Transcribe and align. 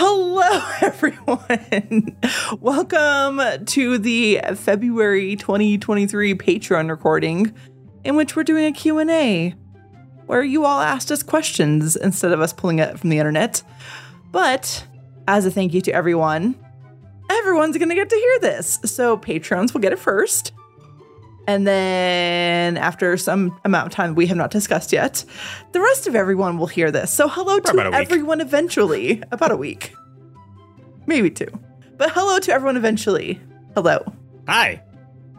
Hello, 0.00 0.62
everyone. 0.80 2.16
Welcome 2.60 3.64
to 3.64 3.98
the 3.98 4.40
February 4.54 5.34
2023 5.34 6.36
Patreon 6.36 6.88
recording, 6.88 7.52
in 8.04 8.14
which 8.14 8.36
we're 8.36 8.44
doing 8.44 8.66
a 8.66 8.70
Q&A, 8.70 9.56
where 10.26 10.44
you 10.44 10.64
all 10.64 10.78
asked 10.80 11.10
us 11.10 11.24
questions 11.24 11.96
instead 11.96 12.30
of 12.30 12.40
us 12.40 12.52
pulling 12.52 12.78
it 12.78 12.96
from 12.96 13.10
the 13.10 13.18
internet. 13.18 13.60
But 14.30 14.86
as 15.26 15.44
a 15.46 15.50
thank 15.50 15.74
you 15.74 15.80
to 15.80 15.92
everyone, 15.92 16.54
everyone's 17.28 17.76
going 17.76 17.88
to 17.88 17.96
get 17.96 18.08
to 18.08 18.14
hear 18.14 18.38
this. 18.38 18.78
So 18.84 19.16
patrons 19.16 19.74
will 19.74 19.80
get 19.80 19.92
it 19.92 19.98
first. 19.98 20.52
And 21.48 21.66
then 21.66 22.76
after 22.76 23.16
some 23.16 23.58
amount 23.64 23.86
of 23.86 23.92
time 23.94 24.14
we 24.14 24.26
have 24.26 24.36
not 24.36 24.50
discussed 24.50 24.92
yet, 24.92 25.24
the 25.72 25.80
rest 25.80 26.06
of 26.06 26.14
everyone 26.14 26.58
will 26.58 26.66
hear 26.66 26.90
this. 26.90 27.10
So 27.10 27.26
hello 27.26 27.58
to 27.58 27.90
everyone 27.94 28.42
eventually. 28.42 29.22
About 29.32 29.50
a 29.50 29.56
week. 29.56 29.94
Maybe 31.06 31.30
two. 31.30 31.48
But 31.96 32.10
hello 32.12 32.38
to 32.38 32.52
everyone 32.52 32.76
eventually. 32.76 33.40
Hello. 33.74 34.04
Hi. 34.46 34.82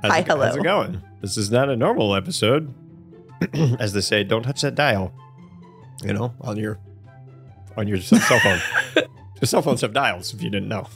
How's 0.02 0.12
Hi, 0.12 0.20
it, 0.20 0.28
hello. 0.28 0.46
How's 0.48 0.56
it 0.56 0.64
going? 0.64 1.00
This 1.22 1.38
is 1.38 1.52
not 1.52 1.70
a 1.70 1.76
normal 1.76 2.16
episode. 2.16 2.74
As 3.80 3.94
they 3.94 4.02
say, 4.02 4.24
don't 4.24 4.42
touch 4.42 4.62
that 4.62 4.74
dial. 4.74 5.14
You 6.04 6.14
know, 6.14 6.34
on 6.42 6.58
your 6.58 6.80
on 7.78 7.88
your 7.88 8.02
cell 8.02 8.20
cell 8.20 8.40
phone. 8.40 8.60
Your 9.42 9.48
cell 9.48 9.62
phones 9.62 9.80
have 9.82 9.94
dials, 9.94 10.34
if 10.34 10.42
you 10.42 10.50
didn't 10.50 10.68
know. 10.68 10.90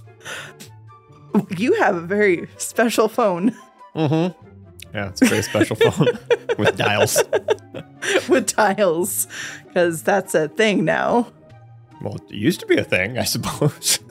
You 1.57 1.75
have 1.75 1.95
a 1.95 2.01
very 2.01 2.49
special 2.57 3.07
phone 3.07 3.55
Mm-hmm. 3.95 4.52
Yeah, 4.93 5.09
it's 5.09 5.21
a 5.21 5.25
very 5.25 5.41
special 5.41 5.75
phone 5.75 6.07
with 6.57 6.75
dials. 6.77 7.21
with 8.29 8.55
dials 8.55 9.27
because 9.65 10.03
that's 10.03 10.35
a 10.35 10.47
thing 10.49 10.85
now. 10.85 11.31
Well, 12.01 12.15
it 12.15 12.31
used 12.35 12.59
to 12.59 12.65
be 12.65 12.77
a 12.77 12.83
thing, 12.83 13.17
I 13.17 13.23
suppose. 13.23 13.99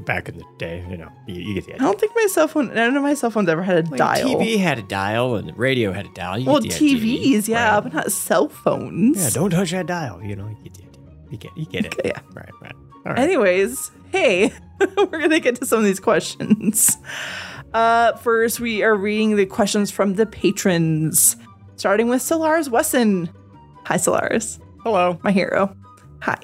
Back 0.00 0.28
in 0.28 0.38
the 0.38 0.44
day, 0.58 0.84
you 0.88 0.96
know, 0.96 1.10
you, 1.26 1.34
you 1.40 1.54
get 1.54 1.66
the 1.66 1.72
idea. 1.74 1.82
I 1.86 1.90
don't 1.90 1.98
think 2.00 2.12
my 2.14 2.26
cell 2.30 2.46
phone, 2.48 2.72
none 2.72 2.96
of 2.96 3.02
my 3.02 3.14
cell 3.14 3.30
phones 3.30 3.48
ever 3.48 3.62
had 3.62 3.86
a 3.86 3.90
Like, 3.90 3.98
dial. 3.98 4.28
TV 4.36 4.58
had 4.58 4.78
a 4.78 4.82
dial 4.82 5.34
and 5.36 5.56
radio 5.58 5.92
had 5.92 6.06
a 6.06 6.12
dial. 6.12 6.38
You 6.38 6.46
well, 6.46 6.60
the 6.60 6.72
idea. 6.72 6.96
TVs, 6.96 7.48
yeah, 7.48 7.74
Right. 7.74 7.82
but 7.84 7.92
not 7.94 8.12
cell 8.12 8.48
phones. 8.48 9.16
Yeah, 9.20 9.30
don't 9.30 9.50
touch 9.50 9.72
that 9.72 9.86
dial. 9.86 10.22
You 10.22 10.36
know, 10.36 10.48
you 10.48 10.56
get 10.64 10.74
the 10.74 10.82
idea. 10.84 11.02
You 11.30 11.38
get, 11.38 11.56
you 11.56 11.66
get 11.66 11.84
it. 11.86 11.94
Okay, 11.98 12.08
yeah. 12.14 12.20
Right, 12.34 12.50
right. 12.62 12.74
All 13.04 13.12
right. 13.12 13.18
Anyways, 13.18 13.90
hey, 14.12 14.52
we're 14.96 15.06
gonna 15.20 15.40
get 15.40 15.56
to 15.56 15.66
some 15.66 15.80
of 15.80 15.84
these 15.84 16.00
questions. 16.00 16.96
Uh, 17.72 18.12
first, 18.18 18.60
we 18.60 18.82
are 18.82 18.94
reading 18.94 19.36
the 19.36 19.46
questions 19.46 19.90
from 19.90 20.14
the 20.14 20.26
patrons, 20.26 21.36
starting 21.76 22.08
with 22.08 22.22
Solaris 22.22 22.68
Wesson. 22.68 23.28
Hi, 23.84 23.96
Solaris, 23.98 24.58
Hello. 24.82 25.18
my 25.22 25.30
hero. 25.32 25.74
Hi. 26.22 26.38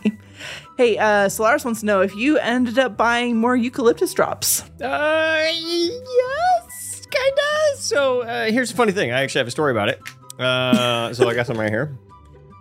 Hey, 0.76 0.98
uh, 0.98 1.28
Solaris 1.28 1.64
wants 1.64 1.80
to 1.80 1.86
know 1.86 2.00
if 2.02 2.14
you 2.14 2.38
ended 2.38 2.78
up 2.78 2.96
buying 2.96 3.36
more 3.36 3.56
eucalyptus 3.56 4.12
drops. 4.12 4.62
Uh, 4.80 5.46
yes, 5.52 7.02
kinda. 7.10 7.76
So 7.76 8.22
uh, 8.22 8.46
here's 8.50 8.70
the 8.70 8.76
funny 8.76 8.92
thing. 8.92 9.10
I 9.12 9.22
actually 9.22 9.40
have 9.40 9.48
a 9.48 9.52
story 9.52 9.72
about 9.72 9.88
it. 9.88 10.00
Uh, 10.38 11.12
so 11.14 11.28
I 11.28 11.34
got 11.34 11.46
some 11.46 11.58
right 11.58 11.70
here, 11.70 11.96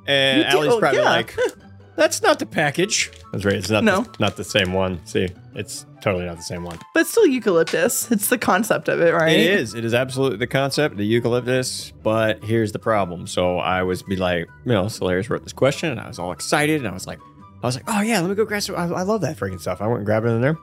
and? 0.05 0.43
Allie's 0.45 0.71
Oh, 0.73 0.79
probably 0.79 0.99
yeah. 0.99 1.09
like, 1.09 1.35
"That's 1.95 2.21
not 2.21 2.39
the 2.39 2.45
package." 2.45 3.11
That's 3.31 3.45
right. 3.45 3.55
It's 3.55 3.69
not. 3.69 3.83
No. 3.83 4.01
the, 4.01 4.15
not 4.19 4.37
the 4.37 4.43
same 4.43 4.73
one. 4.73 5.05
See, 5.05 5.29
it's 5.55 5.85
totally 6.01 6.25
not 6.25 6.37
the 6.37 6.43
same 6.43 6.63
one. 6.63 6.79
But 6.93 7.07
still 7.07 7.25
eucalyptus. 7.25 8.11
It's 8.11 8.27
the 8.27 8.37
concept 8.37 8.89
of 8.89 9.01
it, 9.01 9.13
right? 9.13 9.31
It 9.31 9.59
is. 9.59 9.73
It 9.73 9.85
is 9.85 9.93
absolutely 9.93 10.37
the 10.37 10.47
concept, 10.47 10.97
the 10.97 11.05
eucalyptus. 11.05 11.91
But 12.03 12.43
here's 12.43 12.71
the 12.71 12.79
problem. 12.79 13.27
So 13.27 13.57
I 13.57 13.83
was 13.83 14.03
be 14.03 14.15
like, 14.15 14.47
you 14.65 14.71
know, 14.71 14.87
Solaris 14.87 15.29
wrote 15.29 15.43
this 15.43 15.53
question, 15.53 15.89
and 15.91 15.99
I 15.99 16.07
was 16.07 16.19
all 16.19 16.31
excited, 16.31 16.81
and 16.81 16.87
I 16.87 16.93
was 16.93 17.07
like, 17.07 17.19
I 17.63 17.67
was 17.67 17.75
like, 17.75 17.85
oh 17.87 18.01
yeah, 18.01 18.19
let 18.19 18.29
me 18.29 18.35
go 18.35 18.45
grab 18.45 18.61
some. 18.63 18.75
I, 18.75 18.83
I 18.83 19.03
love 19.03 19.21
that 19.21 19.37
freaking 19.37 19.59
stuff. 19.59 19.81
I 19.81 19.87
went 19.87 19.99
and 19.99 20.05
grabbed 20.05 20.25
it 20.25 20.29
in 20.29 20.41
there, 20.41 20.57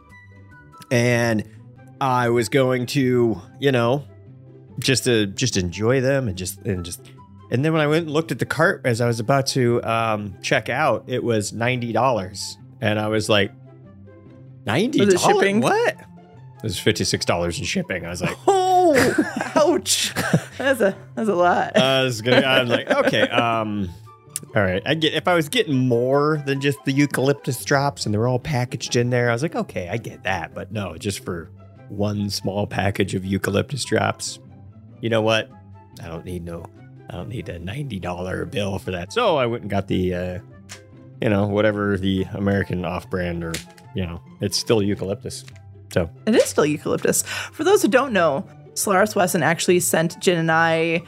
and 0.90 1.48
I 2.00 2.28
was 2.30 2.48
going 2.48 2.86
to, 2.86 3.40
you 3.60 3.72
know, 3.72 4.04
just 4.78 5.05
to 5.05 5.27
just 5.27 5.56
enjoy 5.56 6.00
them 6.00 6.28
and 6.28 6.36
just 6.36 6.58
and 6.62 6.84
just. 6.84 7.00
And 7.51 7.64
then 7.64 7.73
when 7.73 7.81
I 7.81 7.86
went 7.86 8.07
and 8.07 8.13
looked 8.13 8.31
at 8.31 8.39
the 8.39 8.47
cart 8.47 8.83
as 8.85 9.01
I 9.01 9.07
was 9.07 9.20
about 9.20 9.47
to 9.48 9.83
um, 9.83 10.35
check 10.42 10.69
out, 10.69 11.05
it 11.07 11.25
was 11.25 11.53
ninety 11.53 11.92
dollars, 11.92 12.59
and 12.81 12.98
I 12.98 13.09
was 13.09 13.29
like, 13.29 13.53
ninety 14.67 14.98
dollars 14.98 15.23
shipping? 15.23 15.61
What? 15.61 15.97
It 15.97 16.63
was 16.63 16.79
fifty 16.79 17.05
six 17.05 17.25
dollars 17.25 17.59
in 17.59 17.64
shipping. 17.64 18.05
I 18.05 18.11
was 18.11 18.23
like. 18.23 18.36
Oh, 18.91 19.35
ouch! 19.57 20.14
That's 20.59 20.81
a 20.81 20.97
that's 21.14 21.29
a 21.29 21.35
lot. 21.35 21.77
I 21.77 22.05
was 22.05 22.23
gonna. 22.23 22.47
I'm 22.47 22.69
like, 22.69 22.91
okay, 22.91 23.23
um, 23.29 23.91
all 24.57 24.63
right. 24.63 24.83
I 24.86 24.95
get 24.95 25.15
if 25.15 25.29
I 25.29 25.35
was 25.35 25.48
getting 25.48 25.77
more 25.77 26.42
than 26.47 26.61
just 26.61 26.83
the 26.85 26.92
eucalyptus 26.92 27.65
drops 27.65 28.07
and 28.07 28.15
they're 28.15 28.27
all 28.27 28.39
packaged 28.39 28.97
in 28.97 29.11
there. 29.11 29.29
I 29.29 29.33
was 29.33 29.42
like, 29.42 29.55
okay, 29.55 29.89
I 29.89 29.98
get 29.98 30.23
that, 30.25 30.55
but 30.55 30.73
no, 30.73 30.97
just 30.97 31.25
for 31.25 31.51
one 31.89 32.30
small 32.30 32.67
package 32.67 33.15
of 33.15 33.25
eucalyptus 33.25 33.85
drops. 33.85 34.39
You 35.01 35.11
know 35.11 35.23
what? 35.23 35.51
I 36.03 36.09
don't 36.09 36.25
need 36.25 36.45
no. 36.45 36.65
I 37.11 37.17
don't 37.17 37.29
need 37.29 37.48
a 37.48 37.58
ninety 37.58 37.98
dollar 37.98 38.45
bill 38.45 38.79
for 38.79 38.91
that. 38.91 39.13
So 39.13 39.36
I 39.36 39.46
went 39.46 39.63
and 39.63 39.70
got 39.70 39.89
the, 39.89 40.14
uh, 40.14 40.39
you 41.20 41.29
know, 41.29 41.46
whatever 41.46 41.96
the 41.96 42.24
American 42.33 42.85
off-brand 42.85 43.42
or 43.45 43.55
you 43.95 44.07
know, 44.07 44.20
it's 44.41 44.57
still 44.57 44.83
eucalyptus. 44.83 45.45
So 45.92 46.11
It 46.27 46.35
is 46.35 46.45
still 46.45 46.67
eucalyptus. 46.67 47.23
For 47.23 47.64
those 47.64 47.83
who 47.83 47.89
don't 47.89 48.13
know, 48.13 48.47
Solaris 48.74 49.17
Wesson 49.17 49.42
actually 49.42 49.80
sent 49.80 50.20
Jin 50.20 50.39
and 50.39 50.52
I 50.52 51.02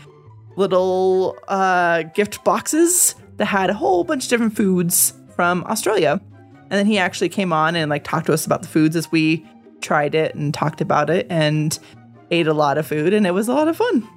little 0.57 1.39
uh, 1.49 2.03
gift 2.03 2.43
boxes 2.45 3.15
that 3.37 3.45
had 3.45 3.71
a 3.71 3.75
whole 3.75 4.05
bunch 4.05 4.25
of 4.25 4.31
different 4.31 4.57
foods 4.57 5.13
from 5.37 5.65
Australia. 5.65 6.21
And 6.63 6.71
then 6.79 6.87
he 6.87 6.99
actually 6.99 7.29
came 7.29 7.53
on 7.53 7.77
and 7.77 7.91
like 7.91 8.05
talked 8.05 8.27
to 8.27 8.33
us 8.33 8.47
about 8.47 8.63
the 8.63 8.69
foods 8.69 8.97
as 8.97 9.11
we 9.13 9.47
tried 9.81 10.15
it 10.15 10.35
and 10.35 10.53
talked 10.53 10.81
about 10.81 11.11
it 11.11 11.27
and 11.31 11.79
ate 12.31 12.47
a 12.47 12.55
lot 12.55 12.79
of 12.79 12.87
food 12.87 13.13
and 13.13 13.27
it 13.27 13.33
was 13.33 13.49
a 13.49 13.53
lot 13.53 13.69
of 13.69 13.77
fun. 13.77 14.09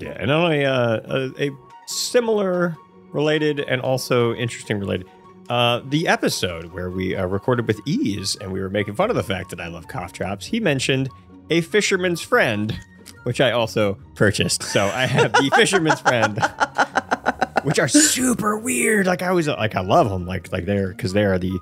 Yeah, 0.00 0.16
and 0.18 0.30
only 0.30 0.64
uh, 0.64 1.00
a, 1.04 1.48
a 1.48 1.50
similar 1.86 2.76
related 3.12 3.60
and 3.60 3.80
also 3.80 4.34
interesting 4.34 4.78
related. 4.78 5.06
Uh, 5.48 5.80
the 5.88 6.06
episode 6.06 6.72
where 6.72 6.90
we 6.90 7.16
uh, 7.16 7.26
recorded 7.26 7.66
with 7.66 7.80
Ease 7.84 8.36
and 8.36 8.52
we 8.52 8.60
were 8.60 8.70
making 8.70 8.94
fun 8.94 9.10
of 9.10 9.16
the 9.16 9.22
fact 9.22 9.50
that 9.50 9.60
I 9.60 9.66
love 9.66 9.88
cough 9.88 10.12
drops, 10.12 10.46
he 10.46 10.60
mentioned 10.60 11.08
a 11.50 11.60
fisherman's 11.60 12.20
friend, 12.20 12.78
which 13.24 13.40
I 13.40 13.50
also 13.50 13.94
purchased. 14.14 14.62
So 14.62 14.86
I 14.86 15.06
have 15.06 15.32
the 15.32 15.50
fisherman's 15.56 16.00
friend, 16.00 16.38
which 17.64 17.80
are 17.80 17.88
super 17.88 18.56
weird. 18.58 19.06
Like 19.06 19.22
I 19.22 19.28
always 19.28 19.48
like 19.48 19.74
I 19.74 19.80
love 19.80 20.08
them. 20.08 20.24
Like 20.24 20.52
like 20.52 20.66
they're 20.66 20.90
because 20.90 21.12
they 21.12 21.24
are 21.24 21.38
the 21.38 21.58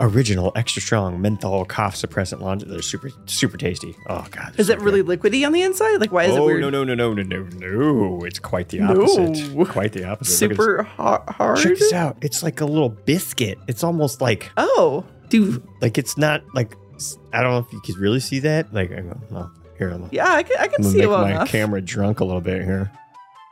original 0.00 0.50
extra 0.56 0.80
strong 0.80 1.20
menthol 1.20 1.64
cough 1.64 1.94
suppressant 1.94 2.40
launch. 2.40 2.62
They're 2.62 2.80
super 2.82 3.10
super 3.26 3.56
tasty. 3.56 3.94
Oh 4.08 4.26
god, 4.30 4.54
Is 4.58 4.68
so 4.68 4.72
it 4.72 4.80
really 4.80 5.02
liquidy 5.02 5.46
on 5.46 5.52
the 5.52 5.62
inside? 5.62 6.00
Like 6.00 6.10
why 6.12 6.24
is 6.24 6.34
it 6.34 6.38
oh 6.40 6.46
weird? 6.46 6.60
no 6.62 6.70
no 6.70 6.84
no 6.84 6.94
no 6.94 7.12
no 7.12 7.22
no 7.22 7.42
no! 7.58 8.24
It's 8.24 8.38
quite 8.38 8.68
the 8.70 8.78
No. 8.80 9.02
opposite. 9.02 9.68
Quite 9.68 9.92
the 9.92 10.04
opposite. 10.04 10.32
Super 10.36 10.82
har- 10.84 11.24
hard. 11.28 11.58
Check 11.58 11.78
this 11.78 11.92
out. 11.92 12.16
It's 12.22 12.42
like 12.42 12.60
a 12.60 12.66
little 12.66 12.88
biscuit. 12.88 13.58
It's 13.68 13.84
almost 13.84 14.20
like 14.20 14.50
Oh, 14.56 15.04
do 15.28 15.62
like 15.80 15.98
it's 15.98 16.16
not 16.16 16.42
like 16.54 16.74
I 17.32 17.42
don't 17.42 17.52
know 17.52 17.58
if 17.58 17.72
you 17.72 17.80
can 17.80 17.94
really 17.96 18.20
see 18.20 18.40
that. 18.40 18.72
Like 18.74 18.92
I 18.92 19.00
go, 19.00 19.20
well, 19.30 19.52
here 19.78 19.90
I'm, 19.90 20.08
yeah, 20.12 20.30
I 20.32 20.42
can, 20.42 20.56
I 20.58 20.66
can 20.68 20.84
I'm 20.84 20.90
see 20.90 21.00
it 21.02 21.08
well 21.08 21.22
my 21.22 21.30
enough. 21.30 21.48
camera 21.48 21.80
drunk 21.80 22.20
a 22.20 22.24
little 22.24 22.40
bit 22.42 22.62
here. 22.64 22.90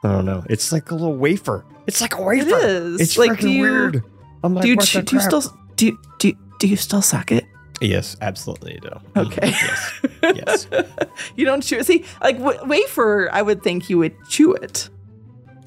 I 0.04 0.12
don't 0.12 0.24
know. 0.26 0.44
It's 0.48 0.70
like 0.70 0.90
a 0.90 0.94
little 0.94 1.16
wafer. 1.16 1.64
It's 1.86 2.00
like 2.00 2.14
a 2.16 2.22
wafer. 2.22 2.46
It 2.56 2.64
is. 2.64 3.00
It's 3.00 3.18
like, 3.18 3.32
freaking 3.32 3.40
do 3.40 3.50
you, 3.50 3.62
weird. 3.62 4.04
I'm 4.44 4.54
like, 4.54 4.62
do 4.62 4.68
you, 4.68 4.76
what 4.76 4.86
chew- 4.86 4.98
the 5.00 5.04
do 5.06 5.16
you 5.16 5.22
still 5.22 5.42
do 5.78 5.86
you, 5.86 5.98
do 6.18 6.32
do 6.60 6.66
you 6.68 6.76
still 6.76 7.00
suck 7.02 7.32
it? 7.32 7.44
Yes, 7.80 8.16
absolutely. 8.20 8.78
Do. 8.82 8.90
Okay. 9.16 9.48
yes. 9.50 10.00
Yes. 10.22 10.66
you 11.36 11.44
don't 11.44 11.62
chew 11.62 11.78
it. 11.78 11.86
See, 11.86 12.04
like 12.20 12.36
w- 12.38 12.58
wafer, 12.64 13.28
I 13.32 13.40
would 13.42 13.62
think 13.62 13.88
you 13.88 13.98
would 13.98 14.14
chew 14.28 14.52
it. 14.54 14.88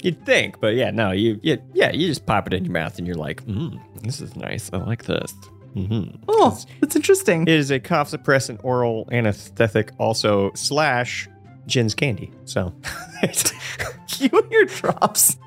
You'd 0.03 0.25
think, 0.25 0.59
but 0.59 0.75
yeah, 0.75 0.89
no, 0.91 1.11
you, 1.11 1.39
you, 1.43 1.57
yeah, 1.73 1.91
you 1.91 2.07
just 2.07 2.25
pop 2.25 2.47
it 2.47 2.53
in 2.53 2.65
your 2.65 2.73
mouth 2.73 2.97
and 2.97 3.05
you're 3.07 3.15
like, 3.15 3.45
mm, 3.45 3.79
this 4.03 4.19
is 4.19 4.35
nice. 4.35 4.69
I 4.73 4.77
like 4.77 5.05
this. 5.05 5.31
hmm 5.73 6.05
Oh, 6.27 6.57
that's 6.81 6.95
interesting. 6.95 7.43
It 7.43 7.49
is 7.53 7.71
a 7.71 7.79
cough 7.79 8.11
suppressant 8.11 8.59
oral 8.63 9.07
anesthetic, 9.11 9.91
also 9.99 10.51
slash 10.55 11.29
Jin's 11.67 11.93
candy. 11.95 12.31
So 12.45 12.73
you 14.17 14.29
and 14.33 14.51
your 14.51 14.65
drops. 14.65 15.37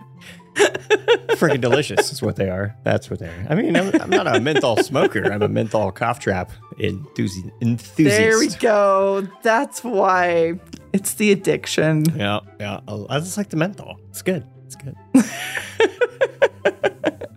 Freaking 0.55 1.61
delicious 1.61 2.13
is 2.13 2.23
what 2.23 2.37
they 2.37 2.49
are. 2.49 2.75
That's 2.85 3.11
what 3.11 3.19
they 3.19 3.27
are. 3.29 3.47
I 3.51 3.55
mean, 3.55 3.77
I'm, 3.77 3.93
I'm 4.01 4.11
not 4.11 4.27
a 4.27 4.41
menthol 4.49 4.77
smoker. 4.79 5.31
I'm 5.33 5.43
a 5.43 5.49
menthol 5.49 5.91
cough 5.93 6.21
trap 6.21 6.51
enthusi- 6.79 7.51
enthusiast. 7.61 8.17
There 8.19 8.39
we 8.39 8.49
go. 8.61 9.27
That's 9.43 9.83
why 9.85 10.55
it's 10.93 11.15
the 11.15 11.33
addiction. 11.33 12.05
Yeah, 12.17 12.41
yeah. 12.61 12.81
Uh, 12.87 13.05
I 13.09 13.19
just 13.21 13.37
like 13.37 13.49
the 13.51 13.57
menthol. 13.57 13.99
It's 14.11 14.23
good. 14.23 14.45
It's 14.67 14.77
good. 14.77 14.95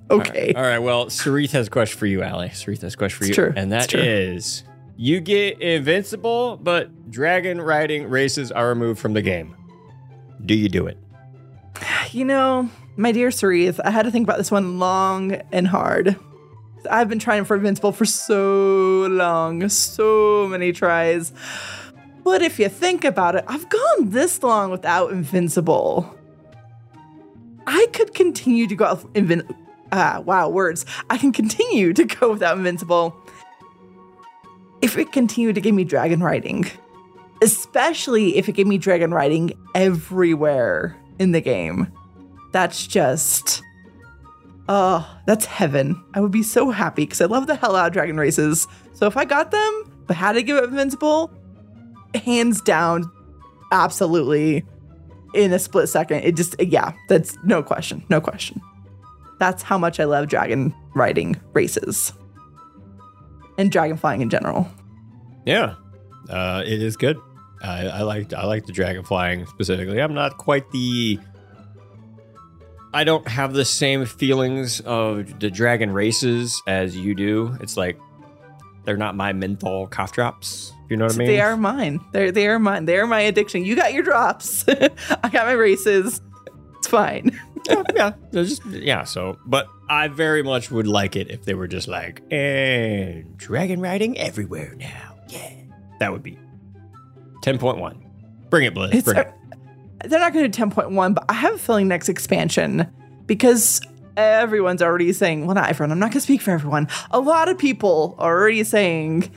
Okay. 0.09 0.53
All 0.55 0.61
right. 0.61 0.79
Well, 0.79 1.07
Sarith 1.07 1.51
has 1.51 1.67
a 1.67 1.69
question 1.69 1.99
for 1.99 2.05
you, 2.05 2.23
Ali. 2.23 2.47
Sarith 2.47 2.81
has 2.81 2.93
a 2.93 2.97
question 2.97 3.17
for 3.17 3.23
It's 3.25 3.29
you. 3.37 3.43
true. 3.43 3.53
And 3.57 3.73
that 3.73 3.93
is 3.93 4.63
you 4.95 5.19
get 5.19 5.59
invincible, 5.61 6.55
but 6.55 7.11
dragon 7.11 7.59
riding 7.59 8.07
races 8.09 8.49
are 8.49 8.69
removed 8.69 9.01
from 9.01 9.11
the 9.13 9.21
game. 9.21 9.53
Do 10.45 10.53
you 10.55 10.69
do 10.69 10.87
it? 10.87 10.97
You 12.11 12.23
know, 12.23 12.69
my 12.97 13.11
dear 13.11 13.29
Sarith, 13.29 13.79
I 13.85 13.91
had 13.91 14.03
to 14.03 14.11
think 14.11 14.27
about 14.27 14.39
this 14.39 14.51
one 14.51 14.79
long 14.79 15.33
and 15.51 15.67
hard. 15.67 16.17
I've 16.89 17.09
been 17.09 17.19
trying 17.19 17.45
for 17.45 17.55
Invincible 17.55 17.91
for 17.91 18.05
so 18.05 19.07
long, 19.09 19.67
so 19.69 20.47
many 20.49 20.71
tries. 20.71 21.31
But 22.23 22.41
if 22.41 22.59
you 22.59 22.69
think 22.69 23.03
about 23.03 23.35
it, 23.35 23.45
I've 23.47 23.69
gone 23.69 24.09
this 24.09 24.41
long 24.41 24.71
without 24.71 25.11
Invincible. 25.11 26.13
I 27.67 27.87
could 27.93 28.13
continue 28.13 28.67
to 28.67 28.75
go 28.75 28.85
out 28.85 29.13
Invin- 29.13 29.53
ah, 29.91 30.21
wow, 30.25 30.49
words. 30.49 30.85
I 31.09 31.17
can 31.17 31.31
continue 31.31 31.93
to 31.93 32.03
go 32.03 32.31
without 32.31 32.57
Invincible 32.57 33.15
if 34.81 34.97
it 34.97 35.11
continued 35.11 35.55
to 35.55 35.61
give 35.61 35.75
me 35.75 35.83
dragon 35.83 36.21
riding. 36.21 36.65
Especially 37.41 38.37
if 38.37 38.49
it 38.49 38.53
gave 38.53 38.65
me 38.65 38.79
dragon 38.79 39.13
riding 39.13 39.51
everywhere 39.75 40.97
in 41.19 41.31
the 41.31 41.41
game. 41.41 41.91
That's 42.57 42.87
just 42.87 43.61
Oh, 44.67 45.07
that's 45.27 45.45
heaven. 45.45 46.03
I 46.15 46.21
would 46.21 46.31
be 46.31 46.41
so 46.41 46.71
happy 46.71 47.03
because 47.03 47.21
I 47.21 47.25
love 47.25 47.45
the 47.45 47.53
hell 47.53 47.75
out 47.75 47.85
of 47.85 47.93
dragon 47.93 48.17
races. 48.17 48.67
So 48.93 49.05
if 49.05 49.15
I 49.15 49.25
got 49.25 49.51
them, 49.51 50.01
but 50.07 50.17
had 50.17 50.33
to 50.33 50.41
give 50.41 50.57
it 50.57 50.63
Invincible, 50.63 51.31
hands 52.15 52.59
down, 52.61 53.11
absolutely 53.71 54.65
in 55.35 55.53
a 55.53 55.59
split 55.59 55.87
second. 55.87 56.23
It 56.23 56.35
just, 56.35 56.59
yeah, 56.59 56.93
that's 57.09 57.37
no 57.43 57.61
question. 57.61 58.03
No 58.09 58.19
question. 58.19 58.59
That's 59.37 59.61
how 59.61 59.77
much 59.77 59.99
I 59.99 60.05
love 60.05 60.27
dragon 60.27 60.73
riding 60.95 61.39
races 61.53 62.11
and 63.59 63.71
dragon 63.71 63.97
flying 63.97 64.21
in 64.21 64.31
general. 64.31 64.67
Yeah, 65.45 65.75
uh, 66.27 66.63
it 66.65 66.81
is 66.81 66.97
good. 66.97 67.19
I, 67.61 67.85
I 67.87 68.01
like 68.01 68.33
I 68.33 68.45
like 68.45 68.65
the 68.65 68.73
dragon 68.73 69.03
flying 69.03 69.45
specifically. 69.45 70.01
I'm 70.01 70.15
not 70.15 70.39
quite 70.39 70.71
the. 70.71 71.19
I 72.93 73.03
don't 73.03 73.27
have 73.27 73.53
the 73.53 73.65
same 73.65 74.05
feelings 74.05 74.79
of 74.81 75.39
the 75.39 75.49
dragon 75.51 75.91
races 75.91 76.61
as 76.67 76.95
you 76.95 77.15
do. 77.15 77.55
It's 77.61 77.77
like 77.77 77.99
they're 78.85 78.97
not 78.97 79.15
my 79.15 79.33
menthol 79.33 79.87
cough 79.87 80.13
drops. 80.13 80.73
You 80.89 80.95
know 80.95 81.05
what 81.05 81.15
I 81.15 81.17
mean? 81.17 81.27
They 81.27 81.41
are 81.41 81.57
mine. 81.57 81.99
They're 82.13 82.31
they 82.31 82.47
are 82.47 82.59
mine. 82.59 82.85
They 82.85 82.97
are 82.97 83.07
my 83.07 83.19
addiction. 83.19 83.65
You 83.65 83.75
got 83.75 83.93
your 83.93 84.03
drops. 84.03 84.63
I 84.69 85.29
got 85.29 85.45
my 85.45 85.51
races. 85.51 86.21
It's 86.77 86.87
fine. 86.87 87.37
yeah, 87.69 87.83
yeah, 87.93 88.11
just 88.31 88.65
yeah. 88.67 89.03
So, 89.03 89.37
but 89.45 89.67
I 89.89 90.07
very 90.07 90.43
much 90.43 90.71
would 90.71 90.87
like 90.87 91.17
it 91.17 91.29
if 91.29 91.43
they 91.43 91.53
were 91.53 91.67
just 91.67 91.89
like 91.89 92.21
and 92.31 93.37
dragon 93.37 93.81
riding 93.81 94.17
everywhere 94.17 94.73
now. 94.75 95.17
Yeah, 95.27 95.51
that 95.99 96.13
would 96.13 96.23
be 96.23 96.39
ten 97.41 97.57
point 97.57 97.79
one. 97.79 98.05
Bring 98.49 98.65
it, 98.65 98.73
Blizz. 98.73 99.03
Bring 99.03 99.17
it. 99.17 99.33
They're 100.05 100.19
not 100.19 100.33
going 100.33 100.49
to 100.49 100.57
do 100.57 100.65
10.1, 100.65 101.15
but 101.15 101.25
I 101.29 101.33
have 101.33 101.55
a 101.55 101.57
feeling 101.57 101.87
next 101.87 102.09
expansion 102.09 102.91
because 103.25 103.81
everyone's 104.15 104.81
already 104.81 105.13
saying, 105.13 105.45
well, 105.45 105.55
not 105.55 105.69
everyone, 105.69 105.91
I'm 105.91 105.99
not 105.99 106.07
going 106.07 106.13
to 106.13 106.21
speak 106.21 106.41
for 106.41 106.51
everyone. 106.51 106.87
A 107.11 107.19
lot 107.19 107.49
of 107.49 107.57
people 107.57 108.15
are 108.17 108.37
already 108.39 108.63
saying 108.63 109.31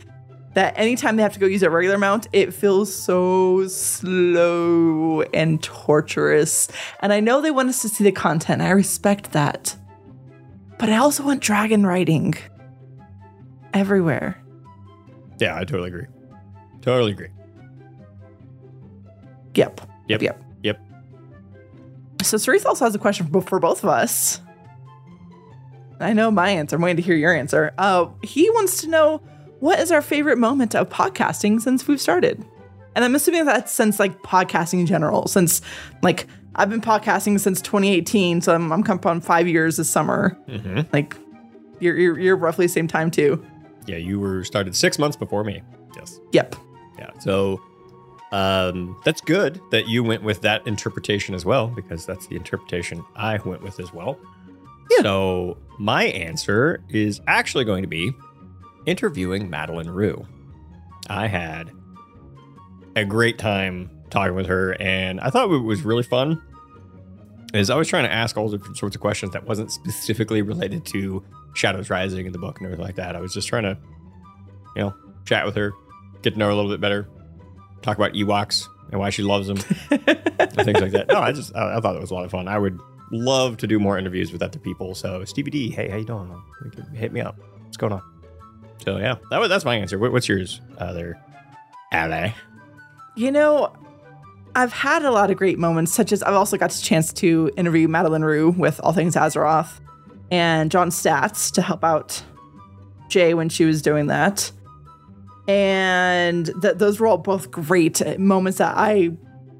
that 0.54 0.76
anytime 0.76 1.16
they 1.16 1.22
have 1.22 1.32
to 1.34 1.38
go 1.38 1.46
use 1.46 1.62
a 1.62 1.70
regular 1.70 1.98
mount, 1.98 2.26
it 2.32 2.52
feels 2.52 2.92
so 2.94 3.66
slow 3.68 5.22
and 5.34 5.62
torturous. 5.62 6.68
And 7.00 7.12
I 7.12 7.20
know 7.20 7.40
they 7.40 7.50
want 7.50 7.68
us 7.68 7.82
to 7.82 7.88
see 7.88 8.04
the 8.04 8.12
content. 8.12 8.62
I 8.62 8.70
respect 8.70 9.32
that. 9.32 9.76
But 10.78 10.88
I 10.88 10.96
also 10.96 11.22
want 11.22 11.40
dragon 11.40 11.86
riding 11.86 12.34
everywhere. 13.72 14.42
Yeah, 15.38 15.56
I 15.56 15.64
totally 15.64 15.88
agree. 15.88 16.06
Totally 16.80 17.12
agree. 17.12 17.28
Yep. 19.54 19.80
Yep. 20.08 20.22
Yep. 20.22 20.42
So 22.22 22.36
Cerise 22.36 22.64
also 22.64 22.84
has 22.84 22.94
a 22.94 22.98
question 22.98 23.26
for, 23.42 23.58
both 23.60 23.82
of 23.82 23.90
us. 23.90 24.40
I 26.00 26.12
know 26.12 26.30
my 26.30 26.50
answer. 26.50 26.76
I'm 26.76 26.82
waiting 26.82 26.96
to 26.96 27.02
hear 27.02 27.16
your 27.16 27.34
answer. 27.34 27.72
Uh, 27.78 28.06
he 28.22 28.48
wants 28.50 28.80
to 28.82 28.88
know 28.88 29.22
what 29.60 29.78
is 29.80 29.92
our 29.92 30.02
favorite 30.02 30.38
moment 30.38 30.74
of 30.74 30.88
podcasting 30.88 31.60
since 31.60 31.86
we've 31.86 32.00
started, 32.00 32.44
and 32.94 33.04
I'm 33.04 33.14
assuming 33.14 33.44
that's 33.44 33.72
since 33.72 34.00
like 34.00 34.22
podcasting 34.22 34.80
in 34.80 34.86
general. 34.86 35.26
Since 35.26 35.60
like 36.02 36.26
I've 36.54 36.70
been 36.70 36.80
podcasting 36.80 37.38
since 37.38 37.60
2018, 37.60 38.40
so 38.40 38.54
I'm, 38.54 38.72
I'm 38.72 38.82
coming 38.82 39.00
up 39.00 39.06
on 39.06 39.20
five 39.20 39.46
years 39.46 39.76
this 39.76 39.90
summer. 39.90 40.38
Mm-hmm. 40.48 40.80
Like 40.92 41.16
you're, 41.80 41.96
you're 41.96 42.18
you're 42.18 42.36
roughly 42.36 42.66
the 42.66 42.72
same 42.72 42.88
time 42.88 43.10
too. 43.10 43.44
Yeah, 43.86 43.96
you 43.96 44.18
were 44.18 44.44
started 44.44 44.74
six 44.74 44.98
months 44.98 45.16
before 45.16 45.44
me. 45.44 45.62
Yes. 45.96 46.20
Yep. 46.32 46.56
Yeah. 46.98 47.10
So 47.18 47.60
um, 48.32 49.00
that's 49.04 49.20
good 49.20 49.60
that 49.70 49.88
you 49.88 50.04
went 50.04 50.22
with 50.22 50.40
that 50.42 50.66
interpretation 50.66 51.34
as 51.34 51.44
well, 51.44 51.66
because 51.68 52.06
that's 52.06 52.26
the 52.28 52.36
interpretation 52.36 53.04
I 53.16 53.38
went 53.38 53.62
with 53.62 53.80
as 53.80 53.92
well. 53.92 54.18
Yeah. 54.90 55.02
So 55.02 55.58
my 55.78 56.04
answer 56.04 56.82
is 56.88 57.20
actually 57.26 57.64
going 57.64 57.82
to 57.82 57.88
be 57.88 58.12
interviewing 58.86 59.50
Madeleine 59.50 59.90
Roux. 59.90 60.26
I 61.08 61.26
had 61.26 61.70
a 62.96 63.04
great 63.04 63.38
time 63.38 63.90
talking 64.10 64.34
with 64.34 64.46
her, 64.46 64.80
and 64.80 65.20
I 65.20 65.30
thought 65.30 65.50
it 65.50 65.58
was 65.58 65.82
really 65.82 66.02
fun. 66.02 66.42
Is 67.52 67.68
I 67.68 67.74
was 67.74 67.88
trying 67.88 68.04
to 68.04 68.12
ask 68.12 68.36
all 68.36 68.48
different 68.48 68.76
sorts 68.76 68.94
of 68.94 69.00
questions 69.00 69.32
that 69.32 69.44
wasn't 69.44 69.72
specifically 69.72 70.40
related 70.40 70.84
to 70.86 71.24
Shadows 71.54 71.90
Rising 71.90 72.26
in 72.26 72.32
the 72.32 72.38
book 72.38 72.58
and 72.58 72.66
everything 72.66 72.84
like 72.84 72.94
that. 72.94 73.16
I 73.16 73.20
was 73.20 73.34
just 73.34 73.48
trying 73.48 73.64
to, 73.64 73.76
you 74.76 74.82
know, 74.82 74.94
chat 75.24 75.44
with 75.44 75.56
her, 75.56 75.72
get 76.22 76.34
to 76.34 76.38
know 76.38 76.46
her 76.46 76.52
a 76.52 76.54
little 76.54 76.70
bit 76.70 76.80
better, 76.80 77.08
talk 77.82 77.96
about 77.96 78.12
Ewoks 78.12 78.66
and 78.90 79.00
why 79.00 79.10
she 79.10 79.22
loves 79.22 79.46
them, 79.46 79.58
and 79.90 80.54
things 80.64 80.80
like 80.80 80.92
that. 80.92 81.06
No, 81.08 81.20
I 81.20 81.32
just 81.32 81.54
I, 81.54 81.76
I 81.76 81.80
thought 81.80 81.96
it 81.96 82.00
was 82.00 82.10
a 82.10 82.14
lot 82.14 82.24
of 82.24 82.30
fun. 82.30 82.48
I 82.48 82.58
would 82.58 82.78
love 83.12 83.56
to 83.58 83.66
do 83.66 83.78
more 83.78 83.98
interviews 83.98 84.32
with 84.32 84.42
other 84.42 84.58
people. 84.58 84.94
So 84.94 85.24
Stevie 85.24 85.50
D, 85.50 85.70
hey, 85.70 85.88
how 85.88 85.96
you 85.96 86.04
doing? 86.04 86.42
Hit 86.94 87.12
me 87.12 87.20
up. 87.20 87.36
What's 87.64 87.76
going 87.76 87.92
on? 87.92 88.02
So 88.84 88.96
yeah, 88.98 89.16
that 89.30 89.38
was 89.38 89.48
that's 89.48 89.64
my 89.64 89.76
answer. 89.76 89.98
What, 89.98 90.12
what's 90.12 90.28
yours, 90.28 90.60
uh, 90.78 90.92
there, 90.92 91.22
Ale? 91.92 92.32
You 93.16 93.30
know, 93.30 93.72
I've 94.54 94.72
had 94.72 95.04
a 95.04 95.10
lot 95.10 95.30
of 95.30 95.36
great 95.36 95.58
moments, 95.58 95.92
such 95.92 96.12
as 96.12 96.22
I've 96.22 96.34
also 96.34 96.56
got 96.56 96.70
the 96.70 96.82
chance 96.82 97.12
to 97.14 97.50
interview 97.56 97.88
Madeleine 97.88 98.24
Roux 98.24 98.50
with 98.50 98.80
All 98.82 98.92
Things 98.92 99.14
Azeroth 99.14 99.80
and 100.30 100.70
John 100.70 100.90
Stats 100.90 101.52
to 101.52 101.62
help 101.62 101.84
out 101.84 102.22
Jay 103.08 103.34
when 103.34 103.48
she 103.48 103.64
was 103.64 103.82
doing 103.82 104.06
that. 104.06 104.50
And 105.50 106.46
th- 106.62 106.76
those 106.76 107.00
were 107.00 107.08
all 107.08 107.18
both 107.18 107.50
great 107.50 108.18
moments 108.20 108.58
that 108.58 108.76
I 108.76 109.10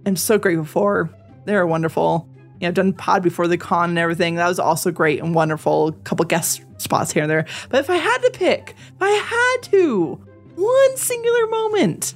am 0.06 0.14
so 0.14 0.38
grateful 0.38 0.64
for. 0.64 1.10
They 1.46 1.54
were 1.54 1.66
wonderful. 1.66 2.28
You 2.60 2.60
know, 2.60 2.68
I've 2.68 2.74
done 2.74 2.92
pod 2.92 3.24
before 3.24 3.48
the 3.48 3.58
con 3.58 3.90
and 3.90 3.98
everything. 3.98 4.36
That 4.36 4.46
was 4.46 4.60
also 4.60 4.92
great 4.92 5.20
and 5.20 5.34
wonderful. 5.34 5.88
A 5.88 5.92
couple 5.92 6.24
guest 6.26 6.62
spots 6.78 7.12
here 7.12 7.24
and 7.24 7.30
there. 7.30 7.44
But 7.70 7.80
if 7.80 7.90
I 7.90 7.96
had 7.96 8.18
to 8.18 8.30
pick, 8.30 8.76
if 8.78 9.02
I 9.02 9.10
had 9.10 9.72
to, 9.72 10.14
one 10.54 10.96
singular 10.96 11.48
moment, 11.48 12.14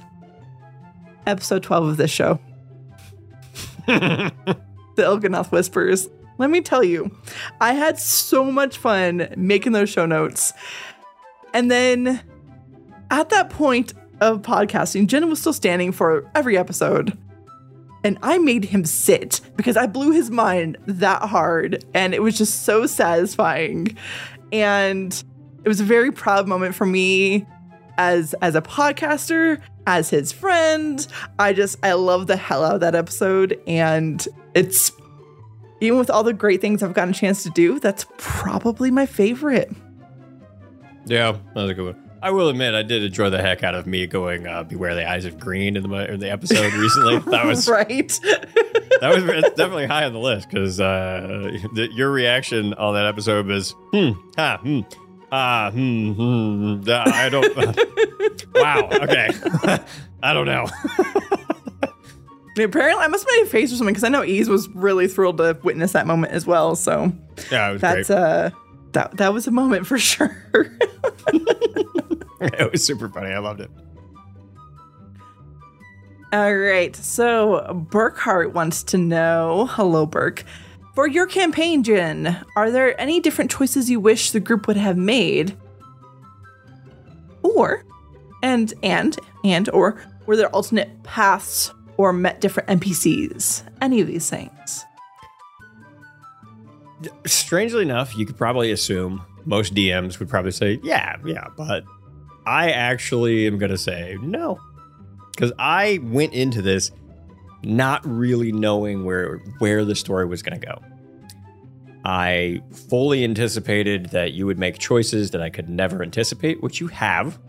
episode 1.27 1.61
12 1.61 1.85
of 1.85 1.97
this 1.97 2.11
show. 2.11 2.39
the 3.87 4.31
Il'gynoth 4.97 5.51
Whispers. 5.51 6.07
Let 6.37 6.49
me 6.49 6.61
tell 6.61 6.83
you, 6.83 7.11
I 7.59 7.73
had 7.73 7.99
so 7.99 8.49
much 8.49 8.77
fun 8.77 9.33
making 9.35 9.73
those 9.73 9.89
show 9.89 10.05
notes. 10.05 10.53
And 11.53 11.69
then 11.69 12.21
at 13.11 13.29
that 13.29 13.49
point 13.49 13.93
of 14.21 14.41
podcasting, 14.41 15.07
Jen 15.07 15.29
was 15.29 15.39
still 15.39 15.53
standing 15.53 15.91
for 15.91 16.29
every 16.35 16.57
episode. 16.57 17.17
And 18.03 18.19
I 18.21 18.37
made 18.37 18.65
him 18.65 18.85
sit 18.85 19.41
because 19.55 19.75
I 19.75 19.87
blew 19.87 20.11
his 20.11 20.29
mind 20.29 20.77
that 20.85 21.23
hard. 21.23 21.83
And 21.93 22.13
it 22.13 22.21
was 22.21 22.37
just 22.37 22.63
so 22.63 22.85
satisfying. 22.85 23.97
And 24.51 25.23
it 25.63 25.67
was 25.67 25.79
a 25.79 25.83
very 25.83 26.11
proud 26.11 26.47
moment 26.47 26.75
for 26.75 26.85
me 26.85 27.45
as 27.97 28.35
as 28.41 28.55
a 28.55 28.61
podcaster, 28.61 29.59
as 29.87 30.09
his 30.09 30.31
friend. 30.31 31.05
I 31.39 31.53
just 31.53 31.83
I 31.83 31.93
love 31.93 32.27
the 32.27 32.37
hell 32.37 32.63
out 32.63 32.75
of 32.75 32.81
that 32.81 32.93
episode. 32.93 33.59
And 33.65 34.25
it's 34.53 34.91
even 35.81 35.97
with 35.97 36.11
all 36.11 36.23
the 36.23 36.33
great 36.33 36.61
things 36.61 36.83
I've 36.83 36.93
gotten 36.93 37.09
a 37.09 37.17
chance 37.17 37.43
to 37.43 37.49
do, 37.49 37.79
that's 37.79 38.05
probably 38.17 38.91
my 38.91 39.05
favorite. 39.07 39.71
Yeah, 41.05 41.31
that 41.31 41.55
was 41.55 41.71
a 41.71 41.73
good 41.73 41.95
one. 41.95 42.04
I 42.25 42.31
will 42.31 42.49
admit, 42.49 42.73
I 42.73 42.81
did 42.81 43.03
enjoy 43.03 43.29
the 43.29 43.39
heck 43.39 43.63
out 43.63 43.75
of 43.75 43.85
me 43.85 44.07
going 44.07 44.47
uh, 44.47 44.63
"Beware 44.63 44.95
the 44.95 45.07
Eyes 45.07 45.25
of 45.25 45.39
Green" 45.39 45.77
in 45.77 45.87
the, 45.87 46.11
in 46.13 46.19
the 46.19 46.31
episode 46.31 46.73
recently. 46.79 47.19
That 47.19 47.45
was 47.45 47.69
right. 47.69 48.07
that 48.99 49.11
was 49.13 49.23
it's 49.25 49.49
definitely 49.55 49.85
high 49.85 50.05
on 50.05 50.13
the 50.13 50.19
list 50.19 50.49
because 50.49 50.79
uh, 50.79 51.55
your 51.93 52.09
reaction 52.11 52.73
on 52.73 52.95
that 52.95 53.05
episode 53.05 53.45
was 53.45 53.71
hmm 53.91 54.11
ha 54.35 54.57
hmm 54.57 54.79
ah 55.31 55.69
hmm 55.69 56.13
hmm. 56.13 56.73
hmm, 56.81 56.89
I 56.89 57.29
don't. 57.29 57.55
wow. 58.55 58.89
Okay. 59.03 59.29
I 60.23 60.33
don't 60.33 60.47
know. 60.47 60.65
Apparently, 62.57 63.03
I 63.03 63.07
must 63.07 63.27
have 63.29 63.35
made 63.35 63.43
a 63.45 63.49
face 63.49 63.71
or 63.71 63.75
something 63.75 63.93
because 63.93 64.05
I 64.05 64.09
know 64.09 64.23
Ease 64.23 64.47
was 64.49 64.67
really 64.69 65.07
thrilled 65.07 65.37
to 65.37 65.59
witness 65.61 65.91
that 65.91 66.07
moment 66.07 66.31
as 66.33 66.47
well. 66.47 66.75
So 66.75 67.11
Yeah, 67.51 67.69
it 67.69 67.73
was 67.73 67.81
that's 67.81 68.07
great. 68.07 68.17
uh 68.17 68.49
that 68.95 69.17
that 69.17 69.33
was 69.33 69.45
a 69.45 69.51
moment 69.51 69.85
for 69.85 69.99
sure. 69.99 70.35
it 72.41 72.71
was 72.71 72.83
super 72.83 73.07
funny. 73.07 73.31
I 73.31 73.39
loved 73.39 73.61
it. 73.61 73.69
All 76.33 76.55
right. 76.55 76.95
So 76.95 77.85
Burkhart 77.89 78.53
wants 78.53 78.83
to 78.83 78.97
know, 78.97 79.67
hello 79.69 80.05
Burke. 80.05 80.43
For 80.95 81.07
your 81.07 81.27
campaign, 81.27 81.83
Jin, 81.83 82.35
are 82.55 82.71
there 82.71 82.99
any 82.99 83.19
different 83.19 83.51
choices 83.51 83.89
you 83.89 83.99
wish 83.99 84.31
the 84.31 84.39
group 84.39 84.67
would 84.67 84.77
have 84.77 84.97
made? 84.97 85.57
Or, 87.43 87.85
and, 88.41 88.73
and, 88.81 89.17
and, 89.43 89.69
or 89.69 90.01
were 90.25 90.35
there 90.35 90.49
alternate 90.49 91.03
paths 91.03 91.71
or 91.97 92.11
met 92.11 92.41
different 92.41 92.81
NPCs? 92.81 93.63
Any 93.81 94.01
of 94.01 94.07
these 94.07 94.29
things? 94.29 94.85
Strangely 97.25 97.81
enough, 97.81 98.15
you 98.17 98.25
could 98.25 98.37
probably 98.37 98.71
assume 98.71 99.21
most 99.45 99.73
DMs 99.73 100.19
would 100.19 100.29
probably 100.29 100.51
say, 100.51 100.79
yeah, 100.83 101.17
yeah, 101.25 101.47
but 101.55 101.83
I 102.45 102.71
actually 102.71 103.47
am 103.47 103.57
going 103.57 103.71
to 103.71 103.77
say 103.77 104.17
no. 104.21 104.59
Because 105.31 105.51
I 105.59 105.99
went 106.03 106.33
into 106.33 106.61
this 106.61 106.91
not 107.63 108.05
really 108.05 108.51
knowing 108.51 109.03
where 109.03 109.37
where 109.59 109.83
the 109.83 109.95
story 109.95 110.25
was 110.25 110.41
going 110.41 110.59
to 110.59 110.65
go. 110.65 110.81
I 112.05 112.61
fully 112.71 113.23
anticipated 113.23 114.07
that 114.11 114.33
you 114.33 114.45
would 114.45 114.59
make 114.59 114.77
choices 114.77 115.31
that 115.31 115.41
I 115.41 115.49
could 115.49 115.69
never 115.69 116.03
anticipate, 116.03 116.61
which 116.61 116.79
you 116.79 116.87
have, 116.87 117.39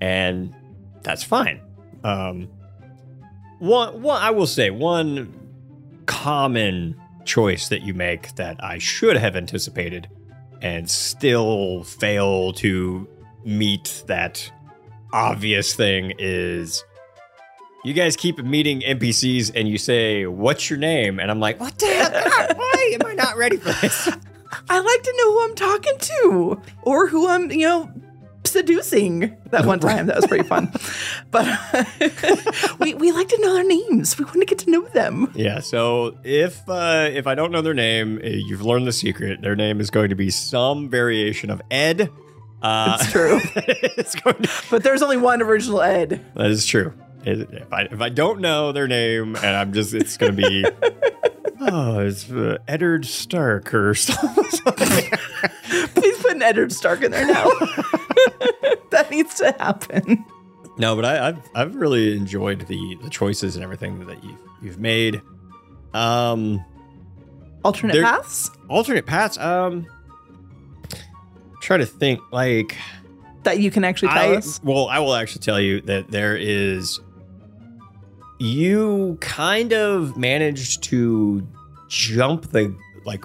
and 0.00 0.54
that's 1.02 1.24
fine. 1.24 1.62
Um, 2.04 2.48
one, 3.60 4.02
one, 4.02 4.20
I 4.20 4.30
will 4.30 4.46
say 4.46 4.68
one 4.68 5.32
common 6.04 7.00
choice 7.24 7.68
that 7.68 7.82
you 7.82 7.94
make 7.94 8.34
that 8.36 8.62
I 8.62 8.78
should 8.78 9.16
have 9.16 9.36
anticipated 9.36 10.08
and 10.62 10.88
still 10.88 11.84
fail 11.84 12.52
to 12.54 13.08
meet 13.44 14.02
that 14.06 14.50
obvious 15.12 15.74
thing 15.74 16.12
is 16.18 16.84
you 17.84 17.92
guys 17.92 18.16
keep 18.16 18.38
meeting 18.38 18.80
NPCs 18.80 19.52
and 19.54 19.68
you 19.68 19.76
say, 19.76 20.26
What's 20.26 20.70
your 20.70 20.78
name? 20.78 21.20
And 21.20 21.30
I'm 21.30 21.38
like, 21.38 21.60
What 21.60 21.78
the 21.78 21.86
hell? 21.86 22.10
God, 22.30 22.56
why 22.56 22.98
am 22.98 23.06
I 23.06 23.14
not 23.14 23.36
ready 23.36 23.58
for 23.58 23.72
this? 23.80 24.08
I 24.68 24.78
like 24.80 25.02
to 25.02 25.14
know 25.18 25.32
who 25.32 25.44
I'm 25.44 25.54
talking 25.54 25.98
to 25.98 26.62
or 26.82 27.08
who 27.08 27.28
I'm, 27.28 27.50
you 27.50 27.66
know, 27.66 27.92
seducing 28.54 29.36
that 29.50 29.66
one 29.66 29.78
time. 29.90 30.06
That 30.06 30.16
was 30.16 30.26
pretty 30.26 30.44
fun. 30.48 30.72
But 31.30 31.46
we, 32.80 32.94
we 32.94 33.12
like 33.12 33.28
to 33.28 33.38
know 33.42 33.52
their 33.54 33.64
names. 33.64 34.18
We 34.18 34.24
want 34.24 34.40
to 34.40 34.46
get 34.46 34.58
to 34.60 34.70
know 34.70 34.82
them. 34.88 35.30
Yeah, 35.34 35.60
so 35.60 36.16
if 36.24 36.66
uh, 36.68 37.10
if 37.12 37.26
I 37.26 37.34
don't 37.34 37.52
know 37.52 37.60
their 37.62 37.74
name, 37.74 38.18
uh, 38.24 38.28
you've 38.28 38.62
learned 38.62 38.86
the 38.86 38.92
secret. 38.92 39.42
Their 39.42 39.56
name 39.56 39.80
is 39.80 39.90
going 39.90 40.08
to 40.08 40.14
be 40.14 40.30
some 40.30 40.88
variation 40.88 41.50
of 41.50 41.60
Ed. 41.70 42.10
Uh, 42.62 42.96
It's 43.00 43.12
true. 43.12 43.40
it's 43.56 44.14
going 44.14 44.36
to, 44.42 44.50
But 44.70 44.82
there's 44.82 45.02
only 45.02 45.18
one 45.18 45.42
original 45.42 45.82
Ed. 45.82 46.24
that 46.34 46.46
is 46.46 46.64
true. 46.64 46.94
If 47.26 47.72
I 47.72 47.82
if 47.90 48.00
I 48.00 48.08
don't 48.08 48.40
know 48.40 48.72
their 48.72 48.86
name 48.88 49.36
and 49.36 49.46
I'm 49.56 49.72
just 49.72 49.92
it's 49.94 50.16
going 50.18 50.36
to 50.36 50.42
be 50.48 50.64
oh 51.60 52.00
it's 52.00 52.30
uh, 52.30 52.58
Eddard 52.68 53.06
Stark 53.06 53.72
or 53.74 53.94
something. 53.94 55.10
An 56.34 56.42
Eddard 56.42 56.72
Stark 56.72 57.02
in 57.02 57.10
there 57.10 57.26
now. 57.26 57.44
that 58.90 59.08
needs 59.10 59.34
to 59.36 59.54
happen. 59.58 60.24
No, 60.76 60.96
but 60.96 61.04
I, 61.04 61.28
I've 61.28 61.50
I've 61.54 61.74
really 61.76 62.16
enjoyed 62.16 62.66
the 62.66 62.98
the 63.02 63.10
choices 63.10 63.54
and 63.54 63.62
everything 63.62 64.06
that 64.06 64.22
you've 64.24 64.40
you've 64.62 64.78
made. 64.78 65.22
Um, 65.92 66.64
Alternate 67.64 68.02
paths 68.02 68.50
alternate 68.68 69.06
paths. 69.06 69.38
Um, 69.38 69.86
try 71.60 71.76
to 71.76 71.86
think 71.86 72.20
like 72.32 72.76
that 73.44 73.58
you 73.58 73.70
can 73.70 73.84
actually 73.84 74.08
tell 74.08 74.32
I 74.32 74.36
us. 74.36 74.60
well, 74.62 74.88
I 74.88 74.98
will 74.98 75.14
actually 75.14 75.40
tell 75.40 75.60
you 75.60 75.80
that 75.82 76.10
there 76.10 76.36
is. 76.36 77.00
You 78.40 79.16
kind 79.20 79.72
of 79.72 80.16
managed 80.16 80.82
to 80.84 81.46
jump 81.88 82.50
the 82.50 82.76
like 83.04 83.24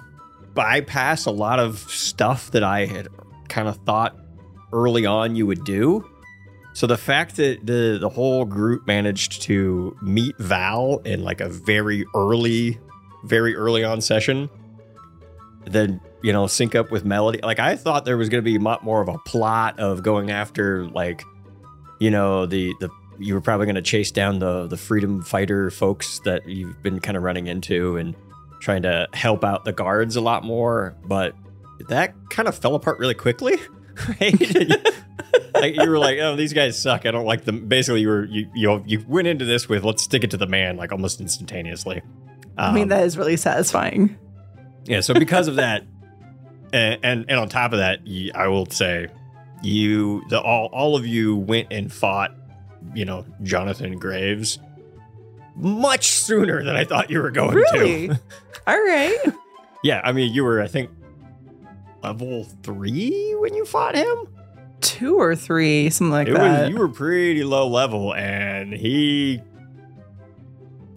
bypass 0.54 1.26
a 1.26 1.30
lot 1.30 1.58
of 1.58 1.78
stuff 1.78 2.50
that 2.52 2.62
I 2.62 2.86
had 2.86 3.08
kind 3.48 3.68
of 3.68 3.76
thought 3.78 4.16
early 4.72 5.06
on 5.06 5.36
you 5.36 5.46
would 5.46 5.64
do. 5.64 6.04
So 6.72 6.86
the 6.86 6.96
fact 6.96 7.36
that 7.36 7.66
the 7.66 7.98
the 8.00 8.08
whole 8.08 8.44
group 8.44 8.86
managed 8.86 9.42
to 9.42 9.96
meet 10.02 10.36
Val 10.38 10.98
in 11.04 11.22
like 11.24 11.40
a 11.40 11.48
very 11.48 12.04
early, 12.14 12.78
very 13.24 13.56
early 13.56 13.82
on 13.82 14.00
session, 14.00 14.48
then 15.64 16.00
you 16.22 16.32
know 16.32 16.46
sync 16.46 16.74
up 16.74 16.90
with 16.90 17.04
Melody. 17.04 17.40
Like 17.42 17.58
I 17.58 17.76
thought 17.76 18.04
there 18.04 18.16
was 18.16 18.28
going 18.28 18.42
to 18.42 18.48
be 18.50 18.58
lot 18.58 18.84
more 18.84 19.02
of 19.02 19.08
a 19.08 19.18
plot 19.18 19.80
of 19.80 20.02
going 20.02 20.30
after 20.30 20.86
like, 20.86 21.24
you 21.98 22.10
know, 22.10 22.46
the 22.46 22.72
the 22.80 22.88
you 23.18 23.34
were 23.34 23.40
probably 23.40 23.66
going 23.66 23.74
to 23.74 23.82
chase 23.82 24.12
down 24.12 24.38
the 24.38 24.68
the 24.68 24.76
freedom 24.76 25.22
fighter 25.22 25.70
folks 25.70 26.20
that 26.20 26.48
you've 26.48 26.80
been 26.82 27.00
kind 27.00 27.16
of 27.16 27.24
running 27.24 27.48
into 27.48 27.96
and 27.96 28.14
trying 28.60 28.82
to 28.82 29.08
help 29.14 29.44
out 29.44 29.64
the 29.64 29.72
guards 29.72 30.16
a 30.16 30.20
lot 30.20 30.44
more, 30.44 30.96
but 31.04 31.34
that 31.88 32.14
kind 32.30 32.46
of 32.48 32.56
fell 32.56 32.74
apart 32.74 32.98
really 32.98 33.14
quickly. 33.14 33.58
Like 35.54 35.76
you 35.76 35.88
were 35.88 35.98
like, 35.98 36.18
oh, 36.18 36.36
these 36.36 36.52
guys 36.52 36.80
suck. 36.80 37.06
I 37.06 37.10
don't 37.10 37.26
like 37.26 37.44
them. 37.44 37.68
Basically, 37.68 38.00
you 38.00 38.08
were 38.08 38.24
you 38.24 38.50
you 38.54 38.82
you 38.86 39.04
went 39.06 39.28
into 39.28 39.44
this 39.44 39.68
with 39.68 39.84
let's 39.84 40.02
stick 40.02 40.24
it 40.24 40.30
to 40.30 40.36
the 40.36 40.46
man 40.46 40.76
like 40.76 40.90
almost 40.92 41.20
instantaneously. 41.20 42.02
I 42.56 42.72
mean, 42.72 42.84
Um, 42.84 42.88
that 42.90 43.04
is 43.04 43.18
really 43.18 43.36
satisfying. 43.36 44.18
yeah. 44.86 45.00
So 45.00 45.14
because 45.14 45.48
of 45.48 45.56
that, 45.56 45.82
and, 46.72 46.98
and 47.02 47.24
and 47.28 47.38
on 47.38 47.48
top 47.48 47.72
of 47.72 47.78
that, 47.78 48.00
I 48.34 48.48
will 48.48 48.66
say, 48.66 49.08
you 49.62 50.22
the 50.28 50.40
all 50.40 50.66
all 50.72 50.96
of 50.96 51.06
you 51.06 51.36
went 51.36 51.68
and 51.70 51.92
fought, 51.92 52.34
you 52.94 53.04
know, 53.04 53.24
Jonathan 53.42 53.98
Graves 53.98 54.58
much 55.56 56.08
sooner 56.10 56.62
than 56.64 56.76
I 56.76 56.84
thought 56.84 57.10
you 57.10 57.20
were 57.22 57.30
going 57.30 57.54
Really? 57.54 58.08
to. 58.08 58.20
All 58.66 58.76
right. 58.78 59.18
yeah. 59.82 60.00
I 60.04 60.12
mean, 60.12 60.32
you 60.32 60.44
were 60.44 60.60
I 60.62 60.66
think 60.68 60.90
level 62.02 62.44
three 62.62 63.34
when 63.38 63.54
you 63.54 63.64
fought 63.64 63.94
him. 63.94 64.26
Two 64.80 65.16
or 65.16 65.36
three, 65.36 65.90
something 65.90 66.10
like 66.10 66.28
it 66.28 66.34
that. 66.34 66.62
was 66.62 66.70
you 66.70 66.78
were 66.78 66.88
pretty 66.88 67.44
low 67.44 67.68
level, 67.68 68.14
and 68.14 68.72
he. 68.72 69.42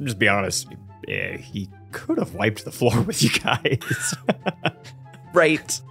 Just 0.01 0.17
be 0.17 0.27
honest, 0.29 0.67
yeah, 1.07 1.35
he 1.37 1.69
could 1.91 2.17
have 2.17 2.33
wiped 2.33 2.63
the 2.63 2.71
floor 2.71 3.01
with 3.07 3.21
you 3.21 3.29
guys. 3.29 4.15
right. 5.33 5.81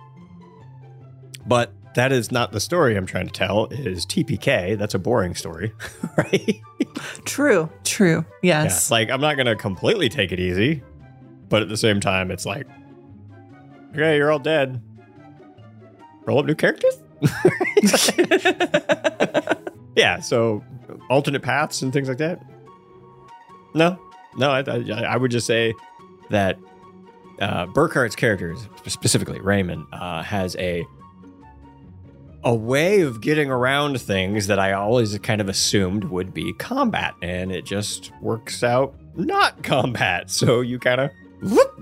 but 1.46 1.72
that 1.94 2.12
is 2.12 2.30
not 2.32 2.52
the 2.52 2.60
story 2.60 2.96
I'm 2.96 3.06
trying 3.06 3.26
to 3.26 3.32
tell. 3.32 3.66
Is 3.66 4.06
TPK? 4.06 4.76
That's 4.78 4.94
a 4.94 4.98
boring 4.98 5.34
story, 5.34 5.72
right? 6.16 6.60
True. 7.24 7.70
True. 7.84 8.24
Yeah, 8.42 8.64
Yes. 8.64 8.90
like 8.90 9.10
I'm 9.10 9.20
not 9.20 9.36
gonna 9.36 9.56
completely 9.56 10.08
take 10.08 10.32
it 10.32 10.40
easy, 10.40 10.82
but 11.48 11.62
at 11.62 11.68
the 11.68 11.76
same 11.76 12.00
time, 12.00 12.30
it's 12.30 12.46
like, 12.46 12.66
okay, 13.92 14.16
you're 14.16 14.30
all 14.32 14.38
dead. 14.38 14.80
Roll 16.26 16.38
up 16.38 16.46
new 16.46 16.54
characters. 16.54 16.94
yeah, 19.96 20.20
so 20.20 20.64
alternate 21.10 21.42
paths 21.42 21.82
and 21.82 21.92
things 21.92 22.08
like 22.08 22.18
that. 22.18 22.40
No, 23.74 23.98
no, 24.36 24.50
I, 24.50 24.60
I, 24.60 25.02
I 25.14 25.16
would 25.16 25.30
just 25.30 25.46
say 25.46 25.74
that 26.30 26.58
uh, 27.40 27.66
Burkhart's 27.66 28.16
characters, 28.16 28.68
specifically 28.86 29.40
Raymond, 29.40 29.86
uh, 29.92 30.22
has 30.22 30.56
a 30.56 30.84
a 32.44 32.54
way 32.54 33.00
of 33.00 33.20
getting 33.20 33.50
around 33.50 34.00
things 34.00 34.48
that 34.48 34.58
I 34.58 34.72
always 34.72 35.16
kind 35.18 35.40
of 35.40 35.48
assumed 35.48 36.04
would 36.04 36.34
be 36.34 36.52
combat, 36.54 37.14
and 37.22 37.52
it 37.52 37.64
just 37.64 38.12
works 38.20 38.62
out 38.62 38.94
not 39.14 39.62
combat. 39.62 40.30
So 40.30 40.60
you 40.60 40.78
kind 40.78 41.00
of 41.00 41.10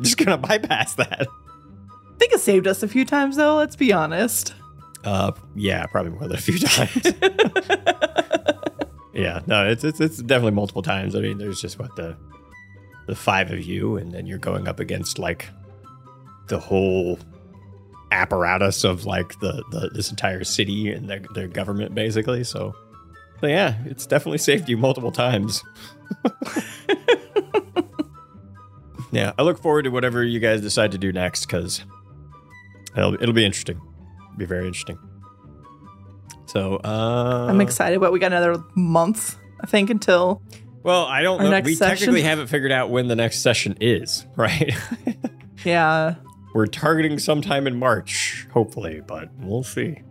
just 0.02 0.18
gonna 0.18 0.38
bypass 0.38 0.94
that. 0.94 1.26
I 1.28 2.18
think 2.18 2.32
it 2.32 2.40
saved 2.40 2.66
us 2.66 2.82
a 2.82 2.88
few 2.88 3.04
times, 3.04 3.36
though. 3.36 3.56
Let's 3.56 3.76
be 3.76 3.92
honest. 3.92 4.54
Uh, 5.04 5.32
yeah, 5.54 5.86
probably 5.86 6.12
more 6.12 6.28
than 6.28 6.36
a 6.36 6.40
few 6.40 6.58
times. 6.60 7.06
yeah, 9.14 9.40
no, 9.46 9.66
it's 9.66 9.84
it's 9.84 10.00
it's 10.00 10.18
definitely 10.18 10.52
multiple 10.52 10.82
times. 10.82 11.14
I 11.16 11.20
mean, 11.20 11.38
there's 11.38 11.60
just 11.60 11.78
what 11.78 11.96
the 11.96 12.16
the 13.06 13.16
five 13.16 13.50
of 13.50 13.62
you, 13.62 13.96
and 13.96 14.12
then 14.12 14.26
you're 14.26 14.38
going 14.38 14.68
up 14.68 14.78
against 14.80 15.18
like 15.18 15.48
the 16.48 16.58
whole 16.58 17.18
apparatus 18.12 18.84
of 18.84 19.04
like 19.04 19.38
the, 19.40 19.62
the 19.70 19.90
this 19.92 20.10
entire 20.10 20.44
city 20.44 20.92
and 20.92 21.08
their, 21.08 21.22
their 21.34 21.48
government, 21.48 21.94
basically. 21.94 22.44
So, 22.44 22.74
so, 23.40 23.46
yeah, 23.46 23.76
it's 23.86 24.06
definitely 24.06 24.38
saved 24.38 24.68
you 24.68 24.76
multiple 24.76 25.12
times. 25.12 25.62
yeah, 29.12 29.32
I 29.38 29.42
look 29.42 29.60
forward 29.62 29.82
to 29.82 29.90
whatever 29.90 30.22
you 30.22 30.40
guys 30.40 30.60
decide 30.60 30.92
to 30.92 30.98
do 30.98 31.12
next 31.12 31.46
because 31.46 31.84
it'll, 32.96 33.14
it'll 33.14 33.32
be 33.32 33.44
interesting. 33.44 33.80
Be 34.36 34.44
very 34.44 34.66
interesting. 34.66 34.98
So, 36.46 36.76
uh, 36.84 37.46
I'm 37.48 37.60
excited, 37.60 38.00
but 38.00 38.12
we 38.12 38.18
got 38.18 38.32
another 38.32 38.62
month, 38.74 39.36
I 39.62 39.66
think, 39.66 39.88
until 39.88 40.42
Well, 40.82 41.04
I 41.04 41.22
don't 41.22 41.40
know. 41.42 41.60
We 41.60 41.74
session? 41.74 41.96
technically 41.98 42.22
haven't 42.22 42.48
figured 42.48 42.72
out 42.72 42.90
when 42.90 43.06
the 43.08 43.16
next 43.16 43.38
session 43.40 43.76
is, 43.80 44.26
right? 44.36 44.74
yeah. 45.64 46.16
We're 46.54 46.66
targeting 46.66 47.18
sometime 47.18 47.66
in 47.66 47.78
March, 47.78 48.46
hopefully, 48.52 49.02
but 49.06 49.28
we'll 49.38 49.62
see. 49.62 50.02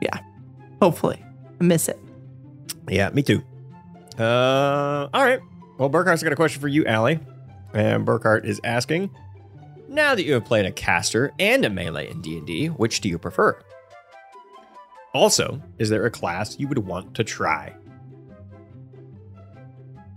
Yeah, 0.00 0.18
hopefully, 0.80 1.22
I 1.60 1.64
miss 1.64 1.88
it. 1.88 1.98
Yeah, 2.88 3.10
me 3.10 3.22
too. 3.22 3.42
Uh, 4.18 5.08
all 5.12 5.24
right. 5.24 5.40
Well, 5.78 5.90
Burkhart's 5.90 6.22
got 6.22 6.32
a 6.32 6.36
question 6.36 6.60
for 6.60 6.68
you, 6.68 6.84
Allie. 6.86 7.20
And 7.72 8.06
Burkhart 8.06 8.44
is 8.44 8.60
asking 8.64 9.10
Now 9.88 10.14
that 10.14 10.24
you 10.24 10.34
have 10.34 10.44
played 10.44 10.66
a 10.66 10.72
caster 10.72 11.32
and 11.38 11.64
a 11.64 11.70
melee 11.70 12.10
in 12.10 12.20
D&D, 12.20 12.66
which 12.68 13.00
do 13.00 13.08
you 13.08 13.18
prefer? 13.18 13.60
Also, 15.12 15.60
is 15.78 15.88
there 15.88 16.06
a 16.06 16.10
class 16.10 16.58
you 16.58 16.68
would 16.68 16.78
want 16.78 17.14
to 17.14 17.24
try? 17.24 17.74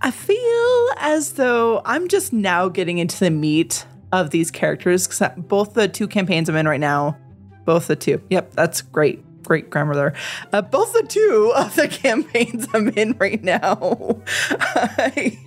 I 0.01 0.11
feel 0.11 0.89
as 0.97 1.33
though 1.33 1.81
I'm 1.85 2.07
just 2.07 2.33
now 2.33 2.67
getting 2.67 2.97
into 2.97 3.19
the 3.19 3.31
meat 3.31 3.85
of 4.13 4.29
these 4.29 4.51
characters. 4.51 5.21
both 5.37 5.73
the 5.73 5.87
two 5.87 6.07
campaigns 6.07 6.47
I'm 6.47 6.55
in 6.55 6.67
right 6.67 6.79
now, 6.79 7.17
both 7.65 7.87
the 7.87 7.95
two. 7.95 8.21
Yep, 8.29 8.53
that's 8.53 8.81
great. 8.81 9.25
Great 9.43 9.69
grammar 9.69 9.95
there. 9.95 10.13
Uh, 10.53 10.61
both 10.61 10.93
the 10.93 11.03
two 11.03 11.51
of 11.57 11.75
the 11.75 11.89
campaigns 11.89 12.67
I'm 12.73 12.89
in 12.89 13.17
right 13.17 13.43
now, 13.43 14.21
I, 14.51 15.37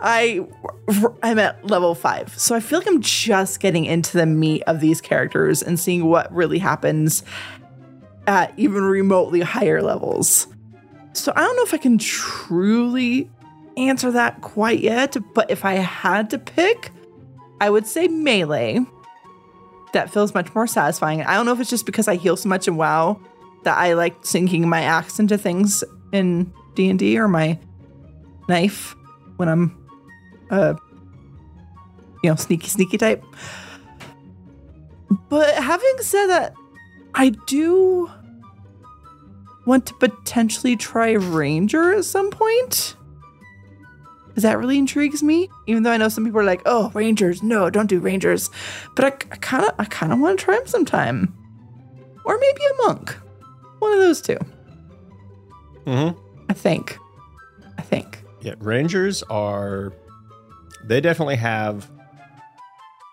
I, 0.00 0.46
I'm 1.22 1.38
at 1.38 1.64
level 1.64 1.94
five. 1.94 2.36
So 2.36 2.54
I 2.54 2.60
feel 2.60 2.80
like 2.80 2.88
I'm 2.88 3.00
just 3.00 3.60
getting 3.60 3.86
into 3.86 4.18
the 4.18 4.26
meat 4.26 4.64
of 4.66 4.80
these 4.80 5.00
characters 5.00 5.62
and 5.62 5.80
seeing 5.80 6.04
what 6.06 6.30
really 6.34 6.58
happens 6.58 7.22
at 8.26 8.52
even 8.58 8.82
remotely 8.82 9.40
higher 9.40 9.80
levels. 9.80 10.48
So 11.14 11.32
I 11.34 11.40
don't 11.40 11.56
know 11.56 11.62
if 11.62 11.72
I 11.72 11.78
can 11.78 11.96
truly 11.98 13.30
answer 13.78 14.10
that 14.10 14.42
quite 14.42 14.80
yet, 14.80 15.16
but 15.34 15.50
if 15.50 15.64
I 15.64 15.74
had 15.74 16.30
to 16.30 16.38
pick, 16.38 16.90
I 17.60 17.70
would 17.70 17.86
say 17.86 18.08
melee. 18.08 18.80
That 19.94 20.10
feels 20.10 20.34
much 20.34 20.54
more 20.54 20.66
satisfying. 20.66 21.22
I 21.22 21.34
don't 21.34 21.46
know 21.46 21.52
if 21.52 21.60
it's 21.60 21.70
just 21.70 21.86
because 21.86 22.08
I 22.08 22.16
heal 22.16 22.36
so 22.36 22.48
much 22.48 22.68
in 22.68 22.76
WoW 22.76 23.20
that 23.64 23.78
I 23.78 23.94
like 23.94 24.16
sinking 24.24 24.68
my 24.68 24.82
axe 24.82 25.18
into 25.18 25.38
things 25.38 25.82
in 26.12 26.52
D 26.74 26.90
and 26.90 26.98
D 26.98 27.18
or 27.18 27.26
my 27.26 27.58
knife 28.48 28.94
when 29.36 29.48
I'm, 29.48 29.88
uh, 30.50 30.74
you 32.22 32.30
know, 32.30 32.36
sneaky 32.36 32.68
sneaky 32.68 32.98
type. 32.98 33.24
But 35.30 35.54
having 35.54 35.94
said 36.00 36.26
that, 36.26 36.54
I 37.14 37.30
do 37.46 38.10
want 39.66 39.86
to 39.86 39.94
potentially 39.94 40.76
try 40.76 41.12
ranger 41.12 41.94
at 41.94 42.04
some 42.04 42.30
point. 42.30 42.94
Because 44.38 44.52
that 44.52 44.58
really 44.60 44.78
intrigues 44.78 45.20
me. 45.20 45.50
Even 45.66 45.82
though 45.82 45.90
I 45.90 45.96
know 45.96 46.08
some 46.08 46.24
people 46.24 46.38
are 46.38 46.44
like, 46.44 46.62
"Oh, 46.64 46.92
rangers, 46.94 47.42
no, 47.42 47.70
don't 47.70 47.88
do 47.88 47.98
rangers," 47.98 48.50
but 48.94 49.04
I 49.04 49.10
kind 49.10 49.64
of, 49.64 49.74
I 49.80 49.84
kind 49.86 50.12
of 50.12 50.20
want 50.20 50.38
to 50.38 50.44
try 50.44 50.56
them 50.56 50.68
sometime, 50.68 51.34
or 52.24 52.38
maybe 52.38 52.60
a 52.64 52.86
monk. 52.86 53.16
One 53.80 53.92
of 53.94 53.98
those 53.98 54.20
two. 54.20 54.38
Mm-hmm. 55.86 56.16
I 56.48 56.52
think. 56.52 56.96
I 57.78 57.82
think. 57.82 58.22
Yeah, 58.40 58.54
Rangers 58.60 59.24
are. 59.24 59.92
They 60.84 61.00
definitely 61.00 61.34
have. 61.34 61.90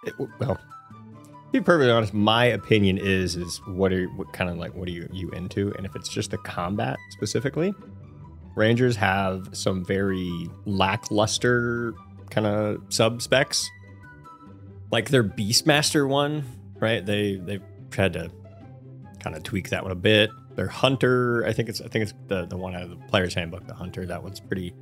it- 0.05 0.13
well, 0.39 0.57
to 0.57 1.51
be 1.51 1.59
perfectly 1.59 1.89
honest, 1.89 2.13
my 2.13 2.45
opinion 2.45 2.99
is 2.99 3.35
is 3.35 3.57
what 3.65 3.91
are 3.91 4.05
what 4.09 4.31
kind 4.31 4.47
of 4.47 4.57
like 4.57 4.75
what 4.75 4.87
are 4.87 4.91
you 4.91 5.09
you 5.11 5.31
into, 5.31 5.73
and 5.75 5.87
if 5.87 5.95
it's 5.95 6.07
just 6.07 6.29
the 6.29 6.37
combat 6.37 6.97
specifically, 7.09 7.73
Rangers 8.55 8.95
have 8.95 9.49
some 9.53 9.83
very 9.83 10.49
lackluster 10.65 11.93
kind 12.29 12.47
of 12.47 12.81
sub 12.89 13.21
specs. 13.21 13.69
Like 14.91 15.09
their 15.09 15.23
Beastmaster 15.23 16.07
one? 16.07 16.45
right? 16.79 17.05
They 17.05 17.35
they've 17.35 17.63
had 17.95 18.13
to 18.13 18.31
kind 19.19 19.35
of 19.35 19.43
tweak 19.43 19.69
that 19.69 19.83
one 19.83 19.91
a 19.91 19.95
bit. 19.95 20.29
Their 20.55 20.67
hunter, 20.67 21.45
I 21.45 21.53
think 21.53 21.69
it's 21.69 21.81
I 21.81 21.87
think 21.87 22.03
it's 22.03 22.13
the 22.27 22.45
the 22.45 22.57
one 22.57 22.75
out 22.75 22.83
of 22.83 22.89
the 22.89 22.95
player's 23.07 23.33
handbook, 23.33 23.67
the 23.67 23.73
hunter. 23.73 24.05
That 24.05 24.23
one's 24.23 24.39
pretty 24.39 24.73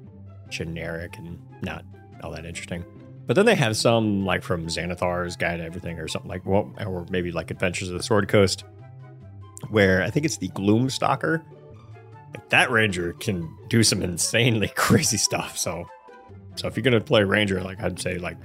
generic 0.49 1.17
and 1.17 1.39
not 1.61 1.85
all 2.23 2.31
that 2.31 2.45
interesting. 2.45 2.83
But 3.25 3.35
then 3.35 3.45
they 3.45 3.55
have 3.55 3.77
some 3.77 4.25
like 4.25 4.43
from 4.43 4.67
Xanathar's 4.67 5.37
Guide 5.37 5.57
to 5.57 5.63
Everything 5.63 5.97
or 5.99 6.07
something 6.07 6.29
like 6.29 6.45
well, 6.45 6.73
or 6.85 7.05
maybe 7.09 7.31
like 7.31 7.51
Adventures 7.51 7.89
of 7.89 7.97
the 7.97 8.03
Sword 8.03 8.27
Coast, 8.27 8.65
where 9.69 10.03
I 10.03 10.09
think 10.09 10.25
it's 10.25 10.37
the 10.37 10.49
Gloomstalker. 10.49 11.43
That 12.49 12.71
ranger 12.71 13.13
can 13.13 13.53
do 13.67 13.83
some 13.83 14.01
insanely 14.01 14.67
crazy 14.75 15.17
stuff. 15.17 15.57
So, 15.57 15.85
so 16.55 16.67
if 16.67 16.75
you're 16.75 16.83
gonna 16.83 17.01
play 17.01 17.23
ranger, 17.23 17.61
like 17.61 17.81
I'd 17.81 17.99
say 17.99 18.17
like 18.17 18.37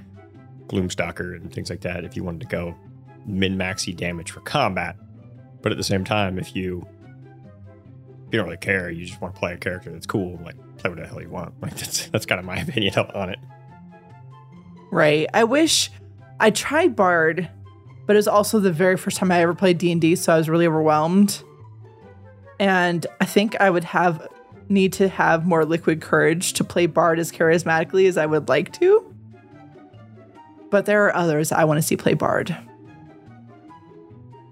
Gloomstalker 0.67 1.35
and 1.35 1.51
things 1.53 1.69
like 1.69 1.81
that, 1.81 2.05
if 2.05 2.15
you 2.15 2.23
wanted 2.23 2.41
to 2.41 2.47
go 2.47 2.75
min 3.25 3.57
maxy 3.57 3.93
damage 3.93 4.31
for 4.31 4.41
combat. 4.41 4.95
But 5.61 5.71
at 5.71 5.77
the 5.77 5.83
same 5.83 6.03
time, 6.03 6.39
if 6.39 6.55
you 6.55 6.85
if 8.27 8.33
you 8.33 8.39
don't 8.39 8.45
really 8.45 8.57
care, 8.57 8.89
you 8.89 9.05
just 9.05 9.19
want 9.21 9.33
to 9.33 9.39
play 9.39 9.53
a 9.53 9.57
character 9.57 9.91
that's 9.91 10.05
cool, 10.05 10.39
like 10.43 10.55
play 10.77 10.89
what 10.89 10.99
the 10.99 11.07
hell 11.07 11.21
you 11.21 11.29
want. 11.29 11.53
Like 11.61 11.75
that's 11.75 12.07
that's 12.09 12.25
kind 12.25 12.39
of 12.39 12.45
my 12.45 12.57
opinion 12.61 12.93
on 12.97 13.29
it. 13.29 13.39
Right. 14.91 15.27
I 15.33 15.43
wish 15.43 15.91
I 16.39 16.51
tried 16.51 16.95
Bard, 16.95 17.49
but 18.07 18.15
it 18.15 18.17
was 18.17 18.27
also 18.27 18.59
the 18.59 18.71
very 18.71 18.97
first 18.97 19.17
time 19.17 19.31
I 19.31 19.41
ever 19.41 19.53
played 19.53 19.77
D&D, 19.77 20.15
so 20.15 20.33
I 20.33 20.37
was 20.37 20.49
really 20.49 20.65
overwhelmed. 20.65 21.43
And 22.59 23.05
I 23.21 23.25
think 23.25 23.59
I 23.59 23.69
would 23.69 23.85
have 23.85 24.27
need 24.67 24.93
to 24.93 25.07
have 25.07 25.45
more 25.45 25.65
liquid 25.65 26.01
courage 26.01 26.53
to 26.53 26.63
play 26.63 26.85
Bard 26.85 27.19
as 27.19 27.31
charismatically 27.31 28.07
as 28.07 28.17
I 28.17 28.25
would 28.25 28.47
like 28.49 28.71
to. 28.73 29.03
But 30.69 30.85
there 30.85 31.05
are 31.07 31.15
others 31.15 31.51
I 31.51 31.63
want 31.63 31.79
to 31.79 31.81
see 31.81 31.97
play 31.97 32.13
Bard. 32.13 32.55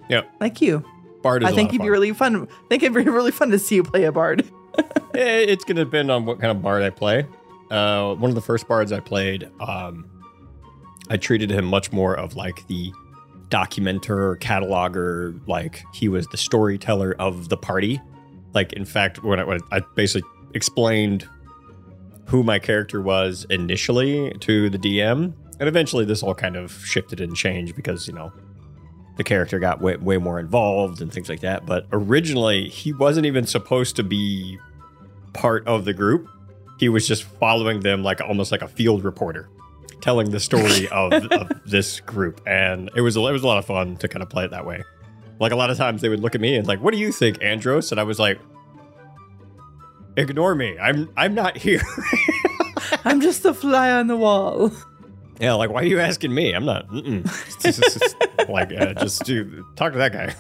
Yep. 0.09 0.29
Like 0.39 0.61
you. 0.61 0.83
Bard 1.21 1.43
is 1.43 1.49
I 1.49 1.53
think 1.53 1.69
it'd 1.69 1.81
be 1.81 1.89
really 1.89 2.13
fun. 2.13 2.43
I 2.43 2.67
think 2.69 2.83
it'd 2.83 2.93
be 2.93 3.03
really 3.11 3.31
fun 3.31 3.51
to 3.51 3.59
see 3.59 3.75
you 3.75 3.83
play 3.83 4.03
a 4.05 4.11
Bard. 4.11 4.49
It's 5.19 5.63
going 5.63 5.77
to 5.77 5.85
depend 5.85 6.11
on 6.11 6.25
what 6.25 6.39
kind 6.39 6.51
of 6.51 6.61
bard 6.61 6.83
I 6.83 6.91
play. 6.91 7.25
Uh, 7.71 8.13
one 8.13 8.29
of 8.29 8.35
the 8.35 8.41
first 8.41 8.67
bards 8.67 8.91
I 8.91 8.99
played, 8.99 9.49
um, 9.59 10.05
I 11.09 11.17
treated 11.17 11.49
him 11.49 11.65
much 11.65 11.91
more 11.91 12.13
of 12.13 12.35
like 12.35 12.67
the 12.67 12.93
documenter, 13.49 14.37
cataloger, 14.39 15.39
like 15.47 15.83
he 15.93 16.09
was 16.09 16.27
the 16.27 16.37
storyteller 16.37 17.15
of 17.19 17.49
the 17.49 17.57
party. 17.57 18.01
Like, 18.53 18.73
in 18.73 18.85
fact, 18.85 19.23
when 19.23 19.39
I, 19.39 19.43
when 19.43 19.59
I 19.71 19.81
basically 19.95 20.29
explained 20.53 21.27
who 22.25 22.43
my 22.43 22.59
character 22.59 23.01
was 23.01 23.45
initially 23.49 24.31
to 24.41 24.69
the 24.69 24.77
DM, 24.77 25.33
and 25.59 25.69
eventually 25.69 26.05
this 26.05 26.23
all 26.23 26.35
kind 26.35 26.55
of 26.55 26.71
shifted 26.85 27.21
and 27.21 27.35
changed 27.35 27.75
because, 27.75 28.07
you 28.07 28.13
know, 28.13 28.31
the 29.17 29.23
character 29.23 29.59
got 29.59 29.81
way, 29.81 29.95
way 29.97 30.17
more 30.17 30.39
involved 30.39 31.01
and 31.01 31.11
things 31.11 31.29
like 31.29 31.41
that. 31.41 31.65
But 31.65 31.87
originally, 31.91 32.69
he 32.69 32.93
wasn't 32.93 33.25
even 33.25 33.45
supposed 33.45 33.95
to 33.95 34.03
be 34.03 34.59
part 35.33 35.67
of 35.67 35.85
the 35.85 35.93
group. 35.93 36.27
He 36.79 36.89
was 36.89 37.07
just 37.07 37.23
following 37.23 37.79
them 37.79 38.03
like 38.03 38.21
almost 38.21 38.51
like 38.51 38.61
a 38.61 38.67
field 38.67 39.03
reporter, 39.03 39.49
telling 40.01 40.29
the 40.31 40.39
story 40.39 40.87
of, 40.91 41.11
of 41.13 41.51
this 41.65 41.99
group, 42.01 42.41
and 42.47 42.89
it 42.95 43.01
was 43.01 43.15
a, 43.17 43.19
it 43.21 43.31
was 43.31 43.43
a 43.43 43.47
lot 43.47 43.57
of 43.57 43.65
fun 43.65 43.97
to 43.97 44.07
kind 44.07 44.21
of 44.23 44.29
play 44.29 44.45
it 44.45 44.51
that 44.51 44.65
way. 44.65 44.83
Like 45.39 45.51
a 45.51 45.55
lot 45.55 45.69
of 45.69 45.77
times 45.77 46.01
they 46.01 46.09
would 46.09 46.19
look 46.19 46.33
at 46.35 46.41
me 46.41 46.55
and 46.55 46.67
like, 46.67 46.81
"What 46.81 46.93
do 46.93 46.99
you 46.99 47.11
think, 47.11 47.43
Andros?" 47.43 47.91
And 47.91 47.99
I 47.99 48.03
was 48.03 48.17
like, 48.19 48.39
"Ignore 50.15 50.55
me. 50.55 50.77
I'm 50.79 51.09
I'm 51.15 51.35
not 51.35 51.57
here." 51.57 51.81
I'm 53.05 53.21
just 53.21 53.45
a 53.45 53.53
fly 53.53 53.91
on 53.91 54.07
the 54.07 54.15
wall. 54.17 54.71
yeah, 55.39 55.53
like 55.53 55.69
why 55.69 55.81
are 55.81 55.85
you 55.85 55.99
asking 55.99 56.33
me? 56.33 56.53
I'm 56.53 56.65
not. 56.65 56.87
Mm-mm. 56.89 57.23
Just- 57.61 57.81
just 57.99 58.49
like 58.49 58.71
uh, 58.73 58.93
just 58.93 59.23
do, 59.25 59.65
talk 59.75 59.93
to 59.93 59.99
that 59.99 60.13
guy. 60.13 60.33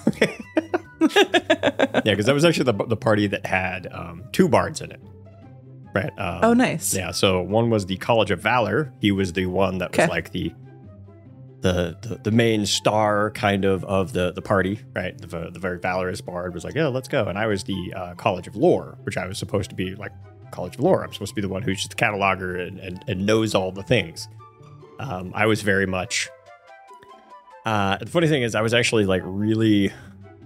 yeah, 0.99 2.01
because 2.13 2.25
that 2.25 2.33
was 2.33 2.45
actually 2.45 2.71
the 2.71 2.85
the 2.85 2.97
party 2.97 3.27
that 3.27 3.45
had 3.45 3.87
um, 3.91 4.23
two 4.31 4.47
bards 4.49 4.81
in 4.81 4.91
it. 4.91 5.01
Right. 6.03 6.19
Um, 6.19 6.39
Oh, 6.43 6.53
nice. 6.53 6.93
Yeah, 6.93 7.11
so 7.11 7.41
one 7.41 7.69
was 7.69 7.85
the 7.85 7.97
College 7.97 8.31
of 8.31 8.39
Valor. 8.41 8.93
He 8.99 9.11
was 9.11 9.33
the 9.33 9.45
one 9.47 9.77
that 9.79 9.95
was 9.97 10.07
like 10.09 10.31
the, 10.31 10.53
the 11.61 11.97
the 12.01 12.19
the 12.23 12.31
main 12.31 12.65
star 12.65 13.31
kind 13.31 13.65
of 13.65 13.83
of 13.85 14.13
the 14.13 14.31
the 14.31 14.41
party, 14.41 14.79
right? 14.95 15.17
The 15.17 15.49
the 15.51 15.59
very 15.59 15.79
valorous 15.79 16.21
bard 16.21 16.53
was 16.53 16.63
like, 16.63 16.75
"Yeah, 16.75 16.87
let's 16.87 17.07
go." 17.07 17.25
And 17.25 17.37
I 17.37 17.47
was 17.47 17.63
the 17.63 17.93
uh, 17.95 18.13
College 18.15 18.47
of 18.47 18.55
Lore, 18.55 18.97
which 19.03 19.17
I 19.17 19.25
was 19.27 19.37
supposed 19.37 19.69
to 19.71 19.75
be 19.75 19.95
like 19.95 20.11
College 20.51 20.75
of 20.75 20.81
Lore. 20.81 21.03
I'm 21.03 21.11
supposed 21.13 21.31
to 21.31 21.35
be 21.35 21.41
the 21.41 21.49
one 21.49 21.61
who's 21.63 21.77
just 21.77 21.89
the 21.89 21.95
cataloger 21.95 22.65
and 22.65 22.79
and, 22.79 23.03
and 23.07 23.25
knows 23.25 23.55
all 23.55 23.71
the 23.71 23.83
things. 23.83 24.27
Um, 24.99 25.31
I 25.35 25.45
was 25.47 25.61
very 25.61 25.85
much. 25.87 26.29
Uh, 27.65 27.97
the 27.97 28.05
funny 28.05 28.27
thing 28.27 28.43
is, 28.43 28.55
I 28.55 28.61
was 28.61 28.73
actually 28.73 29.05
like 29.05 29.21
really 29.25 29.91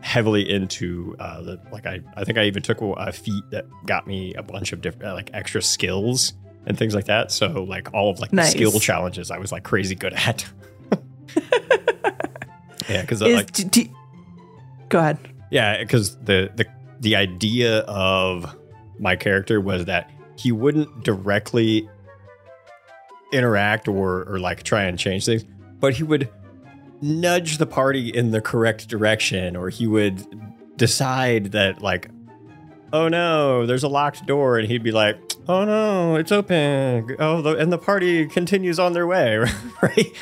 heavily 0.02 0.50
into 0.50 1.16
uh, 1.20 1.42
the 1.42 1.60
like 1.72 1.86
I 1.86 2.00
I 2.16 2.24
think 2.24 2.38
I 2.38 2.46
even 2.46 2.64
took 2.64 2.82
a 2.82 3.12
feat 3.12 3.44
that 3.52 3.66
got 3.86 4.08
me 4.08 4.34
a 4.34 4.44
bunch 4.44 4.74
of 4.74 4.82
different 4.82 5.12
uh, 5.12 5.14
like 5.14 5.30
extra 5.34 5.62
skills 5.62 6.34
and 6.66 6.78
things 6.78 6.94
like 6.96 7.06
that. 7.06 7.32
So 7.32 7.64
like 7.64 7.94
all 7.94 8.10
of 8.10 8.20
like 8.20 8.34
Nice. 8.34 8.54
the 8.54 8.66
skill 8.66 8.80
challenges, 8.80 9.32
I 9.32 9.38
was 9.38 9.52
like 9.52 9.64
crazy 9.64 9.96
good 9.96 10.14
at. 10.14 10.46
yeah, 12.90 13.02
because 13.02 13.22
Is 13.22 13.36
like 13.36 13.90
Go 14.90 15.00
ahead. 15.00 15.18
yeah, 15.52 15.78
because 15.80 16.18
the 16.18 16.50
the 16.56 16.66
the 17.00 17.16
idea 17.16 17.80
of 17.82 18.56
my 19.00 19.16
character 19.16 19.62
was 19.62 19.86
that 19.86 20.12
he 20.38 20.52
wouldn't 20.52 21.04
directly 21.04 21.88
interact 23.32 23.88
or 23.88 24.24
or 24.30 24.40
like 24.40 24.64
try 24.64 24.84
and 24.84 25.00
change 25.00 25.26
things, 25.26 25.46
but 25.80 25.94
he 25.94 26.04
would 26.04 26.30
nudge 27.02 27.58
the 27.58 27.66
party 27.66 28.10
in 28.10 28.32
the 28.32 28.42
correct 28.42 28.88
direction, 28.88 29.56
or 29.56 29.70
he 29.70 29.88
would 29.88 30.26
decide 30.78 31.52
that 31.52 31.82
like, 31.82 32.10
oh 32.94 33.08
no, 33.08 33.66
there's 33.66 33.84
a 33.84 33.88
locked 33.88 34.26
door, 34.26 34.58
and 34.58 34.68
he'd 34.68 34.84
be 34.84 34.92
like, 34.92 35.18
oh 35.48 35.66
no, 35.66 36.16
it's 36.16 36.32
open. 36.32 37.16
Oh, 37.20 37.42
the, 37.42 37.58
and 37.58 37.72
the 37.72 37.78
party 37.78 38.26
continues 38.28 38.80
on 38.80 38.94
their 38.94 39.08
way, 39.08 39.38
right? 39.82 40.16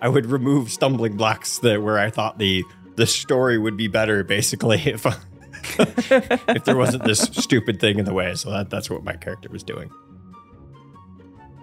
I 0.00 0.08
would 0.08 0.26
remove 0.26 0.70
stumbling 0.70 1.16
blocks 1.16 1.58
that 1.60 1.82
where 1.82 1.98
I 1.98 2.10
thought 2.10 2.38
the 2.38 2.64
the 2.96 3.06
story 3.06 3.58
would 3.58 3.76
be 3.76 3.88
better, 3.88 4.24
basically, 4.24 4.78
if 4.84 5.06
if 5.78 6.64
there 6.64 6.76
wasn't 6.76 7.04
this 7.04 7.20
stupid 7.20 7.80
thing 7.80 7.98
in 7.98 8.04
the 8.04 8.14
way. 8.14 8.34
So 8.34 8.50
that 8.50 8.70
that's 8.70 8.90
what 8.90 9.04
my 9.04 9.14
character 9.14 9.48
was 9.50 9.62
doing. 9.62 9.90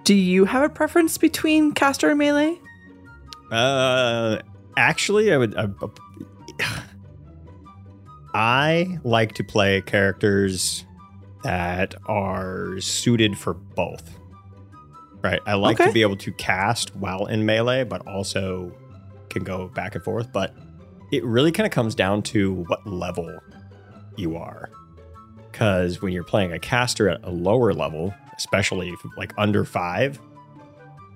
Do 0.04 0.16
you 0.16 0.46
have 0.46 0.64
a 0.64 0.70
preference 0.70 1.18
between 1.18 1.74
caster 1.74 2.10
and 2.10 2.18
melee? 2.18 2.60
Uh, 3.52 4.40
actually, 4.80 5.32
I 5.34 5.38
would. 5.38 5.56
Uh, 5.56 5.68
I, 6.60 6.84
I 8.34 9.00
like 9.04 9.34
to 9.34 9.44
play 9.44 9.82
characters 9.82 10.86
that 11.44 11.96
are 12.06 12.80
suited 12.80 13.38
for 13.38 13.54
both. 13.54 14.18
Right. 15.22 15.40
I 15.46 15.56
like 15.56 15.80
Okay. 15.80 15.88
to 15.90 15.94
be 15.94 16.02
able 16.02 16.16
to 16.18 16.32
cast 16.34 16.96
while 16.96 17.26
in 17.26 17.46
melee, 17.46 17.84
but 17.84 18.06
also 18.08 18.72
can 19.30 19.44
go 19.44 19.68
back 19.70 19.96
and 19.96 20.04
forth. 20.04 20.32
But 20.32 20.56
it 21.12 21.24
really 21.26 21.52
kind 21.52 21.66
of 21.66 21.72
comes 21.74 21.96
down 21.96 22.22
to 22.24 22.54
what 22.68 22.86
level 22.88 23.38
you 24.16 24.38
are. 24.38 24.70
Because 25.52 26.02
when 26.02 26.14
you're 26.14 26.24
playing 26.24 26.54
a 26.54 26.60
caster 26.60 27.10
at 27.10 27.20
a 27.24 27.32
lower 27.32 27.74
level, 27.74 28.14
especially 28.38 28.94
like 29.18 29.34
under 29.38 29.66
five, 29.66 30.20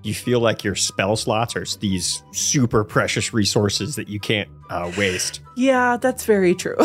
you 0.04 0.14
feel 0.14 0.40
like 0.40 0.64
your 0.64 0.76
spell 0.76 1.16
slots 1.16 1.56
are 1.56 1.66
these 1.80 2.24
super 2.32 2.84
precious 2.84 3.34
resources 3.34 3.96
that 3.96 4.10
you 4.10 4.20
can't 4.20 4.50
uh, 4.70 4.92
waste. 4.98 5.40
Yeah, 5.56 5.98
that's 5.98 6.26
very 6.26 6.56
true. 6.56 6.78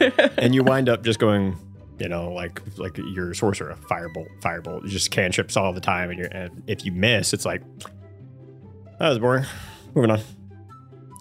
and 0.38 0.54
you 0.54 0.62
wind 0.62 0.88
up 0.88 1.02
just 1.02 1.18
going 1.18 1.56
you 1.98 2.08
know 2.08 2.32
like 2.32 2.62
like 2.78 2.96
your 2.96 3.34
sorcerer 3.34 3.76
firebolt 3.90 4.28
firebolt 4.40 4.84
you 4.84 4.88
just 4.88 5.10
cantrips 5.10 5.56
all 5.56 5.72
the 5.72 5.80
time 5.80 6.10
and, 6.10 6.18
you're, 6.20 6.28
and 6.28 6.62
if 6.68 6.84
you 6.84 6.92
miss 6.92 7.32
it's 7.32 7.44
like 7.44 7.60
that 8.98 9.10
was 9.10 9.18
boring. 9.18 9.44
Moving 9.94 10.10
on. 10.10 10.20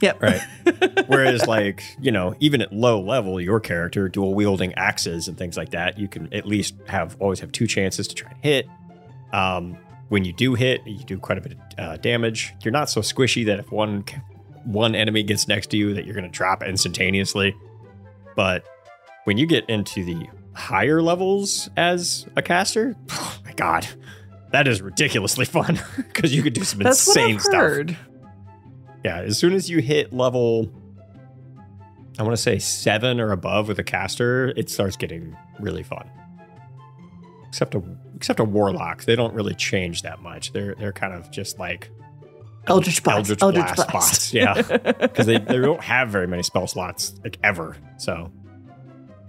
Yep. 0.01 0.21
right. 0.21 0.41
Whereas 1.07 1.47
like 1.47 1.83
you 1.99 2.11
know 2.11 2.35
even 2.39 2.61
at 2.61 2.73
low 2.73 2.99
level 3.01 3.39
your 3.39 3.59
character 3.59 4.09
dual 4.09 4.33
wielding 4.33 4.73
axes 4.75 5.27
and 5.27 5.37
things 5.37 5.57
like 5.57 5.69
that 5.69 5.97
you 5.97 6.07
can 6.07 6.31
at 6.33 6.45
least 6.45 6.75
have 6.87 7.15
always 7.19 7.39
have 7.39 7.51
two 7.51 7.67
chances 7.67 8.07
to 8.07 8.15
try 8.15 8.31
and 8.31 8.43
hit. 8.43 8.67
Um 9.31 9.77
when 10.09 10.23
you 10.25 10.33
do 10.33 10.53
hit 10.55 10.81
you 10.85 11.03
do 11.03 11.17
quite 11.19 11.37
a 11.37 11.41
bit 11.41 11.53
of 11.53 11.59
uh, 11.77 11.97
damage. 11.97 12.53
You're 12.63 12.71
not 12.71 12.89
so 12.89 13.01
squishy 13.01 13.45
that 13.45 13.59
if 13.59 13.71
one 13.71 14.03
one 14.63 14.95
enemy 14.95 15.23
gets 15.23 15.47
next 15.47 15.67
to 15.71 15.77
you 15.77 15.93
that 15.93 16.05
you're 16.05 16.15
going 16.15 16.29
to 16.29 16.31
drop 16.31 16.63
instantaneously. 16.63 17.55
But 18.35 18.63
when 19.25 19.37
you 19.37 19.45
get 19.45 19.69
into 19.69 20.03
the 20.03 20.27
higher 20.53 21.01
levels 21.01 21.69
as 21.77 22.25
a 22.35 22.41
caster 22.41 22.95
oh 23.11 23.39
my 23.45 23.53
god 23.53 23.87
that 24.51 24.67
is 24.67 24.81
ridiculously 24.81 25.45
fun 25.57 25.79
because 25.97 26.33
you 26.33 26.41
could 26.41 26.53
do 26.53 26.63
some 26.63 26.79
That's 26.79 27.05
what 27.07 27.17
insane 27.17 27.39
stuff. 27.39 27.97
yeah, 29.03 29.19
as 29.19 29.37
soon 29.37 29.53
as 29.53 29.69
you 29.69 29.79
hit 29.79 30.13
level, 30.13 30.71
I 32.17 32.23
want 32.23 32.35
to 32.35 32.41
say 32.41 32.57
seven 32.59 33.19
or 33.19 33.31
above 33.31 33.67
with 33.67 33.79
a 33.79 33.83
caster, 33.83 34.53
it 34.55 34.69
starts 34.69 34.95
getting 34.95 35.35
really 35.59 35.83
fun. 35.83 36.09
Except 37.47 37.75
a 37.75 37.83
except 38.17 38.39
a 38.39 38.43
warlock, 38.43 39.03
they 39.05 39.15
don't 39.15 39.33
really 39.35 39.53
change 39.53 40.01
that 40.01 40.21
much. 40.21 40.51
They're 40.51 40.73
they're 40.75 40.91
kind 40.91 41.13
of 41.13 41.29
just 41.29 41.59
like 41.59 41.89
Eldritch 42.65 43.03
Blast. 43.03 43.17
Eldritch, 43.17 43.41
Eldritch 43.43 43.75
Blast, 43.75 43.91
Blast. 43.91 44.33
yeah, 44.33 44.61
because 44.99 45.27
they, 45.27 45.37
they 45.37 45.59
don't 45.59 45.81
have 45.81 46.09
very 46.09 46.27
many 46.27 46.41
spell 46.43 46.65
slots 46.65 47.13
like 47.23 47.37
ever, 47.43 47.77
so 47.97 48.31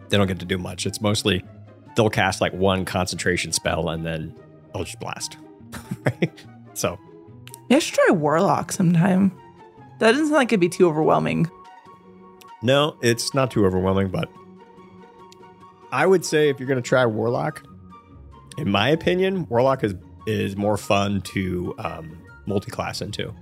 they 0.08 0.16
don't 0.16 0.26
get 0.26 0.38
to 0.40 0.46
do 0.46 0.56
much. 0.56 0.86
It's 0.86 1.02
mostly 1.02 1.44
they'll 1.96 2.08
cast 2.08 2.40
like 2.40 2.54
one 2.54 2.86
concentration 2.86 3.52
spell 3.52 3.90
and 3.90 4.06
then 4.06 4.34
Eldritch 4.74 4.98
Blast. 4.98 5.36
right? 6.04 6.32
So 6.72 6.98
Yeah, 7.68 7.76
I 7.76 7.80
should 7.80 7.94
try 7.94 8.10
Warlock 8.10 8.72
sometime. 8.72 9.32
That 9.98 10.12
doesn't 10.12 10.26
sound 10.26 10.36
like 10.36 10.48
it'd 10.48 10.60
be 10.60 10.70
too 10.70 10.88
overwhelming. 10.88 11.50
No, 12.62 12.96
it's 13.02 13.34
not 13.34 13.50
too 13.50 13.66
overwhelming, 13.66 14.08
but 14.08 14.30
I 15.92 16.06
would 16.06 16.24
say 16.24 16.48
if 16.48 16.58
you're 16.58 16.68
going 16.68 16.82
to 16.82 16.88
try 16.88 17.04
Warlock, 17.06 17.64
in 18.58 18.70
my 18.70 18.88
opinion, 18.90 19.46
Warlock 19.48 19.84
is 19.84 19.94
is 20.26 20.56
more 20.56 20.76
fun 20.76 21.22
to 21.22 21.74
um, 21.78 22.18
multi-class 22.46 23.00
into. 23.00 23.34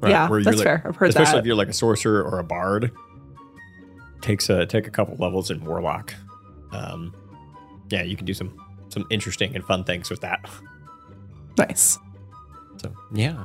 Right? 0.00 0.10
Yeah, 0.10 0.28
where 0.28 0.42
that's 0.42 0.58
like- 0.58 0.64
fair. 0.64 0.82
I've 0.84 0.96
heard 0.96 1.08
especially 1.10 1.32
that. 1.34 1.38
if 1.40 1.46
you're 1.46 1.56
like 1.56 1.68
a 1.68 1.72
sorcerer 1.72 2.22
or 2.22 2.38
a 2.38 2.44
bard. 2.44 2.90
Takes 4.20 4.48
a 4.50 4.66
take 4.66 4.86
a 4.86 4.90
couple 4.90 5.16
levels 5.16 5.50
in 5.50 5.64
Warlock. 5.64 6.14
Um, 6.70 7.12
yeah, 7.90 8.02
you 8.02 8.16
can 8.16 8.24
do 8.24 8.34
some 8.34 8.56
some 8.88 9.04
interesting 9.10 9.54
and 9.56 9.64
fun 9.64 9.84
things 9.84 10.10
with 10.10 10.20
that. 10.20 10.48
Nice. 11.58 11.98
So 12.76 12.92
yeah. 13.12 13.44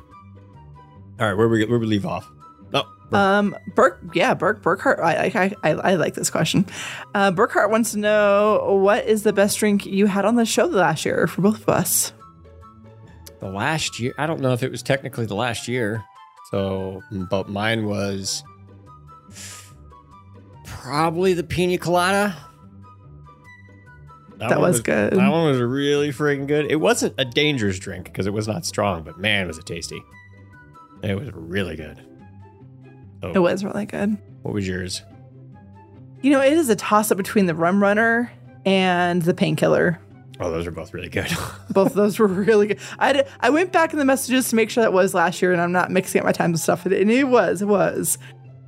All 1.20 1.28
right, 1.28 1.34
where 1.34 1.48
we 1.48 1.66
where 1.66 1.80
we 1.80 1.88
leave 1.88 2.06
off? 2.06 2.30
Oh, 2.74 2.84
Um, 3.12 3.56
Burke, 3.76 4.02
yeah, 4.14 4.34
Burke, 4.34 4.62
Burkhart. 4.62 5.00
I, 5.00 5.32
I, 5.34 5.56
I, 5.64 5.74
I 5.74 5.96
like 5.96 6.14
this 6.14 6.30
question. 6.30 6.66
Uh, 7.16 7.32
Burkhart 7.32 7.70
wants 7.70 7.92
to 7.92 8.00
know 8.00 8.80
what 8.82 9.06
is 9.06 9.24
the 9.24 9.34
best 9.34 9.58
drink 9.60 9.86
you 9.86 10.08
had 10.08 10.26
on 10.26 10.36
the 10.36 10.46
show 10.46 10.66
last 10.66 11.06
year 11.06 11.28
for 11.28 11.42
both 11.42 11.62
of 11.62 11.70
us. 11.70 12.14
The 13.40 13.50
last 13.50 14.00
year, 14.00 14.14
I 14.18 14.26
don't 14.26 14.42
know 14.42 14.54
if 14.54 14.64
it 14.64 14.72
was 14.72 14.84
technically 14.84 15.26
the 15.26 15.36
last 15.36 15.68
year. 15.68 16.04
so 16.52 17.02
but 17.30 17.50
mine 17.50 17.86
was 17.86 18.44
Probably 20.66 21.34
the 21.34 21.44
pina 21.44 21.78
colada. 21.78 22.36
That 24.38 24.52
one 24.52 24.62
was 24.70 24.82
good. 24.82 25.14
That 25.14 25.32
one 25.32 25.46
was 25.50 25.60
really 25.60 26.10
freaking 26.10 26.48
good. 26.48 26.72
It 26.72 26.76
wasn't 26.76 27.16
a 27.18 27.26
dangerous 27.26 27.80
drink 27.80 28.06
because 28.06 28.28
it 28.28 28.34
was 28.34 28.48
not 28.48 28.66
strong, 28.66 29.04
but 29.04 29.18
man, 29.18 29.48
was 29.48 29.58
it 29.58 29.66
tasty. 29.66 30.02
It 31.04 31.18
was 31.20 31.30
really 31.34 31.76
good. 31.76 32.06
Oh, 33.28 33.34
It 33.34 33.40
was 33.40 33.64
really 33.64 33.86
good. 33.86 34.18
What 34.44 34.54
was 34.54 34.68
yours? 34.68 35.02
You 36.22 36.32
know, 36.32 36.42
it 36.42 36.54
is 36.54 36.70
a 36.70 36.76
toss 36.76 37.12
up 37.12 37.18
between 37.18 37.46
the 37.46 37.56
Rum 37.56 37.82
Runner 37.82 38.32
and 38.66 39.22
the 39.22 39.34
Painkiller. 39.34 40.00
Oh, 40.40 40.52
those 40.52 40.68
are 40.68 40.72
both 40.72 40.94
really 40.94 41.10
good. 41.10 41.28
Both 41.72 41.88
of 41.88 41.94
those 41.96 42.20
were 42.20 42.28
really 42.28 42.68
good. 42.68 42.80
I, 43.00 43.12
did, 43.14 43.28
I 43.40 43.50
went 43.50 43.72
back 43.72 43.92
in 43.92 43.98
the 43.98 44.06
messages 44.06 44.50
to 44.50 44.56
make 44.56 44.70
sure 44.70 44.84
that 44.84 44.94
was 44.94 45.16
last 45.16 45.42
year 45.42 45.52
and 45.52 45.60
I'm 45.60 45.72
not 45.72 45.90
mixing 45.90 46.20
up 46.20 46.26
my 46.26 46.32
times 46.32 46.60
and 46.60 46.60
stuff. 46.60 46.86
And 46.86 46.94
it 47.12 47.28
was, 47.28 47.64
it 47.64 47.68
was. 47.68 48.20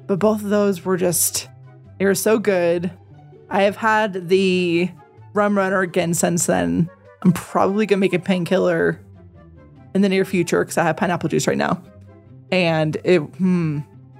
But 0.07 0.17
both 0.17 0.41
of 0.43 0.49
those 0.49 0.83
were 0.83 0.97
just, 0.97 1.47
they 1.99 2.05
were 2.05 2.15
so 2.15 2.39
good. 2.39 2.89
I 3.51 3.63
have 3.63 3.75
had 3.75 4.29
the 4.29 4.89
Rum 5.33 5.55
Runner 5.55 5.81
again 5.81 6.15
since 6.15 6.47
then. 6.47 6.89
I'm 7.21 7.33
probably 7.33 7.85
going 7.85 7.99
to 7.99 8.01
make 8.01 8.13
a 8.13 8.19
painkiller 8.19 8.99
in 9.93 10.01
the 10.01 10.09
near 10.09 10.25
future 10.25 10.63
because 10.63 10.77
I 10.77 10.83
have 10.85 10.97
pineapple 10.97 11.29
juice 11.29 11.45
right 11.45 11.57
now. 11.57 11.83
And 12.51 12.97
it, 13.03 13.19
hmm, 13.19 13.79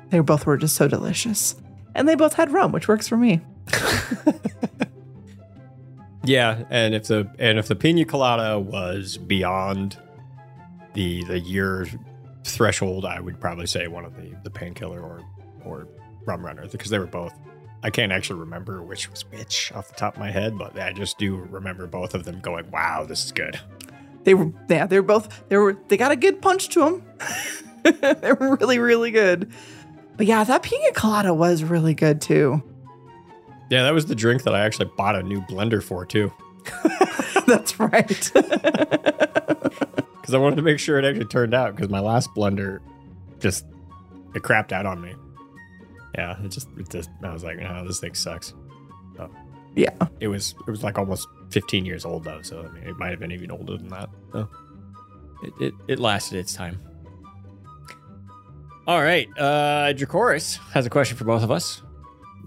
they 0.10 0.20
both 0.20 0.46
were 0.46 0.58
just 0.58 0.76
so 0.76 0.88
delicious. 0.88 1.56
And 1.96 2.08
they 2.08 2.16
both 2.16 2.34
had 2.34 2.52
rum, 2.52 2.72
which 2.72 2.88
works 2.88 3.08
for 3.08 3.18
me. 3.18 3.42
yeah, 6.24 6.64
and 6.70 6.94
if 6.94 7.08
the 7.08 7.30
and 7.40 7.58
if 7.60 7.68
the 7.68 7.76
pina 7.76 8.06
colada 8.06 8.60
was 8.60 9.18
beyond 9.18 9.98
the 10.94 11.24
the 11.26 11.40
year 11.40 11.88
threshold, 12.44 13.06
I 13.06 13.20
would 13.20 13.40
probably 13.40 13.68
say 13.68 13.88
one 13.88 14.06
of 14.06 14.16
the 14.16 14.36
the 14.44 14.50
painkiller 14.50 15.02
or 15.02 15.22
or 15.66 15.88
rum 16.26 16.46
runner 16.46 16.68
because 16.68 16.90
they 16.90 17.00
were 17.00 17.08
both. 17.08 17.34
I 17.82 17.90
can't 17.90 18.12
actually 18.12 18.42
remember 18.42 18.84
which 18.84 19.10
was 19.10 19.24
which 19.32 19.72
off 19.74 19.88
the 19.88 19.96
top 19.96 20.16
of 20.16 20.20
my 20.20 20.32
head, 20.32 20.58
but 20.58 20.78
I 20.78 20.92
just 20.92 21.18
do 21.18 21.36
remember 21.36 21.88
both 21.88 22.14
of 22.14 22.26
them 22.26 22.40
going, 22.42 22.70
"Wow, 22.72 23.06
this 23.06 23.26
is 23.26 23.32
good." 23.32 23.60
They 24.24 24.34
were, 24.34 24.52
yeah, 24.70 24.86
they 24.86 25.00
were 25.00 25.06
both, 25.06 25.48
they 25.50 25.58
were, 25.58 25.78
they 25.88 25.98
got 25.98 26.12
a 26.12 26.16
good 26.16 26.42
punch 26.42 26.70
to 26.70 26.80
them. 26.82 27.04
they 28.22 28.34
were 28.34 28.58
really, 28.58 28.80
really 28.80 29.12
good. 29.12 29.52
But 30.20 30.28
yeah, 30.28 30.44
that 30.44 30.64
pina 30.64 30.92
colada 30.92 31.34
was 31.34 31.64
really 31.64 31.94
good 31.94 32.20
too. 32.20 32.62
Yeah, 33.70 33.84
that 33.84 33.94
was 33.94 34.08
the 34.08 34.16
drink 34.16 34.44
that 34.44 34.54
I 34.54 34.66
actually 34.66 34.92
bought 34.98 35.16
a 35.16 35.24
new 35.24 35.40
blender 35.44 35.82
for 35.82 36.06
too, 36.06 36.34
That's 37.48 37.80
right. 37.80 38.30
because 38.34 40.34
I 40.34 40.38
wanted 40.38 40.58
to 40.58 40.62
make 40.62 40.78
sure 40.78 41.00
it 41.00 41.06
actually 41.06 41.24
turned 41.24 41.54
out. 41.54 41.74
Because 41.74 41.90
my 41.90 42.02
last 42.02 42.32
blender 42.36 42.80
just 43.40 43.66
it 44.36 44.42
crapped 44.42 44.74
out 44.74 44.86
on 44.86 45.00
me. 45.00 45.16
Yeah, 46.16 46.36
it 46.44 46.50
just, 46.50 46.68
it 46.78 46.90
just 46.90 47.10
I 47.24 47.32
was 47.32 47.46
like, 47.46 47.58
no, 47.58 47.88
this 47.88 48.02
thing 48.02 48.14
sucks. 48.14 48.54
Oh. 49.20 49.30
yeah. 49.74 49.96
It 50.20 50.28
was 50.28 50.54
it 50.68 50.70
was 50.70 50.84
like 50.84 50.98
almost 50.98 51.30
15 51.52 51.86
years 51.86 52.04
old 52.04 52.26
though, 52.26 52.42
so 52.42 52.70
I 52.70 52.74
mean, 52.74 52.84
it 52.84 52.98
might 52.98 53.12
have 53.12 53.22
been 53.22 53.32
even 53.32 53.52
older 53.52 53.78
than 53.78 53.88
that. 53.88 54.10
So. 54.34 54.50
It, 55.44 55.54
it, 55.62 55.74
it 55.88 56.00
lasted 56.02 56.40
its 56.40 56.54
time. 56.54 56.82
All 58.90 59.04
right. 59.04 59.30
Uh, 59.38 59.94
Dracoris 59.94 60.58
has 60.72 60.88
a 60.88 60.90
question 60.90 61.16
for 61.16 61.24
both 61.24 61.44
of 61.44 61.52
us. 61.52 61.84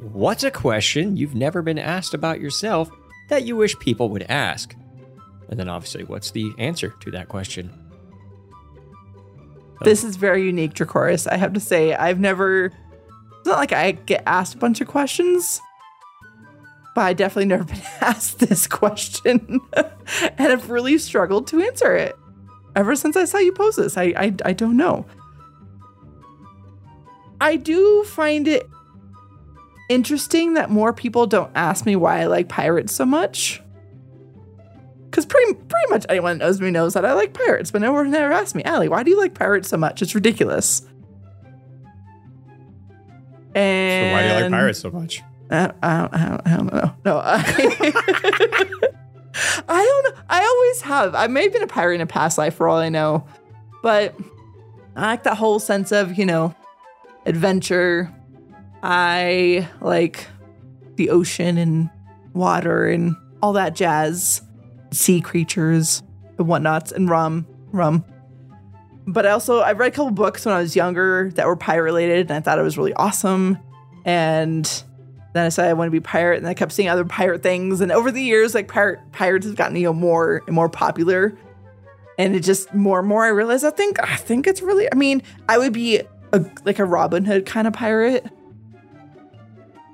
What's 0.00 0.42
a 0.42 0.50
question 0.50 1.16
you've 1.16 1.36
never 1.36 1.62
been 1.62 1.78
asked 1.78 2.14
about 2.14 2.40
yourself 2.40 2.90
that 3.28 3.44
you 3.44 3.54
wish 3.54 3.78
people 3.78 4.08
would 4.08 4.24
ask? 4.24 4.74
And 5.50 5.60
then 5.60 5.68
obviously, 5.68 6.02
what's 6.02 6.32
the 6.32 6.50
answer 6.58 6.96
to 6.98 7.12
that 7.12 7.28
question? 7.28 7.70
This 9.84 10.02
is 10.02 10.16
very 10.16 10.42
unique, 10.42 10.74
Dracoris. 10.74 11.30
I 11.30 11.36
have 11.36 11.52
to 11.52 11.60
say, 11.60 11.94
I've 11.94 12.18
never, 12.18 12.64
it's 12.64 13.46
not 13.46 13.58
like 13.58 13.72
I 13.72 13.92
get 13.92 14.24
asked 14.26 14.54
a 14.54 14.58
bunch 14.58 14.80
of 14.80 14.88
questions, 14.88 15.60
but 16.96 17.02
I 17.02 17.12
definitely 17.12 17.44
never 17.44 17.62
been 17.72 17.82
asked 18.00 18.40
this 18.40 18.66
question. 18.66 19.60
and 19.76 20.52
I've 20.52 20.70
really 20.70 20.98
struggled 20.98 21.46
to 21.46 21.62
answer 21.62 21.94
it. 21.94 22.16
Ever 22.74 22.96
since 22.96 23.16
I 23.16 23.26
saw 23.26 23.38
you 23.38 23.52
pose 23.52 23.76
this, 23.76 23.96
I, 23.96 24.12
I, 24.16 24.34
I 24.44 24.52
don't 24.54 24.76
know. 24.76 25.06
I 27.42 27.56
do 27.56 28.04
find 28.04 28.46
it 28.46 28.68
interesting 29.88 30.54
that 30.54 30.70
more 30.70 30.92
people 30.92 31.26
don't 31.26 31.50
ask 31.56 31.84
me 31.84 31.96
why 31.96 32.20
I 32.20 32.26
like 32.26 32.48
pirates 32.48 32.92
so 32.94 33.04
much. 33.04 33.60
Because 35.10 35.26
pretty 35.26 35.54
pretty 35.54 35.90
much 35.90 36.06
anyone 36.08 36.38
that 36.38 36.44
knows 36.44 36.60
me 36.60 36.70
knows 36.70 36.94
that 36.94 37.04
I 37.04 37.14
like 37.14 37.34
pirates, 37.34 37.72
but 37.72 37.82
no 37.82 37.92
one 37.92 38.14
ever 38.14 38.32
asked 38.32 38.54
me, 38.54 38.62
Allie, 38.62 38.88
why 38.88 39.02
do 39.02 39.10
you 39.10 39.18
like 39.18 39.34
pirates 39.34 39.68
so 39.68 39.76
much? 39.76 40.02
It's 40.02 40.14
ridiculous. 40.14 40.78
So 40.78 40.86
And 43.56 44.12
why 44.12 44.22
do 44.22 44.28
you 44.28 44.34
like 44.42 44.50
pirates 44.50 44.78
so 44.78 44.90
much? 44.92 45.22
I, 45.50 45.72
I, 45.82 45.98
don't, 45.98 46.14
I, 46.14 46.28
don't, 46.28 46.46
I 46.46 46.56
don't 46.56 46.72
know. 46.72 46.94
No, 47.04 47.18
I, 47.24 47.42
I 49.68 49.84
don't 49.84 50.14
know. 50.14 50.22
I 50.30 50.44
always 50.44 50.80
have. 50.82 51.14
I 51.16 51.26
may 51.26 51.42
have 51.42 51.52
been 51.52 51.64
a 51.64 51.66
pirate 51.66 51.96
in 51.96 52.00
a 52.02 52.06
past 52.06 52.38
life 52.38 52.54
for 52.54 52.68
all 52.68 52.78
I 52.78 52.88
know, 52.88 53.26
but 53.82 54.14
I 54.94 55.08
like 55.08 55.24
that 55.24 55.36
whole 55.36 55.58
sense 55.58 55.90
of, 55.90 56.16
you 56.16 56.24
know, 56.24 56.54
adventure. 57.26 58.12
I 58.82 59.68
like 59.80 60.26
the 60.96 61.10
ocean 61.10 61.58
and 61.58 61.90
water 62.32 62.86
and 62.86 63.16
all 63.42 63.52
that 63.54 63.74
jazz, 63.74 64.42
sea 64.90 65.20
creatures 65.20 66.02
and 66.38 66.46
whatnots, 66.46 66.92
and 66.92 67.08
rum, 67.08 67.46
rum. 67.72 68.04
But 69.06 69.26
I 69.26 69.30
also, 69.30 69.60
I 69.60 69.72
read 69.72 69.92
a 69.92 69.94
couple 69.94 70.10
books 70.12 70.46
when 70.46 70.54
I 70.54 70.60
was 70.60 70.76
younger 70.76 71.30
that 71.34 71.46
were 71.46 71.56
pirate 71.56 71.82
related, 71.82 72.30
and 72.30 72.36
I 72.36 72.40
thought 72.40 72.58
it 72.58 72.62
was 72.62 72.78
really 72.78 72.94
awesome. 72.94 73.58
And 74.04 74.64
then 75.32 75.46
I 75.46 75.48
said 75.48 75.68
I 75.68 75.72
want 75.72 75.88
to 75.88 75.92
be 75.92 76.00
pirate, 76.00 76.38
and 76.38 76.46
I 76.46 76.54
kept 76.54 76.72
seeing 76.72 76.88
other 76.88 77.04
pirate 77.04 77.42
things. 77.42 77.80
And 77.80 77.90
over 77.90 78.10
the 78.10 78.22
years, 78.22 78.54
like 78.54 78.68
pirate 78.68 79.00
pirates 79.12 79.46
have 79.46 79.56
gotten 79.56 79.76
you 79.76 79.84
know 79.84 79.92
more 79.92 80.42
and 80.46 80.54
more 80.54 80.68
popular, 80.68 81.36
and 82.18 82.36
it 82.36 82.40
just 82.40 82.72
more 82.74 83.00
and 83.00 83.08
more 83.08 83.24
I 83.24 83.28
realized 83.28 83.64
I 83.64 83.70
think 83.70 83.98
I 84.02 84.16
think 84.16 84.46
it's 84.46 84.62
really. 84.62 84.88
I 84.92 84.94
mean, 84.94 85.22
I 85.48 85.58
would 85.58 85.72
be 85.72 86.02
a 86.32 86.44
like 86.64 86.78
a 86.78 86.84
Robin 86.84 87.24
Hood 87.24 87.46
kind 87.46 87.66
of 87.66 87.72
pirate, 87.72 88.26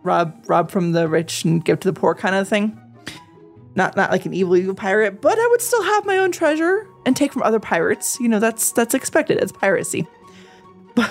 rob 0.03 0.35
rob 0.47 0.71
from 0.71 0.93
the 0.93 1.09
rich 1.09 1.45
and 1.45 1.65
give 1.65 1.81
to 1.81 1.91
the 1.91 1.99
poor 1.99 2.15
kind 2.15 2.35
of 2.35 2.49
thing. 2.49 2.79
Not 3.75 3.97
not 3.97 4.11
like 4.11 4.27
an 4.27 4.35
evil 4.35 4.57
evil 4.57 4.75
pirate, 4.75 5.21
but 5.21 5.39
I 5.39 5.47
would 5.49 5.63
still 5.63 5.83
have 5.83 6.05
my 6.05 6.19
own 6.19 6.33
treasure 6.33 6.87
and 7.07 7.17
take 7.17 7.33
from 7.33 7.43
other 7.43 7.61
pirates. 7.61 8.19
You 8.21 8.29
know, 8.29 8.41
that's 8.41 8.73
that's 8.73 8.95
expected. 8.95 9.39
It's 9.39 9.53
piracy. 9.53 10.07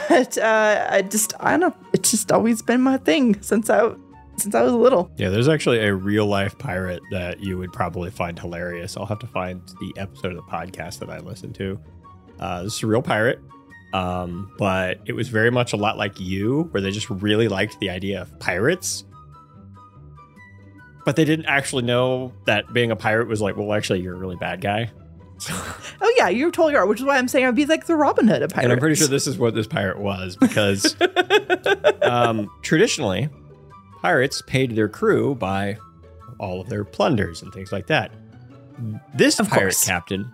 But 0.09 0.37
uh, 0.37 0.85
I 0.89 1.01
just 1.03 1.33
I 1.39 1.51
don't 1.51 1.61
know. 1.61 1.75
It's 1.93 2.11
just 2.11 2.29
always 2.29 2.61
been 2.61 2.81
my 2.81 2.97
thing 2.97 3.41
since 3.41 3.69
I 3.69 3.93
since 4.35 4.53
I 4.53 4.61
was 4.61 4.73
little. 4.73 5.09
Yeah, 5.15 5.29
there's 5.29 5.47
actually 5.47 5.79
a 5.79 5.93
real 5.93 6.25
life 6.25 6.57
pirate 6.57 7.01
that 7.11 7.39
you 7.39 7.57
would 7.57 7.71
probably 7.71 8.11
find 8.11 8.37
hilarious. 8.37 8.97
I'll 8.97 9.05
have 9.05 9.19
to 9.19 9.27
find 9.27 9.61
the 9.79 9.93
episode 9.95 10.31
of 10.31 10.35
the 10.35 10.41
podcast 10.43 10.99
that 10.99 11.09
I 11.09 11.19
listened 11.19 11.55
to. 11.55 11.79
Uh, 12.37 12.63
this 12.63 12.75
is 12.75 12.83
a 12.83 12.87
real 12.87 13.01
pirate, 13.01 13.39
um, 13.97 14.51
but 14.59 14.99
it 15.05 15.13
was 15.13 15.27
very 15.29 15.49
much 15.49 15.73
a 15.73 15.75
lot 15.77 15.97
like 15.97 16.19
you, 16.19 16.67
where 16.71 16.81
they 16.81 16.91
just 16.91 17.09
really 17.09 17.47
liked 17.47 17.79
the 17.79 17.89
idea 17.89 18.21
of 18.21 18.39
pirates. 18.39 19.03
But 21.03 21.15
they 21.15 21.25
didn't 21.25 21.45
actually 21.45 21.83
know 21.83 22.31
that 22.45 22.71
being 22.73 22.91
a 22.91 22.95
pirate 22.95 23.27
was 23.27 23.41
like, 23.41 23.57
well, 23.57 23.73
actually, 23.73 24.01
you're 24.01 24.13
a 24.13 24.17
really 24.19 24.35
bad 24.35 24.61
guy. 24.61 24.91
Oh 25.99 26.13
yeah, 26.17 26.29
you 26.29 26.51
totally 26.51 26.75
are. 26.75 26.85
Which 26.87 26.99
is 26.99 27.05
why 27.05 27.17
I'm 27.17 27.27
saying 27.27 27.45
I'd 27.45 27.55
be 27.55 27.65
like 27.65 27.85
the 27.85 27.95
Robin 27.95 28.27
Hood 28.27 28.41
of 28.41 28.49
pirates. 28.49 28.63
And 28.63 28.73
I'm 28.73 28.79
pretty 28.79 28.95
sure 28.95 29.07
this 29.07 29.27
is 29.27 29.37
what 29.37 29.53
this 29.53 29.67
pirate 29.67 29.99
was 29.99 30.35
because 30.35 30.95
um, 32.01 32.49
traditionally, 32.63 33.29
pirates 34.01 34.41
paid 34.47 34.75
their 34.75 34.89
crew 34.89 35.35
by 35.35 35.77
all 36.39 36.61
of 36.61 36.69
their 36.69 36.83
plunders 36.83 37.43
and 37.43 37.53
things 37.53 37.71
like 37.71 37.87
that. 37.87 38.11
This 39.15 39.39
Of 39.39 39.49
pirate 39.49 39.61
course. 39.63 39.85
captain 39.85 40.31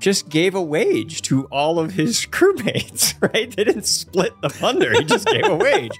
just 0.00 0.28
gave 0.28 0.54
a 0.54 0.62
wage 0.62 1.22
to 1.22 1.44
all 1.46 1.78
of 1.78 1.92
his 1.92 2.26
crewmates, 2.30 3.14
right? 3.32 3.54
They 3.54 3.64
didn't 3.64 3.86
split 3.86 4.32
the 4.42 4.48
plunder, 4.50 4.92
he 4.92 5.04
just 5.04 5.26
gave 5.26 5.44
a 5.44 5.54
wage. 5.56 5.92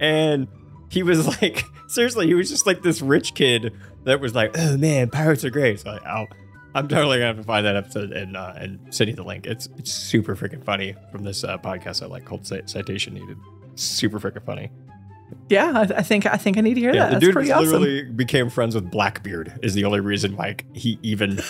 And 0.00 0.48
he 0.88 1.02
was 1.02 1.26
like, 1.40 1.64
seriously, 1.88 2.26
he 2.26 2.34
was 2.34 2.48
just 2.48 2.66
like 2.66 2.82
this 2.82 3.00
rich 3.02 3.34
kid 3.34 3.74
that 4.04 4.20
was 4.20 4.34
like, 4.34 4.56
oh 4.58 4.76
man, 4.76 5.10
pirates 5.10 5.44
are 5.44 5.50
great. 5.50 5.80
So 5.80 5.90
like, 5.90 6.04
I'll, 6.04 6.26
I'm 6.74 6.86
totally 6.88 7.16
gonna 7.18 7.26
have 7.28 7.36
to 7.36 7.42
find 7.42 7.66
that 7.66 7.76
episode 7.76 8.12
and 8.12 8.36
uh, 8.36 8.54
and 8.56 8.78
send 8.94 9.10
you 9.10 9.16
the 9.16 9.24
link. 9.24 9.44
It's 9.46 9.68
it's 9.76 9.92
super 9.92 10.36
freaking 10.36 10.64
funny 10.64 10.94
from 11.10 11.24
this 11.24 11.42
uh, 11.44 11.58
podcast 11.58 12.02
I 12.02 12.06
like 12.06 12.24
called 12.24 12.46
Cit- 12.46 12.70
Citation 12.70 13.14
Needed. 13.14 13.36
Super 13.74 14.20
freaking 14.20 14.44
funny. 14.46 14.70
yeah, 15.48 15.72
I, 15.74 15.98
I 15.98 16.02
think 16.02 16.26
I 16.26 16.36
think 16.36 16.56
I 16.58 16.60
need 16.60 16.74
to 16.74 16.80
hear 16.80 16.94
Yeah, 16.94 17.06
that. 17.06 17.06
the 17.08 17.14
That's 17.16 17.24
dude 17.26 17.32
pretty 17.34 17.52
awesome. 17.52 17.64
literally 17.82 18.02
became 18.04 18.48
friends 18.50 18.74
with 18.76 18.88
Blackbeard. 18.90 19.58
Is 19.62 19.74
the 19.74 19.84
only 19.84 19.98
reason 20.00 20.36
why 20.36 20.56
he 20.72 20.98
even 21.02 21.40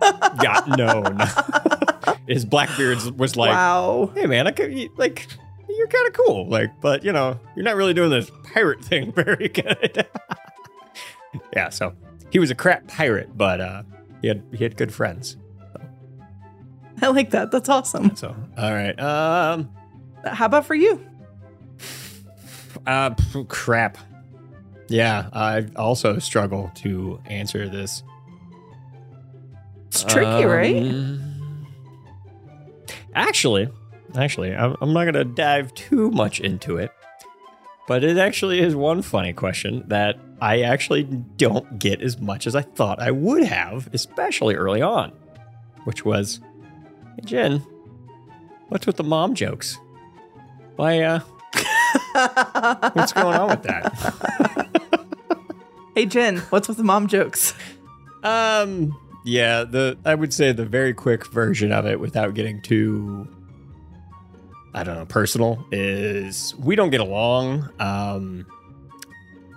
got 0.00 0.68
known. 0.68 1.18
His 2.28 2.44
Blackbeard 2.44 2.98
was 3.18 3.36
like, 3.36 3.50
wow. 3.50 4.10
hey 4.14 4.26
man, 4.26 4.46
I 4.46 4.50
could 4.50 4.90
like 4.96 5.26
you're 5.78 5.86
kind 5.86 6.08
of 6.08 6.12
cool, 6.12 6.48
like, 6.48 6.80
but 6.80 7.04
you 7.04 7.12
know, 7.12 7.38
you're 7.54 7.64
not 7.64 7.76
really 7.76 7.94
doing 7.94 8.10
this 8.10 8.30
pirate 8.52 8.84
thing 8.84 9.12
very 9.16 9.48
good. 9.48 10.06
yeah, 11.54 11.68
so 11.70 11.94
he 12.30 12.38
was 12.38 12.50
a 12.50 12.54
crap 12.54 12.88
pirate, 12.88 13.36
but 13.36 13.60
uh, 13.60 13.82
he 14.20 14.28
had 14.28 14.42
he 14.52 14.64
had 14.64 14.76
good 14.76 14.92
friends. 14.92 15.36
I 17.00 17.08
like 17.08 17.30
that. 17.30 17.52
That's 17.52 17.68
awesome. 17.68 18.16
So 18.16 18.34
all 18.56 18.72
right, 18.72 18.98
um, 18.98 19.70
How 20.24 20.46
about 20.46 20.66
for 20.66 20.74
you? 20.74 21.04
uh, 22.86 23.14
crap. 23.48 23.98
Yeah, 24.88 25.28
I 25.32 25.66
also 25.76 26.18
struggle 26.18 26.72
to 26.76 27.20
answer 27.26 27.68
this. 27.68 28.02
It's 29.88 30.04
tricky, 30.04 30.44
right? 30.44 30.76
Um, 30.76 31.66
Actually, 33.14 33.68
actually, 34.16 34.54
I'm, 34.54 34.76
I'm 34.80 34.92
not 34.92 35.04
going 35.04 35.14
to 35.14 35.24
dive 35.24 35.74
too 35.74 36.10
much 36.10 36.40
into 36.40 36.76
it, 36.76 36.92
but 37.88 38.04
it 38.04 38.16
actually 38.16 38.60
is 38.60 38.76
one 38.76 39.02
funny 39.02 39.32
question 39.32 39.82
that 39.88 40.18
I 40.40 40.60
actually 40.62 41.02
don't 41.02 41.78
get 41.80 42.00
as 42.00 42.20
much 42.20 42.46
as 42.46 42.54
I 42.54 42.62
thought 42.62 43.00
I 43.00 43.10
would 43.10 43.42
have, 43.44 43.88
especially 43.92 44.54
early 44.54 44.82
on, 44.82 45.10
which 45.84 46.04
was, 46.04 46.38
hey, 47.16 47.22
Jen, 47.24 47.62
what's 48.68 48.86
with 48.86 48.96
the 48.96 49.04
mom 49.04 49.34
jokes? 49.34 49.78
Why, 50.76 51.00
uh, 51.02 51.20
what's 52.92 53.12
going 53.14 53.34
on 53.36 53.48
with 53.48 53.62
that? 53.64 54.68
Hey 55.94 56.06
Jen, 56.06 56.36
what's 56.50 56.68
with 56.68 56.76
the 56.76 56.84
mom 56.84 57.08
jokes? 57.08 57.54
Um, 58.22 58.96
yeah, 59.28 59.64
the 59.64 59.98
I 60.06 60.14
would 60.14 60.32
say 60.32 60.52
the 60.52 60.64
very 60.64 60.94
quick 60.94 61.26
version 61.26 61.70
of 61.70 61.84
it 61.86 62.00
without 62.00 62.34
getting 62.34 62.62
too 62.62 63.28
I 64.74 64.84
don't 64.84 64.96
know, 64.96 65.06
personal 65.06 65.66
is 65.70 66.54
we 66.56 66.76
don't 66.76 66.90
get 66.90 67.00
along. 67.00 67.68
Um 67.78 68.46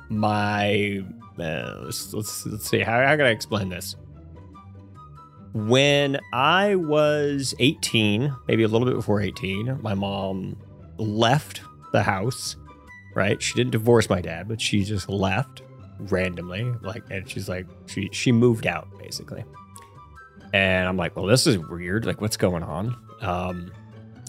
my 0.09 1.03
uh, 1.39 1.83
let's, 1.85 2.13
let's 2.13 2.45
let's 2.45 2.69
see 2.69 2.79
how 2.79 3.01
how 3.01 3.15
can 3.15 3.25
I 3.25 3.29
explain 3.29 3.69
this? 3.69 3.95
When 5.53 6.19
I 6.33 6.75
was 6.75 7.55
18, 7.59 8.33
maybe 8.47 8.63
a 8.63 8.67
little 8.67 8.87
bit 8.87 8.95
before 8.95 9.19
18, 9.19 9.79
my 9.81 9.93
mom 9.93 10.57
left 10.97 11.61
the 11.91 12.03
house, 12.03 12.55
right? 13.15 13.41
She 13.41 13.53
didn't 13.53 13.71
divorce 13.71 14.09
my 14.09 14.21
dad, 14.21 14.47
but 14.47 14.59
she 14.61 14.83
just 14.83 15.09
left 15.09 15.61
randomly 16.09 16.63
like 16.81 17.03
and 17.11 17.29
she's 17.29 17.47
like 17.47 17.67
she 17.85 18.09
she 18.11 18.31
moved 18.31 18.65
out 18.65 18.87
basically 18.97 19.45
and 20.53 20.87
i'm 20.87 20.97
like 20.97 21.15
well 21.15 21.25
this 21.25 21.47
is 21.47 21.57
weird. 21.57 22.05
Like 22.05 22.21
what's 22.21 22.37
going 22.37 22.63
on? 22.63 22.95
Um 23.21 23.71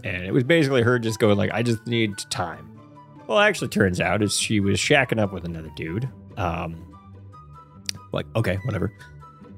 and 0.04 0.24
it 0.24 0.32
was 0.32 0.44
basically 0.44 0.82
her 0.82 0.98
just 0.98 1.18
going 1.18 1.36
like 1.36 1.50
i 1.52 1.62
just 1.62 1.86
need 1.86 2.18
time. 2.30 2.68
Well 3.26 3.38
actually 3.38 3.68
turns 3.68 4.00
out 4.00 4.22
is 4.22 4.38
she 4.38 4.60
was 4.60 4.78
shacking 4.78 5.20
up 5.20 5.32
with 5.32 5.44
another 5.44 5.70
dude. 5.76 6.08
Um 6.36 6.94
like 8.12 8.26
okay 8.36 8.58
whatever. 8.64 8.92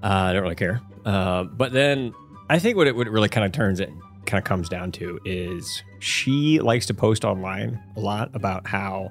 Uh, 0.03 0.07
i 0.07 0.33
don't 0.33 0.43
really 0.43 0.55
care. 0.55 0.81
Uh, 1.05 1.45
but 1.45 1.73
then 1.73 2.13
i 2.51 2.59
think 2.59 2.77
what 2.77 2.87
it, 2.87 2.97
what 2.97 3.07
it 3.07 3.11
really 3.11 3.29
kind 3.29 3.45
of 3.45 3.53
turns 3.53 3.81
it 3.81 3.91
kind 4.27 4.39
of 4.39 4.45
comes 4.45 4.69
down 4.69 4.91
to 4.93 5.19
is 5.25 5.83
she 5.99 6.59
likes 6.61 6.87
to 6.87 6.95
post 6.95 7.25
online 7.25 7.83
a 7.97 8.01
lot 8.01 8.31
about 8.35 8.67
how 8.67 9.11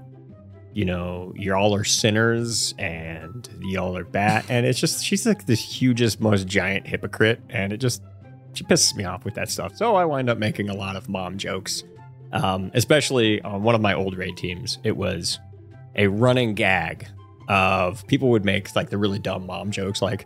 you 0.73 0.85
know, 0.85 1.33
y'all 1.35 1.75
are 1.75 1.83
sinners 1.83 2.73
and 2.79 3.47
y'all 3.61 3.95
are 3.95 4.03
bad. 4.03 4.45
And 4.49 4.65
it's 4.65 4.79
just, 4.79 5.05
she's 5.05 5.25
like 5.25 5.45
the 5.45 5.55
hugest, 5.55 6.19
most 6.19 6.47
giant 6.47 6.87
hypocrite. 6.87 7.41
And 7.49 7.71
it 7.71 7.77
just, 7.77 8.01
she 8.53 8.63
pisses 8.63 8.95
me 8.95 9.03
off 9.03 9.23
with 9.23 9.35
that 9.35 9.49
stuff. 9.49 9.75
So 9.75 9.95
I 9.95 10.05
wind 10.05 10.29
up 10.29 10.37
making 10.37 10.69
a 10.69 10.73
lot 10.73 10.95
of 10.95 11.09
mom 11.09 11.37
jokes, 11.37 11.83
um, 12.31 12.71
especially 12.73 13.41
on 13.41 13.63
one 13.63 13.75
of 13.75 13.81
my 13.81 13.93
old 13.93 14.17
raid 14.17 14.35
teams. 14.35 14.79
It 14.83 14.97
was 14.97 15.39
a 15.95 16.07
running 16.07 16.55
gag 16.55 17.07
of 17.47 18.05
people 18.07 18.29
would 18.29 18.45
make 18.45 18.75
like 18.75 18.89
the 18.89 18.97
really 18.97 19.19
dumb 19.19 19.45
mom 19.45 19.69
jokes, 19.69 20.01
like, 20.01 20.25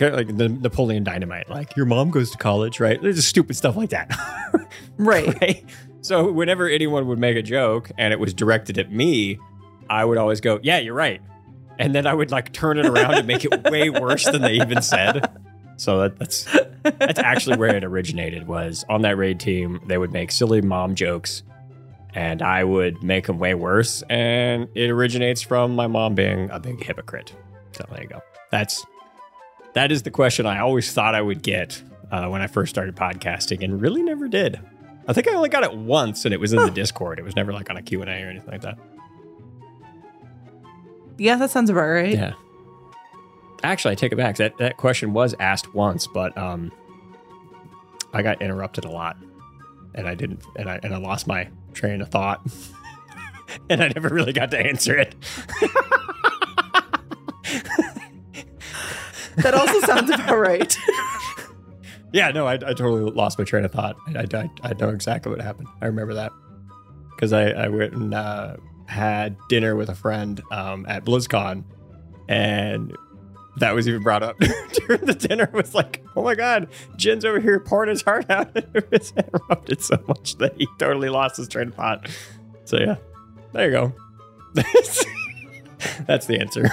like 0.00 0.36
the 0.36 0.48
Napoleon 0.48 1.04
Dynamite, 1.04 1.48
like 1.50 1.76
your 1.76 1.86
mom 1.86 2.10
goes 2.10 2.30
to 2.30 2.38
college, 2.38 2.80
right? 2.80 3.00
There's 3.00 3.16
just 3.16 3.28
stupid 3.28 3.56
stuff 3.56 3.76
like 3.76 3.90
that. 3.90 4.10
Right. 4.98 5.40
right? 5.40 5.64
So 6.02 6.30
whenever 6.30 6.68
anyone 6.68 7.06
would 7.06 7.18
make 7.18 7.36
a 7.36 7.42
joke 7.42 7.90
and 7.96 8.12
it 8.12 8.20
was 8.20 8.34
directed 8.34 8.78
at 8.78 8.92
me, 8.92 9.38
I 9.88 10.04
would 10.04 10.18
always 10.18 10.40
go, 10.40 10.60
"Yeah, 10.62 10.78
you're 10.78 10.94
right," 10.94 11.20
and 11.78 11.94
then 11.94 12.06
I 12.06 12.14
would 12.14 12.30
like 12.30 12.52
turn 12.52 12.78
it 12.78 12.86
around 12.86 13.14
and 13.14 13.26
make 13.26 13.44
it 13.44 13.64
way 13.70 13.90
worse 13.90 14.24
than 14.24 14.42
they 14.42 14.54
even 14.54 14.82
said. 14.82 15.30
So 15.76 16.00
that, 16.00 16.18
that's 16.18 16.44
that's 16.82 17.18
actually 17.18 17.56
where 17.56 17.74
it 17.74 17.84
originated. 17.84 18.46
Was 18.46 18.84
on 18.88 19.02
that 19.02 19.16
raid 19.16 19.40
team, 19.40 19.80
they 19.86 19.98
would 19.98 20.12
make 20.12 20.30
silly 20.30 20.60
mom 20.60 20.94
jokes, 20.94 21.42
and 22.14 22.42
I 22.42 22.64
would 22.64 23.02
make 23.02 23.26
them 23.26 23.38
way 23.38 23.54
worse. 23.54 24.02
And 24.08 24.68
it 24.74 24.90
originates 24.90 25.42
from 25.42 25.74
my 25.74 25.86
mom 25.86 26.14
being 26.14 26.50
a 26.50 26.60
big 26.60 26.82
hypocrite. 26.84 27.34
So 27.72 27.84
there 27.90 28.02
you 28.02 28.08
go. 28.08 28.20
That's 28.50 28.84
that 29.74 29.90
is 29.90 30.02
the 30.02 30.10
question 30.10 30.46
I 30.46 30.60
always 30.60 30.92
thought 30.92 31.14
I 31.14 31.22
would 31.22 31.42
get 31.42 31.82
uh, 32.10 32.28
when 32.28 32.42
I 32.42 32.46
first 32.46 32.70
started 32.70 32.94
podcasting, 32.94 33.64
and 33.64 33.80
really 33.80 34.02
never 34.02 34.28
did. 34.28 34.60
I 35.08 35.12
think 35.14 35.26
I 35.28 35.34
only 35.34 35.48
got 35.48 35.64
it 35.64 35.74
once, 35.74 36.24
and 36.24 36.32
it 36.32 36.38
was 36.38 36.52
in 36.52 36.60
the 36.60 36.70
Discord. 36.70 37.18
It 37.18 37.24
was 37.24 37.34
never 37.34 37.52
like 37.52 37.70
on 37.70 37.76
a 37.76 37.82
Q 37.82 38.02
and 38.02 38.10
A 38.10 38.22
or 38.22 38.28
anything 38.28 38.50
like 38.50 38.60
that. 38.60 38.78
Yeah, 41.22 41.36
that 41.36 41.52
sounds 41.52 41.70
about 41.70 41.86
right. 41.86 42.14
Yeah. 42.14 42.32
Actually, 43.62 43.92
I 43.92 43.94
take 43.94 44.10
it 44.10 44.16
back. 44.16 44.38
That 44.38 44.58
that 44.58 44.76
question 44.76 45.12
was 45.12 45.36
asked 45.38 45.72
once, 45.72 46.08
but 46.08 46.36
um, 46.36 46.72
I 48.12 48.22
got 48.22 48.42
interrupted 48.42 48.84
a 48.84 48.90
lot, 48.90 49.16
and 49.94 50.08
I 50.08 50.16
didn't, 50.16 50.42
and 50.56 50.68
I 50.68 50.80
and 50.82 50.92
I 50.92 50.98
lost 50.98 51.28
my 51.28 51.48
train 51.74 52.00
of 52.00 52.08
thought, 52.08 52.44
and 53.70 53.80
I 53.80 53.92
never 53.94 54.08
really 54.08 54.32
got 54.32 54.50
to 54.50 54.58
answer 54.58 54.98
it. 54.98 55.14
That 59.36 59.54
also 59.54 59.80
sounds 59.86 60.10
about 60.10 60.38
right. 60.38 60.76
Yeah, 62.14 62.30
no, 62.30 62.46
I, 62.46 62.56
I 62.56 62.74
totally 62.74 63.10
lost 63.10 63.38
my 63.38 63.44
train 63.46 63.64
of 63.64 63.72
thought. 63.72 63.96
I, 64.14 64.26
I, 64.34 64.50
I 64.62 64.74
know 64.74 64.90
exactly 64.90 65.30
what 65.32 65.40
happened. 65.40 65.68
I 65.80 65.86
remember 65.86 66.12
that 66.12 66.30
because 67.16 67.32
I, 67.32 67.52
I 67.52 67.68
went 67.68 67.94
and 67.94 68.12
uh, 68.12 68.56
had 68.92 69.36
dinner 69.48 69.74
with 69.74 69.88
a 69.88 69.94
friend 69.94 70.40
um, 70.52 70.86
at 70.86 71.04
BlizzCon, 71.04 71.64
and 72.28 72.96
that 73.56 73.74
was 73.74 73.88
even 73.88 74.02
brought 74.02 74.22
up 74.22 74.38
during 74.86 75.04
the 75.04 75.14
dinner. 75.14 75.44
It 75.44 75.52
was 75.52 75.74
like, 75.74 76.04
oh 76.14 76.22
my 76.22 76.34
god, 76.34 76.68
Jin's 76.96 77.24
over 77.24 77.40
here 77.40 77.58
pouring 77.58 77.90
his 77.90 78.02
heart 78.02 78.30
out. 78.30 78.50
It 78.74 78.90
was 78.90 79.12
interrupted 79.16 79.82
so 79.82 80.02
much 80.06 80.36
that 80.36 80.56
he 80.56 80.66
totally 80.78 81.08
lost 81.08 81.36
his 81.36 81.48
train 81.48 81.68
of 81.68 81.74
thought. 81.74 82.08
So 82.64 82.78
yeah, 82.78 82.96
there 83.52 83.66
you 83.66 83.72
go. 83.72 83.92
That's 86.06 86.26
the 86.26 86.38
answer. 86.38 86.68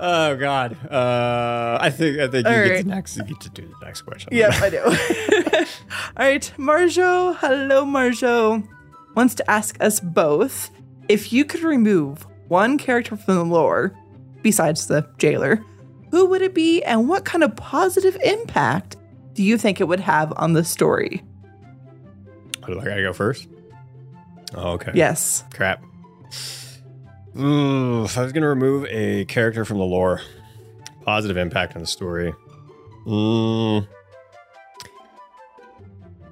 Oh 0.00 0.36
God. 0.36 0.76
Uh, 0.90 1.78
I 1.80 1.90
think 1.90 2.18
I 2.18 2.28
think 2.28 2.46
you 2.46 2.52
All 2.54 2.64
get 2.64 2.70
right. 2.70 2.82
to 2.82 2.88
next. 2.88 3.16
You 3.16 3.24
get 3.24 3.40
to 3.40 3.50
do 3.50 3.62
the 3.62 3.84
next 3.84 4.02
question. 4.02 4.30
Yep, 4.32 4.54
I 4.54 4.70
do. 4.70 4.82
All 6.16 6.26
right, 6.26 6.52
Marjo. 6.56 7.36
Hello, 7.36 7.84
Marjo. 7.84 8.66
Wants 9.14 9.34
to 9.36 9.50
ask 9.50 9.80
us 9.82 10.00
both 10.00 10.70
if 11.08 11.32
you 11.32 11.44
could 11.44 11.62
remove 11.62 12.26
one 12.48 12.78
character 12.78 13.16
from 13.16 13.34
the 13.34 13.44
lore 13.44 13.94
besides 14.42 14.86
the 14.86 15.08
jailer, 15.18 15.62
who 16.10 16.26
would 16.26 16.42
it 16.42 16.54
be, 16.54 16.82
and 16.84 17.08
what 17.08 17.24
kind 17.24 17.42
of 17.42 17.54
positive 17.56 18.16
impact 18.22 18.96
do 19.34 19.42
you 19.42 19.58
think 19.58 19.80
it 19.80 19.84
would 19.84 20.00
have 20.00 20.32
on 20.36 20.52
the 20.52 20.64
story? 20.64 21.22
Oh, 22.62 22.66
do 22.74 22.80
I 22.80 22.84
gotta 22.84 23.02
go 23.02 23.12
first? 23.12 23.48
Oh, 24.54 24.72
okay. 24.72 24.92
Yes. 24.94 25.44
Crap. 25.52 25.82
Ooh, 27.38 28.04
if 28.04 28.18
I 28.18 28.22
was 28.22 28.32
gonna 28.32 28.48
remove 28.48 28.86
a 28.90 29.24
character 29.26 29.64
from 29.64 29.78
the 29.78 29.84
lore, 29.84 30.20
positive 31.04 31.36
impact 31.36 31.74
on 31.76 31.80
the 31.80 31.86
story. 31.86 32.32
Mm. 33.06 33.86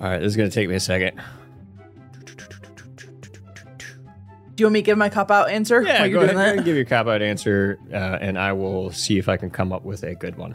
All 0.01 0.09
right, 0.11 0.19
this 0.19 0.27
is 0.29 0.37
gonna 0.37 0.51
take 0.51 0.69
me 0.69 0.75
a 0.75 0.81
second. 0.81 1.21
Do 4.55 4.63
you 4.63 4.67
want 4.67 4.73
me 4.73 4.81
to 4.81 4.87
give 4.87 4.97
my 4.99 5.11
cop 5.11 5.31
out 5.31 5.51
answer 5.51 5.83
Yeah, 5.83 5.99
go 6.09 6.21
you're 6.21 6.23
ahead, 6.25 6.35
go 6.35 6.41
ahead 6.41 6.49
that? 6.53 6.57
and 6.57 6.65
give 6.65 6.77
your 6.77 6.87
cop 6.87 7.07
out 7.07 7.21
answer, 7.21 7.79
uh, 7.93 7.97
and 8.21 8.39
I 8.39 8.53
will 8.53 8.91
see 8.91 9.19
if 9.19 9.29
I 9.29 9.37
can 9.37 9.51
come 9.51 9.71
up 9.73 9.85
with 9.85 10.03
a 10.03 10.15
good 10.15 10.37
one. 10.37 10.55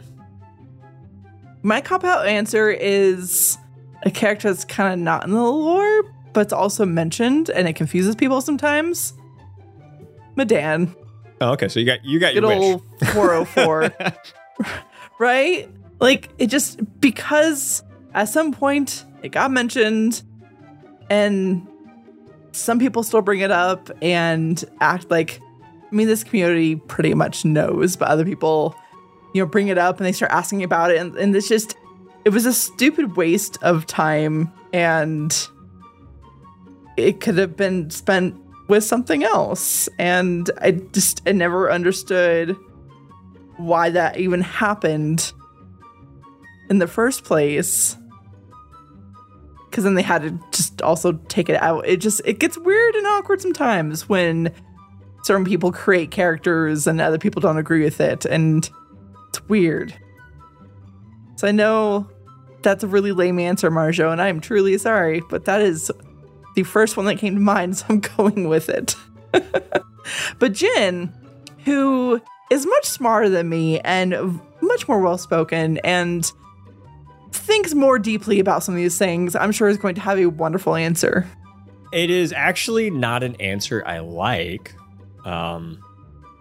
My 1.62 1.80
cop 1.80 2.02
out 2.02 2.26
answer 2.26 2.68
is 2.68 3.56
a 4.02 4.10
character 4.10 4.48
that's 4.52 4.64
kind 4.64 4.92
of 4.92 4.98
not 4.98 5.24
in 5.24 5.30
the 5.30 5.40
lore, 5.40 6.02
but 6.32 6.40
it's 6.40 6.52
also 6.52 6.84
mentioned 6.84 7.48
and 7.50 7.68
it 7.68 7.74
confuses 7.74 8.16
people 8.16 8.40
sometimes. 8.40 9.14
Medan. 10.36 10.94
Oh, 11.40 11.52
okay. 11.52 11.68
So 11.68 11.80
you 11.80 11.86
got 11.86 12.04
you 12.04 12.18
got 12.20 12.34
Good 12.34 12.42
your 12.42 12.48
wish. 12.48 12.58
old 12.58 12.82
404. 13.12 13.92
right? 15.18 15.68
Like 16.00 16.28
it 16.38 16.46
just 16.46 17.00
because 17.00 17.82
at 18.14 18.28
some 18.28 18.52
point 18.52 19.04
it 19.22 19.30
got 19.30 19.50
mentioned 19.50 20.22
and 21.10 21.66
some 22.52 22.78
people 22.78 23.02
still 23.02 23.22
bring 23.22 23.40
it 23.40 23.50
up 23.50 23.90
and 24.02 24.64
act 24.80 25.10
like 25.10 25.40
I 25.90 25.94
mean 25.94 26.06
this 26.06 26.24
community 26.24 26.76
pretty 26.76 27.14
much 27.14 27.44
knows, 27.44 27.96
but 27.96 28.08
other 28.08 28.24
people, 28.24 28.74
you 29.34 29.42
know, 29.42 29.46
bring 29.46 29.68
it 29.68 29.78
up 29.78 29.98
and 29.98 30.06
they 30.06 30.12
start 30.12 30.32
asking 30.32 30.62
about 30.62 30.90
it 30.90 30.98
and, 30.98 31.16
and 31.16 31.34
it's 31.36 31.48
just 31.48 31.76
it 32.24 32.30
was 32.30 32.46
a 32.46 32.52
stupid 32.52 33.16
waste 33.16 33.58
of 33.62 33.86
time 33.86 34.52
and 34.72 35.48
it 36.96 37.20
could 37.20 37.38
have 37.38 37.56
been 37.56 37.90
spent 37.90 38.36
with 38.72 38.82
something 38.82 39.22
else. 39.22 39.86
And 39.98 40.50
I 40.60 40.70
just 40.72 41.20
I 41.26 41.32
never 41.32 41.70
understood 41.70 42.56
why 43.58 43.90
that 43.90 44.16
even 44.16 44.40
happened 44.40 45.32
in 46.70 46.78
the 46.78 46.86
first 46.86 47.22
place. 47.22 47.96
Cause 49.70 49.84
then 49.84 49.94
they 49.94 50.02
had 50.02 50.22
to 50.22 50.40
just 50.52 50.80
also 50.82 51.12
take 51.28 51.50
it 51.50 51.62
out. 51.62 51.86
It 51.86 51.98
just 51.98 52.22
it 52.24 52.38
gets 52.38 52.56
weird 52.58 52.94
and 52.94 53.06
awkward 53.06 53.42
sometimes 53.42 54.08
when 54.08 54.52
certain 55.24 55.44
people 55.44 55.70
create 55.70 56.10
characters 56.10 56.86
and 56.86 57.00
other 57.00 57.18
people 57.18 57.40
don't 57.40 57.58
agree 57.58 57.84
with 57.84 58.00
it, 58.00 58.24
and 58.24 58.68
it's 59.28 59.48
weird. 59.48 59.94
So 61.36 61.46
I 61.46 61.52
know 61.52 62.08
that's 62.62 62.84
a 62.84 62.86
really 62.86 63.12
lame 63.12 63.38
answer, 63.38 63.70
Marjo, 63.70 64.12
and 64.12 64.20
I 64.20 64.28
am 64.28 64.40
truly 64.40 64.76
sorry, 64.78 65.22
but 65.28 65.44
that 65.46 65.60
is 65.60 65.90
the 66.54 66.62
first 66.64 66.96
one 66.96 67.06
that 67.06 67.18
came 67.18 67.34
to 67.34 67.40
mind, 67.40 67.76
so 67.78 67.86
I'm 67.88 68.00
going 68.00 68.48
with 68.48 68.68
it. 68.68 68.96
but 70.38 70.52
Jin, 70.52 71.12
who 71.64 72.20
is 72.50 72.66
much 72.66 72.84
smarter 72.84 73.28
than 73.28 73.48
me 73.48 73.80
and 73.80 74.40
much 74.60 74.86
more 74.88 75.00
well 75.00 75.18
spoken 75.18 75.78
and 75.78 76.30
thinks 77.30 77.74
more 77.74 77.98
deeply 77.98 78.40
about 78.40 78.62
some 78.62 78.74
of 78.74 78.80
these 78.80 78.98
things, 78.98 79.34
I'm 79.34 79.52
sure 79.52 79.68
is 79.68 79.78
going 79.78 79.94
to 79.94 80.00
have 80.00 80.18
a 80.18 80.26
wonderful 80.26 80.74
answer. 80.74 81.26
It 81.92 82.10
is 82.10 82.32
actually 82.32 82.90
not 82.90 83.22
an 83.22 83.36
answer 83.36 83.82
I 83.86 84.00
like. 84.00 84.74
Um, 85.24 85.82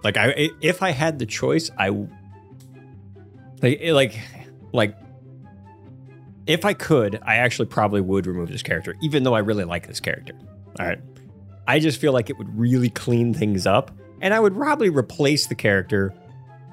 like 0.03 0.17
I, 0.17 0.49
if 0.61 0.81
I 0.81 0.91
had 0.91 1.19
the 1.19 1.25
choice, 1.25 1.69
I 1.77 1.89
like, 3.61 3.81
like, 3.83 4.19
like, 4.71 4.97
if 6.47 6.65
I 6.65 6.73
could, 6.73 7.19
I 7.23 7.35
actually 7.35 7.67
probably 7.67 8.01
would 8.01 8.25
remove 8.27 8.49
this 8.49 8.63
character, 8.63 8.95
even 9.01 9.23
though 9.23 9.35
I 9.35 9.39
really 9.39 9.63
like 9.63 9.87
this 9.87 9.99
character. 9.99 10.33
All 10.79 10.85
right, 10.87 10.99
I 11.67 11.79
just 11.79 11.99
feel 11.99 12.13
like 12.13 12.29
it 12.29 12.37
would 12.37 12.57
really 12.57 12.89
clean 12.89 13.33
things 13.33 13.67
up, 13.67 13.91
and 14.21 14.33
I 14.33 14.39
would 14.39 14.55
probably 14.55 14.89
replace 14.89 15.47
the 15.47 15.55
character, 15.55 16.13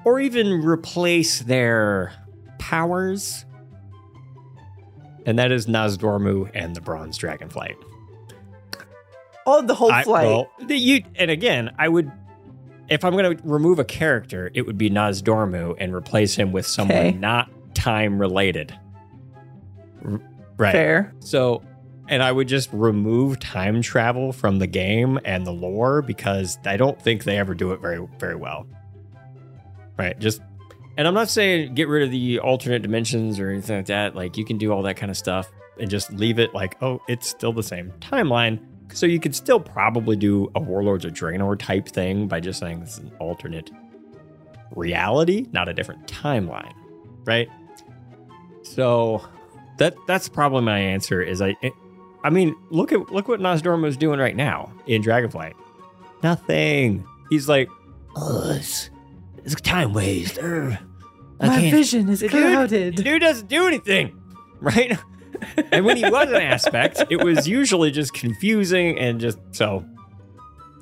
or 0.05 0.19
even 0.19 0.63
replace 0.63 1.39
their 1.41 2.13
powers. 2.57 3.45
And 5.25 5.37
that 5.37 5.51
is 5.51 5.67
Nozdormu 5.67 6.49
and 6.53 6.75
the 6.75 6.81
Bronze 6.81 7.17
Dragonflight. 7.19 7.75
Oh, 9.45 9.61
the 9.61 9.75
whole 9.75 9.91
I- 9.91 10.03
flight. 10.03 10.25
well, 10.27 10.49
you 10.67 11.03
and 11.15 11.29
again, 11.29 11.73
I 11.77 11.87
would 11.89 12.11
if 12.89 13.03
I'm 13.05 13.11
going 13.13 13.37
to 13.37 13.43
remove 13.47 13.77
a 13.77 13.83
character, 13.85 14.49
it 14.55 14.63
would 14.63 14.77
be 14.77 14.89
Nozdormu 14.89 15.75
and 15.79 15.93
replace 15.93 16.35
him 16.35 16.51
with 16.51 16.65
someone 16.65 16.97
Okay. 16.97 17.11
not 17.11 17.51
time 17.75 18.17
related. 18.17 18.75
Right. 20.57 20.71
Fair. 20.71 21.13
So, 21.19 21.63
and 22.07 22.21
I 22.21 22.31
would 22.31 22.47
just 22.47 22.69
remove 22.73 23.39
time 23.39 23.81
travel 23.81 24.33
from 24.33 24.59
the 24.59 24.67
game 24.67 25.19
and 25.25 25.45
the 25.45 25.51
lore 25.51 26.01
because 26.01 26.57
I 26.65 26.77
don't 26.77 27.01
think 27.01 27.23
they 27.23 27.37
ever 27.37 27.53
do 27.53 27.71
it 27.71 27.81
very 27.81 28.05
very 28.19 28.35
well. 28.35 28.67
Right. 29.97 30.17
Just 30.19 30.41
and 30.97 31.07
I'm 31.07 31.13
not 31.13 31.29
saying 31.29 31.75
get 31.75 31.87
rid 31.87 32.03
of 32.03 32.11
the 32.11 32.39
alternate 32.39 32.81
dimensions 32.81 33.39
or 33.39 33.49
anything 33.49 33.77
like 33.77 33.85
that. 33.87 34.15
Like 34.15 34.37
you 34.37 34.45
can 34.45 34.57
do 34.57 34.73
all 34.73 34.81
that 34.83 34.97
kind 34.97 35.09
of 35.09 35.17
stuff 35.17 35.49
and 35.79 35.89
just 35.89 36.11
leave 36.11 36.39
it 36.39 36.53
like, 36.53 36.81
oh, 36.81 37.01
it's 37.07 37.27
still 37.27 37.53
the 37.53 37.63
same 37.63 37.91
timeline. 38.01 38.59
So 38.91 39.05
you 39.05 39.19
could 39.19 39.35
still 39.35 39.59
probably 39.59 40.15
do 40.15 40.51
a 40.55 40.59
Warlords 40.59 41.05
of 41.05 41.13
Draenor 41.13 41.57
type 41.59 41.87
thing 41.87 42.27
by 42.27 42.39
just 42.39 42.59
saying 42.59 42.79
this 42.79 42.93
is 42.93 42.99
an 42.99 43.11
alternate 43.19 43.71
reality, 44.75 45.47
not 45.51 45.69
a 45.69 45.73
different 45.73 46.07
timeline, 46.07 46.73
right? 47.25 47.47
So 48.63 49.23
that 49.79 49.95
that's 50.07 50.29
probably 50.29 50.61
my 50.61 50.79
answer. 50.79 51.21
Is 51.21 51.41
I, 51.41 51.55
I 52.23 52.29
mean, 52.29 52.55
look 52.69 52.91
at 52.91 53.11
look 53.11 53.27
what 53.27 53.39
Nozdormu 53.39 53.87
is 53.87 53.97
doing 53.97 54.19
right 54.19 54.35
now 54.35 54.71
in 54.85 55.01
Dragonflight. 55.01 55.53
Nothing. 56.23 57.05
He's 57.29 57.47
like, 57.47 57.69
oh, 58.15 58.51
it's, 58.55 58.89
it's 59.43 59.53
a 59.53 59.57
time 59.57 59.93
waste. 59.93 60.35
Urgh. 60.35 60.77
I 61.39 61.47
My 61.47 61.59
can't- 61.61 61.71
vision 61.71 62.09
is 62.09 62.19
Dude, 62.19 62.31
clouded. 62.31 62.97
The 62.97 63.03
dude 63.03 63.21
doesn't 63.21 63.47
do 63.47 63.67
anything, 63.67 64.19
right? 64.59 64.97
and 65.71 65.85
when 65.85 65.95
he 65.95 66.03
was 66.09 66.27
an 66.29 66.41
aspect, 66.41 67.03
it 67.09 67.23
was 67.23 67.47
usually 67.47 67.91
just 67.91 68.13
confusing 68.13 68.97
and 68.99 69.19
just 69.21 69.37
so. 69.51 69.85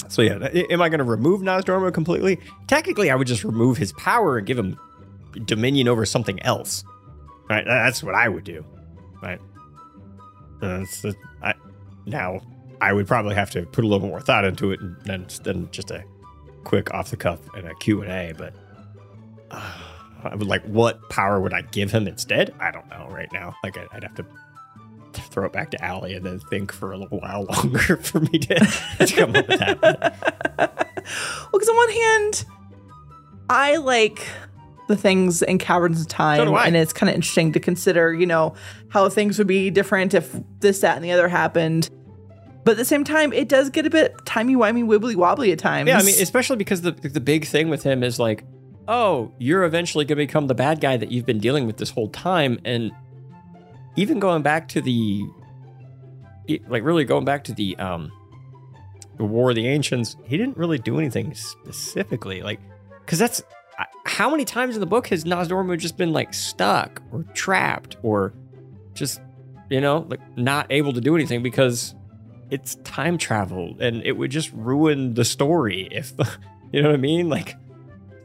So 0.10 0.22
yeah, 0.22 0.36
am 0.72 0.82
I 0.82 0.88
going 0.90 1.00
to 1.00 1.04
remove 1.04 1.42
Nozdormu 1.42 1.94
completely? 1.94 2.40
Technically, 2.68 3.12
I 3.12 3.16
would 3.16 3.28
just 3.28 3.44
remove 3.44 3.78
his 3.78 3.92
power 3.94 4.38
and 4.38 4.48
give 4.48 4.58
him 4.58 4.80
dominion 5.46 5.88
over 5.90 6.06
something 6.06 6.42
else. 6.44 6.84
Right, 7.50 7.66
that's 7.66 8.02
what 8.02 8.16
I 8.16 8.30
would 8.30 8.44
do. 8.46 8.66
Right. 9.22 9.40
Uh, 10.62 10.86
I, 11.44 11.54
now, 12.06 12.42
I 12.82 12.94
would 12.94 13.08
probably 13.08 13.36
have 13.36 13.52
to 13.52 13.66
put 13.66 13.84
a 13.84 13.88
little 13.88 14.08
more 14.08 14.22
thought 14.22 14.46
into 14.46 14.72
it 14.72 14.80
than, 15.06 15.28
than 15.44 15.70
just 15.72 15.92
a 15.92 16.04
quick 16.64 16.94
off 16.94 17.10
the 17.10 17.18
cuff 17.18 17.40
and 17.56 17.68
a 17.68 17.76
Q&A, 17.76 18.34
but 18.38 18.54
uh, 19.52 19.74
I 20.24 20.36
would 20.36 20.48
like, 20.48 20.64
what 20.64 21.10
power 21.10 21.40
would 21.40 21.54
I 21.54 21.62
give 21.62 21.92
him 21.92 22.08
instead? 22.08 22.54
I 22.60 22.72
don't 22.72 22.90
know 22.90 23.08
right 23.10 23.32
now. 23.32 23.56
Like, 23.64 23.78
I, 23.78 23.88
I'd 23.92 24.04
have 24.04 24.16
to 24.16 24.26
throw 25.14 25.46
it 25.46 25.54
back 25.54 25.72
to 25.72 25.84
Allie 25.84 26.14
and 26.14 26.26
then 26.26 26.40
think 26.40 26.72
for 26.72 26.92
a 26.92 26.98
little 26.98 27.20
while 27.20 27.46
longer 27.64 27.98
for 27.98 28.20
me 28.20 28.40
to, 28.40 28.56
to 29.06 29.16
come 29.16 29.36
up 29.36 29.48
with 29.48 29.60
that. 29.60 30.84
Well, 31.08 31.52
because 31.54 31.70
on 31.70 31.76
one 31.78 31.90
hand, 31.90 32.46
I 33.50 33.78
like 33.78 34.28
the 34.88 34.96
things 34.96 35.42
in 35.42 35.58
Caverns 35.58 36.02
of 36.02 36.08
Time, 36.08 36.38
So 36.48 36.58
and 36.58 36.76
it's 36.76 36.94
kind 36.94 37.10
of 37.10 37.16
interesting 37.16 37.52
to 37.52 37.60
consider, 37.60 38.14
you 38.14 38.26
know, 38.26 38.56
how 38.90 39.10
things 39.10 39.38
would 39.38 39.48
be 39.48 39.70
different 39.70 40.14
if 40.14 40.36
this, 40.60 40.80
that, 40.80 40.96
and 40.96 41.04
the 41.04 41.12
other 41.12 41.28
happened. 41.28 41.90
But 42.64 42.72
at 42.72 42.78
the 42.78 42.86
same 42.86 43.04
time, 43.04 43.32
it 43.32 43.48
does 43.48 43.70
get 43.70 43.86
a 43.86 43.90
bit 43.90 44.14
timey 44.26 44.56
wimey, 44.56 44.84
wibbly 44.84 45.16
wobbly 45.16 45.52
at 45.54 45.60
times. 45.60 45.88
Yeah, 45.88 46.00
I 46.00 46.04
mean, 46.04 46.22
especially 46.22 46.58
because 46.58 46.82
the 46.82 46.92
the 46.92 47.22
big 47.22 47.46
thing 47.46 47.70
with 47.70 47.84
him 47.84 48.04
is 48.04 48.20
like, 48.20 48.44
oh, 48.90 49.32
you're 49.38 49.64
eventually 49.64 50.04
going 50.04 50.18
to 50.18 50.28
become 50.28 50.48
the 50.48 50.56
bad 50.56 50.82
guy 50.82 50.98
that 50.98 51.12
you've 51.12 51.26
been 51.26 51.40
dealing 51.40 51.66
with 51.66 51.78
this 51.78 51.90
whole 51.90 52.10
time, 52.10 52.60
and 52.66 52.92
even 53.96 54.20
going 54.20 54.42
back 54.42 54.68
to 54.70 54.82
the, 54.82 55.26
like, 56.68 56.84
really 56.84 57.06
going 57.06 57.24
back 57.24 57.46
to 57.46 57.54
the 57.54 57.78
um, 57.78 58.12
the 59.18 59.24
War 59.24 59.50
of 59.50 59.56
the 59.56 59.68
Ancients, 59.68 60.18
he 60.26 60.36
didn't 60.36 60.58
really 60.58 60.78
do 60.78 61.00
anything 61.00 61.34
specifically. 61.36 62.42
Like, 62.42 62.60
because 63.00 63.18
that's 63.18 63.42
how 64.18 64.32
many 64.32 64.46
times 64.46 64.76
in 64.76 64.80
the 64.80 64.88
book 64.88 65.06
has 65.10 65.26
Nozdormu 65.26 65.78
just 65.78 65.96
been 65.96 66.12
like 66.12 66.34
stuck 66.34 67.04
or 67.12 67.22
trapped 67.36 67.98
or 68.02 68.34
just 68.96 69.22
you 69.70 69.80
know 69.80 70.08
like 70.10 70.20
not 70.36 70.66
able 70.72 70.92
to 70.94 71.00
do 71.00 71.14
anything 71.14 71.44
because 71.44 71.94
it's 72.50 72.78
time 72.78 73.20
travel 73.20 73.76
and 73.80 74.02
it 74.02 74.14
would 74.14 74.32
just 74.32 74.52
ruin 74.54 75.14
the 75.14 75.24
story 75.24 75.88
if 75.92 76.14
you 76.72 76.82
know 76.82 76.90
what 76.90 76.96
I 76.96 76.98
mean? 76.98 77.30
Like 77.30 77.58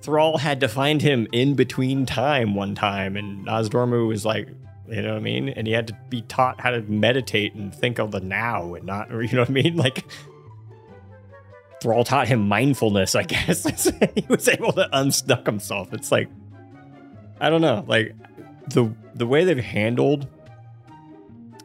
Thrall 0.00 0.38
had 0.38 0.60
to 0.60 0.68
find 0.68 1.02
him 1.02 1.28
in 1.30 1.56
between 1.56 2.06
time 2.06 2.54
one 2.54 2.74
time 2.74 3.14
and 3.14 3.46
Nozdormu 3.46 4.08
was 4.08 4.24
like 4.24 4.48
you 4.88 5.02
know 5.02 5.10
what 5.10 5.18
I 5.18 5.20
mean? 5.20 5.50
And 5.50 5.66
he 5.66 5.74
had 5.74 5.88
to 5.88 5.98
be 6.08 6.22
taught 6.22 6.58
how 6.58 6.70
to 6.70 6.80
meditate 6.80 7.54
and 7.54 7.74
think 7.74 7.98
of 7.98 8.12
the 8.12 8.20
now 8.20 8.72
and 8.72 8.86
not 8.86 9.10
you 9.10 9.28
know 9.34 9.40
what 9.40 9.50
I 9.50 9.52
mean? 9.52 9.76
Like 9.76 10.06
Thrall 11.82 12.04
taught 12.04 12.28
him 12.28 12.48
mindfulness, 12.48 13.14
I 13.14 13.24
guess. 13.24 13.64
he 14.14 14.24
was 14.28 14.48
able 14.48 14.72
to 14.72 14.88
unstuck 14.92 15.44
himself. 15.44 15.92
It's 15.92 16.12
like 16.12 16.28
I 17.40 17.50
don't 17.50 17.60
know, 17.60 17.84
like 17.88 18.14
the 18.68 18.94
the 19.14 19.26
way 19.26 19.44
they've 19.44 19.58
handled 19.58 20.28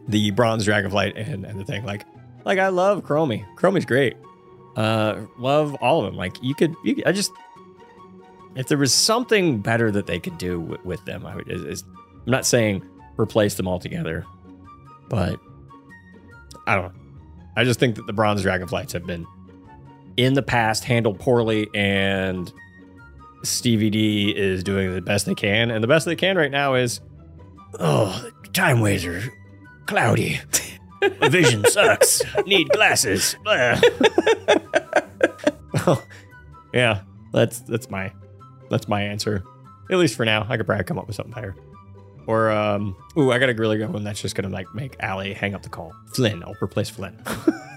the 0.08 0.32
bronze 0.32 0.66
dragonflight 0.66 1.14
and, 1.16 1.46
and 1.46 1.60
the 1.60 1.64
thing, 1.64 1.86
like 1.86 2.04
like 2.46 2.58
I 2.58 2.70
love 2.70 3.04
Chromie. 3.04 3.46
Chromie's 3.56 3.86
great. 3.86 4.18
Uh 4.76 5.26
love 5.38 5.76
all 5.76 6.00
of 6.00 6.08
them. 6.08 6.16
Like 6.16 6.42
you 6.42 6.56
could 6.56 6.76
you 6.84 7.04
I 7.06 7.12
just 7.12 7.32
if 8.56 8.68
there 8.68 8.78
was 8.78 8.92
something 8.92 9.62
better 9.62 9.92
that 9.92 10.08
they 10.08 10.20
could 10.20 10.40
do 10.40 10.60
with, 10.60 10.84
with 10.84 11.06
them, 11.06 11.28
I 11.28 11.36
would 11.36 11.52
is, 11.52 11.64
is 11.64 11.84
I'm 12.26 12.32
not 12.32 12.46
saying 12.46 12.84
replace 13.18 13.54
them 13.54 13.68
altogether, 13.68 14.26
but 15.10 15.40
I 16.66 16.76
don't 16.76 16.86
know. 16.86 17.02
I 17.56 17.64
just 17.64 17.80
think 17.80 17.96
that 17.96 18.08
the 18.08 18.14
bronze 18.14 18.44
dragonflights 18.44 18.94
have 18.94 19.06
been 19.06 19.28
in 20.18 20.34
the 20.34 20.42
past 20.42 20.84
handled 20.84 21.20
poorly 21.20 21.68
and 21.74 22.52
Stevie 23.44 23.90
D 23.90 24.30
is 24.36 24.64
doing 24.64 24.94
the 24.94 25.02
best 25.02 25.26
they 25.26 25.36
can. 25.36 25.72
And 25.72 25.84
the 25.84 25.88
best 25.88 26.06
they 26.06 26.16
can 26.16 26.38
right 26.38 26.52
now 26.52 26.74
is 26.74 27.00
oh 27.80 28.30
time 28.54 28.82
waster 28.82 29.24
cloudy. 29.86 30.40
Vision 31.30 31.64
sucks. 31.66 32.22
Need 32.46 32.70
glasses. 32.70 33.36
Oh, 35.90 36.04
yeah 36.74 37.02
that's 37.32 37.60
that's 37.62 37.90
my 37.90 38.12
that's 38.70 38.88
my 38.90 39.02
answer. 39.02 39.44
At 39.90 39.98
least 39.98 40.16
for 40.16 40.26
now 40.26 40.46
I 40.50 40.58
could 40.58 40.66
probably 40.66 40.84
come 40.84 41.00
up 41.00 41.08
with 41.08 41.16
something 41.16 41.34
better 41.34 41.56
or 42.26 42.52
um 42.52 42.96
ooh 43.18 43.32
I 43.32 43.40
got 43.40 43.50
a 43.50 43.54
really 43.54 43.78
good 43.78 43.94
one 43.94 44.04
that's 44.04 44.22
just 44.22 44.36
gonna 44.36 44.50
like 44.50 44.68
make 44.74 44.96
Allie 45.00 45.34
hang 45.34 45.54
up 45.56 45.64
the 45.64 45.70
call. 45.70 45.94
Flynn 46.14 46.44
I'll 46.44 46.56
replace 46.62 46.90
Flynn 46.90 47.18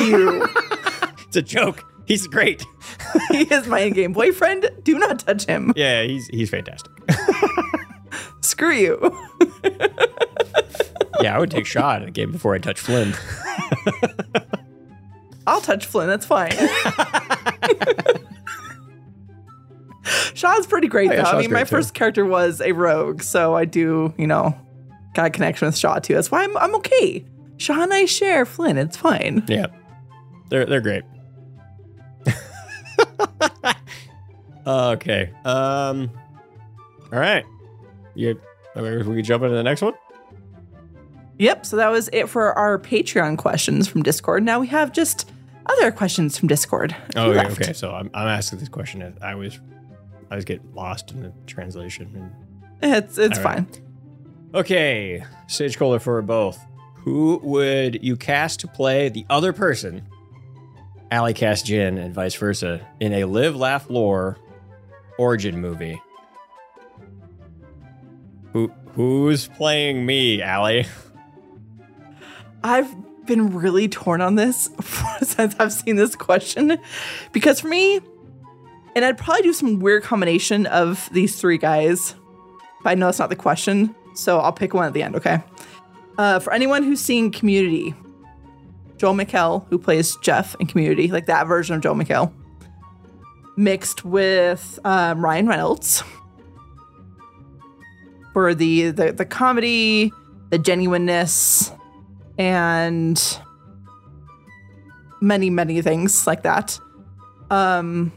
you. 0.00 0.48
it's 1.26 1.36
a 1.36 1.42
joke 1.42 1.84
he's 2.06 2.26
great 2.26 2.64
he 3.30 3.42
is 3.42 3.66
my 3.66 3.80
in-game 3.80 4.12
boyfriend. 4.12 4.68
Do 4.82 4.98
not 4.98 5.20
touch 5.20 5.44
him. 5.46 5.72
Yeah, 5.76 6.02
he's 6.02 6.26
he's 6.28 6.50
fantastic. 6.50 6.90
Screw 8.40 8.72
you. 8.72 9.28
yeah 11.20 11.36
I 11.36 11.38
would 11.38 11.50
take 11.50 11.66
shot 11.66 12.02
in 12.02 12.08
a 12.08 12.10
game 12.10 12.32
before 12.32 12.54
I 12.54 12.58
touch 12.58 12.80
Flynn 12.80 13.14
I'll 15.46 15.60
touch 15.60 15.86
Flynn. 15.86 16.08
That's 16.08 16.26
fine. 16.26 16.52
Shaw's 20.34 20.66
pretty 20.66 20.88
great 20.88 21.10
Oh, 21.10 21.14
yeah, 21.14 21.22
though. 21.22 21.38
I 21.38 21.40
mean, 21.40 21.52
my 21.52 21.60
too. 21.60 21.66
first 21.66 21.94
character 21.94 22.24
was 22.24 22.60
a 22.60 22.72
rogue, 22.72 23.22
so 23.22 23.54
I 23.54 23.64
do, 23.64 24.12
you 24.18 24.26
know, 24.26 24.56
got 25.14 25.26
a 25.26 25.30
connection 25.30 25.66
with 25.66 25.76
Shaw 25.76 25.98
too. 25.98 26.14
That's 26.14 26.30
why 26.30 26.42
I'm 26.44 26.56
I'm 26.56 26.74
okay. 26.76 27.24
Shaw 27.62 27.82
and 27.82 27.94
I 27.94 28.06
share 28.06 28.44
Flynn. 28.44 28.76
It's 28.76 28.96
fine. 28.96 29.44
Yeah, 29.46 29.66
they're 30.48 30.66
they're 30.66 30.80
great. 30.80 31.04
okay. 34.66 35.30
Um. 35.44 36.10
All 37.12 37.18
right. 37.18 37.44
You. 38.14 38.40
We 38.74 38.82
can 38.82 39.22
jump 39.22 39.42
into 39.42 39.54
the 39.54 39.62
next 39.62 39.82
one. 39.82 39.94
Yep. 41.38 41.66
So 41.66 41.76
that 41.76 41.90
was 41.90 42.08
it 42.12 42.28
for 42.28 42.52
our 42.54 42.78
Patreon 42.78 43.38
questions 43.38 43.86
from 43.86 44.02
Discord. 44.02 44.42
Now 44.42 44.60
we 44.60 44.66
have 44.68 44.92
just 44.92 45.30
other 45.66 45.92
questions 45.92 46.38
from 46.38 46.48
Discord. 46.48 46.96
Oh, 47.16 47.32
yeah, 47.32 47.48
okay. 47.48 47.72
So 47.72 47.92
I'm, 47.92 48.10
I'm 48.14 48.28
asking 48.28 48.60
this 48.60 48.68
question. 48.68 49.02
and 49.02 49.18
I 49.22 49.34
was 49.34 49.60
I 50.30 50.36
was 50.36 50.44
getting 50.44 50.72
lost 50.74 51.10
in 51.12 51.22
the 51.22 51.32
translation. 51.46 52.32
It's 52.82 53.18
it's 53.18 53.38
All 53.38 53.44
right. 53.44 53.56
fine. 53.56 53.66
Okay, 54.54 55.24
Sage 55.46 55.78
Cola 55.78 55.98
for 55.98 56.20
both. 56.22 56.58
Who 57.04 57.40
would 57.42 58.04
you 58.04 58.16
cast 58.16 58.60
to 58.60 58.68
play 58.68 59.08
the 59.08 59.26
other 59.28 59.52
person? 59.52 60.06
Allie 61.10 61.34
cast 61.34 61.66
Jin 61.66 61.98
and 61.98 62.14
vice 62.14 62.34
versa 62.34 62.86
in 63.00 63.12
a 63.12 63.24
live, 63.24 63.56
laugh, 63.56 63.90
lore 63.90 64.38
origin 65.18 65.60
movie. 65.60 66.00
Who 68.52 68.72
who's 68.94 69.48
playing 69.48 70.06
me, 70.06 70.40
Allie? 70.40 70.86
I've 72.62 72.94
been 73.26 73.54
really 73.54 73.88
torn 73.88 74.20
on 74.20 74.36
this 74.36 74.70
since 75.22 75.56
I've 75.58 75.72
seen 75.72 75.96
this 75.96 76.14
question 76.14 76.78
because 77.32 77.60
for 77.60 77.68
me, 77.68 78.00
and 78.94 79.04
I'd 79.04 79.18
probably 79.18 79.42
do 79.42 79.52
some 79.52 79.80
weird 79.80 80.02
combination 80.02 80.66
of 80.66 81.08
these 81.12 81.40
three 81.40 81.58
guys, 81.58 82.14
but 82.82 82.90
I 82.90 82.94
know 82.94 83.08
it's 83.08 83.18
not 83.18 83.30
the 83.30 83.36
question, 83.36 83.94
so 84.14 84.38
I'll 84.38 84.52
pick 84.52 84.74
one 84.74 84.86
at 84.86 84.92
the 84.92 85.02
end, 85.02 85.16
okay? 85.16 85.42
Uh, 86.18 86.38
for 86.38 86.52
anyone 86.52 86.82
who's 86.82 87.00
seen 87.00 87.30
Community, 87.30 87.94
Joel 88.96 89.14
McHale, 89.14 89.66
who 89.68 89.78
plays 89.78 90.16
Jeff 90.22 90.54
in 90.60 90.66
Community, 90.66 91.08
like 91.08 91.26
that 91.26 91.46
version 91.46 91.74
of 91.74 91.82
Joel 91.82 91.96
McHale, 91.96 92.32
mixed 93.56 94.04
with 94.04 94.78
um, 94.84 95.24
Ryan 95.24 95.48
Reynolds 95.48 96.02
for 98.32 98.54
the, 98.54 98.90
the 98.90 99.12
the 99.12 99.24
comedy, 99.24 100.12
the 100.50 100.58
genuineness, 100.58 101.72
and 102.38 103.38
many 105.20 105.50
many 105.50 105.82
things 105.82 106.26
like 106.26 106.42
that. 106.42 106.78
Um, 107.50 108.12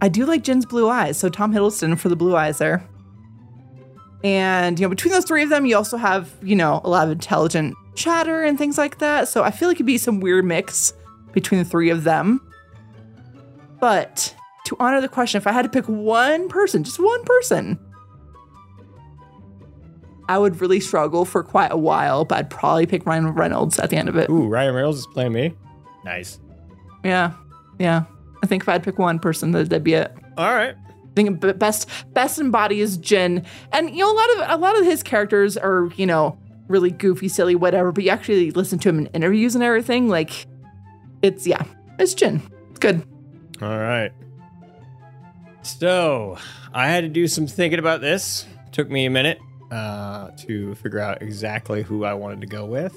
I 0.00 0.08
do 0.08 0.26
like 0.26 0.42
Jin's 0.42 0.66
blue 0.66 0.88
eyes, 0.88 1.18
so 1.18 1.28
Tom 1.28 1.52
Hiddleston 1.52 1.98
for 1.98 2.08
the 2.08 2.16
blue 2.16 2.36
eyes 2.36 2.58
there. 2.58 2.86
And 4.26 4.80
you 4.80 4.84
know, 4.84 4.90
between 4.90 5.12
those 5.12 5.24
three 5.24 5.44
of 5.44 5.50
them, 5.50 5.66
you 5.66 5.76
also 5.76 5.96
have 5.96 6.32
you 6.42 6.56
know 6.56 6.80
a 6.82 6.88
lot 6.90 7.04
of 7.06 7.12
intelligent 7.12 7.76
chatter 7.94 8.42
and 8.42 8.58
things 8.58 8.76
like 8.76 8.98
that. 8.98 9.28
So 9.28 9.44
I 9.44 9.52
feel 9.52 9.68
like 9.68 9.76
it'd 9.76 9.86
be 9.86 9.98
some 9.98 10.18
weird 10.18 10.44
mix 10.44 10.92
between 11.32 11.60
the 11.62 11.64
three 11.64 11.90
of 11.90 12.02
them. 12.02 12.40
But 13.78 14.34
to 14.64 14.76
honor 14.80 15.00
the 15.00 15.08
question, 15.08 15.38
if 15.38 15.46
I 15.46 15.52
had 15.52 15.62
to 15.62 15.68
pick 15.68 15.84
one 15.86 16.48
person, 16.48 16.82
just 16.82 16.98
one 16.98 17.22
person, 17.24 17.78
I 20.28 20.38
would 20.38 20.60
really 20.60 20.80
struggle 20.80 21.24
for 21.24 21.44
quite 21.44 21.70
a 21.70 21.76
while, 21.76 22.24
but 22.24 22.38
I'd 22.38 22.50
probably 22.50 22.86
pick 22.86 23.06
Ryan 23.06 23.28
Reynolds 23.28 23.78
at 23.78 23.90
the 23.90 23.96
end 23.96 24.08
of 24.08 24.16
it. 24.16 24.28
Ooh, 24.28 24.48
Ryan 24.48 24.74
Reynolds 24.74 24.98
is 24.98 25.06
playing 25.06 25.34
me. 25.34 25.54
Nice. 26.04 26.40
Yeah, 27.04 27.34
yeah. 27.78 28.04
I 28.42 28.46
think 28.48 28.64
if 28.64 28.68
I 28.68 28.72
had 28.72 28.82
to 28.82 28.90
pick 28.90 28.98
one 28.98 29.20
person, 29.20 29.52
that- 29.52 29.68
that'd 29.70 29.84
be 29.84 29.94
it. 29.94 30.12
All 30.36 30.52
right. 30.52 30.74
I 31.16 31.22
think 31.22 31.58
best 31.58 31.88
best 32.12 32.38
embodies 32.38 32.98
Jin, 32.98 33.44
and 33.72 33.90
you 33.90 33.98
know 33.98 34.12
a 34.12 34.16
lot 34.16 34.30
of 34.30 34.58
a 34.58 34.62
lot 34.62 34.78
of 34.78 34.84
his 34.84 35.02
characters 35.02 35.56
are 35.56 35.88
you 35.96 36.04
know 36.04 36.38
really 36.68 36.90
goofy, 36.90 37.28
silly, 37.28 37.54
whatever. 37.54 37.90
But 37.92 38.04
you 38.04 38.10
actually 38.10 38.50
listen 38.50 38.78
to 38.80 38.88
him 38.90 38.98
in 38.98 39.06
interviews 39.06 39.54
and 39.54 39.64
everything, 39.64 40.08
like 40.08 40.46
it's 41.22 41.46
yeah, 41.46 41.64
it's 41.98 42.12
Jin. 42.14 42.42
It's 42.70 42.78
good. 42.80 43.02
All 43.62 43.78
right. 43.78 44.12
So 45.62 46.36
I 46.74 46.88
had 46.88 47.00
to 47.00 47.08
do 47.08 47.26
some 47.26 47.46
thinking 47.46 47.78
about 47.78 48.00
this. 48.02 48.44
Took 48.72 48.90
me 48.90 49.06
a 49.06 49.10
minute. 49.10 49.38
uh, 49.70 50.30
to 50.36 50.74
figure 50.76 51.00
out 51.00 51.22
exactly 51.22 51.82
who 51.82 52.04
I 52.04 52.14
wanted 52.14 52.40
to 52.42 52.46
go 52.46 52.66
with. 52.66 52.94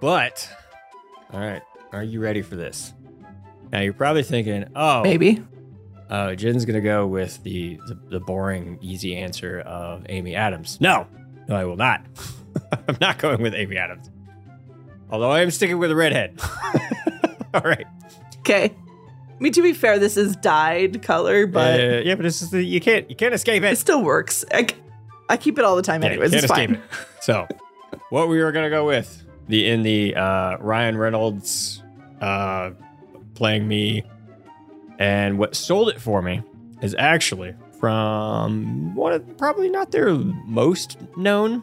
But, 0.00 0.48
all 1.32 1.40
right, 1.40 1.62
are 1.90 2.02
you 2.04 2.20
ready 2.20 2.42
for 2.42 2.54
this? 2.54 2.92
Now 3.72 3.80
you're 3.80 3.92
probably 3.92 4.22
thinking, 4.22 4.66
oh, 4.76 5.02
Maybe. 5.02 5.42
Uh, 6.10 6.34
Jen's 6.34 6.64
gonna 6.64 6.80
go 6.80 7.06
with 7.06 7.42
the, 7.42 7.78
the 7.88 7.98
the 8.10 8.20
boring, 8.20 8.78
easy 8.80 9.16
answer 9.16 9.60
of 9.60 10.04
Amy 10.08 10.34
Adams. 10.34 10.80
No, 10.80 11.06
no, 11.48 11.56
I 11.56 11.64
will 11.64 11.76
not. 11.76 12.02
I'm 12.88 12.96
not 13.00 13.18
going 13.18 13.40
with 13.42 13.54
Amy 13.54 13.76
Adams. 13.76 14.10
Although 15.10 15.30
I 15.30 15.40
am 15.40 15.50
sticking 15.50 15.78
with 15.78 15.90
a 15.90 15.96
redhead. 15.96 16.38
All 17.54 17.62
right. 17.62 17.86
Okay. 18.40 18.64
I 18.74 19.40
mean, 19.42 19.52
to 19.52 19.62
be 19.62 19.72
fair, 19.72 19.98
this 19.98 20.16
is 20.16 20.34
dyed 20.36 21.02
color, 21.02 21.46
but 21.46 21.80
Uh, 21.80 22.00
yeah, 22.04 22.14
but 22.16 22.22
this 22.24 22.42
is 22.42 22.50
the, 22.50 22.62
you 22.62 22.80
can't 22.80 23.08
you 23.08 23.16
can't 23.16 23.32
escape 23.34 23.62
it 23.62 23.72
it. 23.72 23.76
still 23.78 24.02
works. 24.02 24.44
I 25.30 25.36
keep 25.36 25.58
it 25.58 25.64
all 25.64 25.76
the 25.76 25.82
time, 25.82 26.02
Yeah, 26.02 26.08
anyways. 26.10 26.30
can't 26.30 26.42
It's 26.44 26.52
fine. 26.52 26.74
it. 26.74 26.80
So, 27.20 27.46
what 28.10 28.28
we 28.28 28.42
were 28.42 28.50
gonna 28.52 28.70
go 28.70 28.84
with 28.86 29.24
the 29.46 29.66
in 29.68 29.82
the 29.82 30.14
uh, 30.16 30.56
Ryan 30.58 30.96
Reynolds 30.98 31.82
uh, 32.20 32.70
playing 33.34 33.68
me, 33.68 34.02
and 34.98 35.38
what 35.38 35.54
sold 35.54 35.88
it 35.88 36.00
for 36.00 36.20
me 36.22 36.42
is 36.82 36.94
actually 36.98 37.54
from 37.80 38.94
one 38.94 39.12
of 39.12 39.38
probably 39.38 39.70
not 39.70 39.90
their 39.90 40.10
most 40.14 40.96
known, 41.16 41.62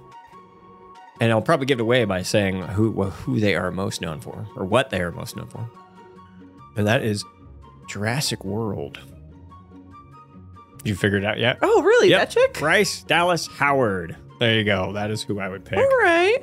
and 1.19 1.31
I'll 1.31 1.41
probably 1.41 1.65
give 1.65 1.79
it 1.79 1.83
away 1.83 2.05
by 2.05 2.21
saying 2.21 2.61
who 2.61 3.03
who 3.03 3.39
they 3.39 3.55
are 3.55 3.71
most 3.71 4.01
known 4.01 4.19
for 4.19 4.47
or 4.55 4.65
what 4.65 4.89
they 4.89 5.01
are 5.01 5.11
most 5.11 5.35
known 5.35 5.47
for, 5.47 5.69
and 6.77 6.87
that 6.87 7.03
is 7.03 7.23
Jurassic 7.87 8.43
World. 8.43 8.99
You 10.83 10.95
figured 10.95 11.23
it 11.23 11.27
out 11.27 11.39
yet? 11.39 11.57
Oh, 11.63 11.81
really? 11.81 12.09
Yep. 12.11 12.19
That 12.19 12.29
chick? 12.29 12.53
Bryce 12.59 13.01
Dallas 13.01 13.47
Howard. 13.47 14.15
There 14.39 14.53
you 14.53 14.63
go. 14.63 14.93
That 14.93 15.09
is 15.09 15.23
who 15.23 15.39
I 15.39 15.49
would 15.49 15.65
pick. 15.65 15.79
All 15.79 15.83
right. 15.83 16.37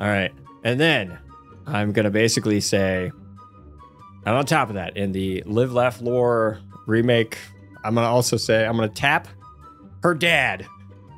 All 0.00 0.08
right. 0.08 0.32
And 0.64 0.80
then 0.80 1.18
I'm 1.66 1.92
going 1.92 2.04
to 2.04 2.10
basically 2.10 2.60
say, 2.60 3.12
and 4.28 4.36
on 4.38 4.44
top 4.46 4.68
of 4.68 4.74
that, 4.74 4.96
in 4.96 5.12
the 5.12 5.42
Live 5.46 5.72
Laugh 5.72 6.00
Lore 6.00 6.60
remake, 6.86 7.38
I'm 7.84 7.94
going 7.94 8.04
to 8.04 8.10
also 8.10 8.36
say, 8.36 8.66
I'm 8.66 8.76
going 8.76 8.88
to 8.88 8.94
tap 8.94 9.28
her 10.02 10.14
dad 10.14 10.66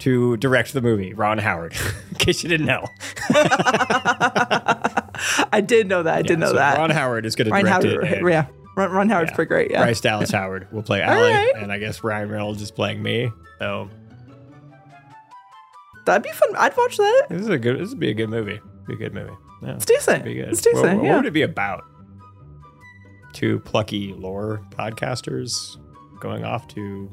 to 0.01 0.37
direct 0.39 0.73
the 0.73 0.81
movie, 0.81 1.13
Ron 1.15 1.39
Howard, 1.39 1.75
in 2.11 2.17
case 2.17 2.43
you 2.43 2.49
didn't 2.49 2.67
know. 2.67 2.87
I 5.53 5.63
did 5.65 5.89
know 5.89 6.03
that. 6.03 6.15
I 6.19 6.23
did 6.23 6.31
Yeah, 6.33 6.37
know 6.37 6.47
so 6.49 6.55
that. 6.55 6.79
Ron 6.79 6.91
Howard 6.91 7.27
is 7.27 7.35
going 7.37 7.47
to 7.47 7.53
Ryan 7.53 7.65
direct 7.67 7.85
Howard, 7.85 8.05
it. 8.27 8.31
yeah. 8.31 8.47
Ron, 8.77 8.91
Ron 8.93 9.09
Howard's 9.09 9.31
Yeah. 9.33 9.35
pretty 9.37 9.49
great. 9.49 9.71
Yeah. 9.71 9.83
Bryce 9.83 10.01
Dallas 10.01 10.31
Howard 10.31 10.69
will 10.73 10.83
play 10.83 11.03
All 11.03 11.11
Allie, 11.13 11.31
right. 11.33 11.53
and 11.57 11.71
I 11.73 11.79
guess 11.79 12.03
Ryan 12.03 12.31
Reynolds 12.31 12.63
is 12.63 12.71
playing 12.71 13.03
me. 13.03 13.31
So 13.59 13.91
That'd 16.07 16.23
be 16.23 16.31
fun. 16.33 16.57
I'd 16.57 16.77
watch 16.77 16.97
that. 16.97 17.27
this 17.29 17.43
is 17.43 17.49
a 17.49 17.59
good. 17.59 17.79
This 17.79 17.91
would 17.91 18.01
be 18.01 18.11
a 18.11 18.15
good 18.15 18.31
movie. 18.31 18.59
Be 18.87 18.95
a 18.95 18.97
good 18.97 19.13
movie. 19.15 19.33
Yeah. 19.63 19.75
It's 19.75 19.85
decent. 19.85 20.25
be 20.25 20.35
good. 20.35 20.49
It's 20.49 20.63
decent. 20.63 20.83
What, 20.83 20.97
what 20.97 21.05
yeah. 21.05 21.17
would 21.17 21.27
it 21.27 21.33
be 21.35 21.43
about? 21.43 21.85
Two 23.33 23.61
plucky 23.61 24.13
lore 24.13 24.63
podcasters 24.71 25.77
going 26.21 26.45
off 26.45 26.69
to 26.69 27.11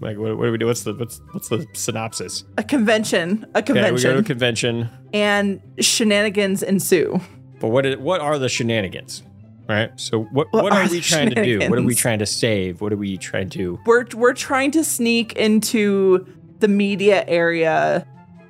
like 0.00 0.16
what, 0.16 0.36
what 0.36 0.46
do 0.46 0.52
we 0.52 0.58
do? 0.58 0.66
What's 0.66 0.82
the 0.82 0.94
what's 0.94 1.20
what's 1.32 1.48
the 1.48 1.66
synopsis? 1.72 2.44
a 2.58 2.62
convention. 2.64 3.46
A 3.54 3.58
Okay, 3.58 3.72
we 3.72 3.80
go 3.80 3.82
to 3.92 3.92
convention. 3.92 4.18
a 4.18 4.22
convention, 4.22 4.90
and 5.12 5.60
shenanigans 5.78 6.62
ensue. 6.62 7.20
but 7.60 7.68
what 7.68 7.86
is, 7.86 7.96
what 7.98 8.20
are 8.20 8.38
the 8.38 8.48
shenanigans? 8.48 9.22
Right. 9.68 9.90
So 10.00 10.22
what 10.24 10.48
What 10.52 10.64
what 10.64 10.72
are 10.72 10.82
are 10.82 10.88
we 10.88 11.00
trying 11.00 11.30
to 11.30 11.44
do? 11.44 11.58
What 11.70 11.78
are 11.78 11.82
we 11.82 11.94
trying 11.94 12.18
to 12.18 12.26
save? 12.26 12.80
What 12.80 12.92
are 12.92 12.96
we 12.96 13.16
trying 13.16 13.50
to? 13.50 13.78
We're 13.86 14.06
we're 14.14 14.32
trying 14.34 14.72
to 14.72 14.82
sneak 14.82 15.34
into 15.34 16.26
the 16.58 16.66
media 16.68 17.24
area 17.28 18.04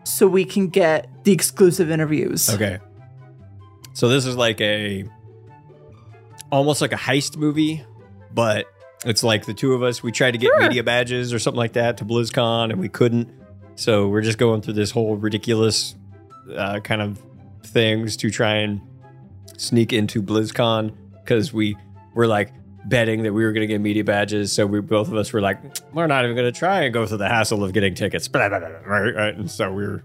so 0.04 0.26
we 0.26 0.44
can 0.46 0.68
get 0.68 1.08
the 1.24 1.32
exclusive 1.32 1.90
interviews. 1.90 2.48
Okay. 2.48 2.78
So 3.92 4.08
this 4.08 4.24
is 4.24 4.36
like 4.36 4.60
a 4.62 5.04
almost 6.50 6.80
like 6.80 6.92
a 6.92 6.96
heist 6.96 7.36
movie, 7.36 7.84
but 8.34 8.66
it's 9.04 9.22
like 9.22 9.46
the 9.46 9.54
two 9.54 9.72
of 9.74 9.82
us. 9.82 10.02
We 10.02 10.12
tried 10.12 10.32
to 10.32 10.38
get 10.38 10.48
Sure. 10.48 10.60
media 10.60 10.82
badges 10.84 11.32
or 11.32 11.38
something 11.38 11.58
like 11.58 11.72
that 11.74 11.96
to 11.98 12.04
BlizzCon, 12.04 12.70
and 12.70 12.80
we 12.80 12.88
couldn't. 12.88 13.28
So 13.76 14.08
we're 14.08 14.20
just 14.22 14.38
going 14.38 14.60
through 14.62 14.74
this 14.74 14.90
whole 14.90 15.16
ridiculous 15.16 15.94
uh, 16.54 16.80
kind 16.80 17.00
of 17.00 17.22
things 17.64 18.16
to 18.18 18.30
try 18.30 18.56
and 18.56 18.80
sneak 19.56 19.92
into 19.92 20.22
BlizzCon 20.22 20.92
because 21.24 21.52
we 21.52 21.76
were 22.14 22.26
like 22.26 22.52
betting 22.86 23.22
that 23.22 23.32
we 23.32 23.44
were 23.44 23.52
going 23.52 23.60
to 23.62 23.66
get 23.72 23.80
media 23.80 24.02
badges. 24.04 24.52
So 24.52 24.66
we 24.66 24.80
both 24.80 25.08
of 25.08 25.14
us 25.14 25.32
were 25.32 25.40
like, 25.40 25.58
we're 25.94 26.06
not 26.06 26.24
even 26.24 26.34
going 26.36 26.50
to 26.52 26.58
try 26.58 26.82
and 26.82 26.92
go 26.92 27.06
through 27.06 27.18
the 27.18 27.28
hassle 27.28 27.62
of 27.62 27.72
getting 27.72 27.94
tickets. 27.94 28.26
Blah, 28.28 28.48
blah, 28.48 28.58
blah, 28.58 28.68
Right, 28.86 29.14
right. 29.14 29.34
And 29.34 29.50
so 29.50 29.72
we 29.72 29.86
were 29.86 30.02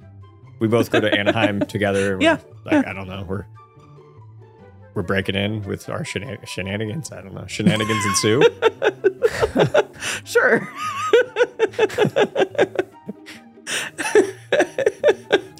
we 0.59 0.67
both 0.67 0.89
go 0.91 0.99
to 1.01 1.11
Anaheim 1.13 1.59
together. 1.67 2.17
Yeah, 2.21 2.37
Like, 2.65 2.85
I 2.87 2.93
don't 2.93 3.07
know. 3.07 3.25
We're 3.27 3.45
we're 4.95 5.03
breaking 5.03 5.35
in 5.35 5.61
with 5.63 5.87
our 5.89 6.01
shenan- 6.03 6.45
shenanigans. 6.47 7.11
I 7.11 7.21
don't 7.21 7.33
know. 7.33 7.45
Shenanigans 7.47 8.05
ensue. 8.05 8.41
Sure. 10.23 10.61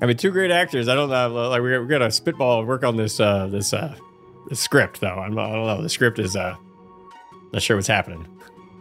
I 0.02 0.06
mean, 0.06 0.18
two 0.18 0.32
great 0.32 0.52
actors. 0.52 0.88
I 0.88 0.96
don't 0.96 1.10
know. 1.10 1.50
Like 1.50 1.62
we're, 1.62 1.82
we're 1.82 1.88
gonna 1.88 2.12
spitball 2.12 2.60
and 2.60 2.68
work 2.68 2.84
on 2.84 2.96
this 2.98 3.20
uh, 3.20 3.48
this 3.48 3.74
uh, 3.74 3.96
this 4.50 4.60
script 4.60 5.02
though. 5.02 5.08
I'm, 5.08 5.38
I 5.38 5.52
don't 5.52 5.66
know. 5.66 5.82
The 5.82 5.90
script 5.90 6.20
is 6.20 6.36
uh, 6.36 6.56
not 7.54 7.62
sure 7.62 7.76
what's 7.78 7.88
happening. 7.88 8.28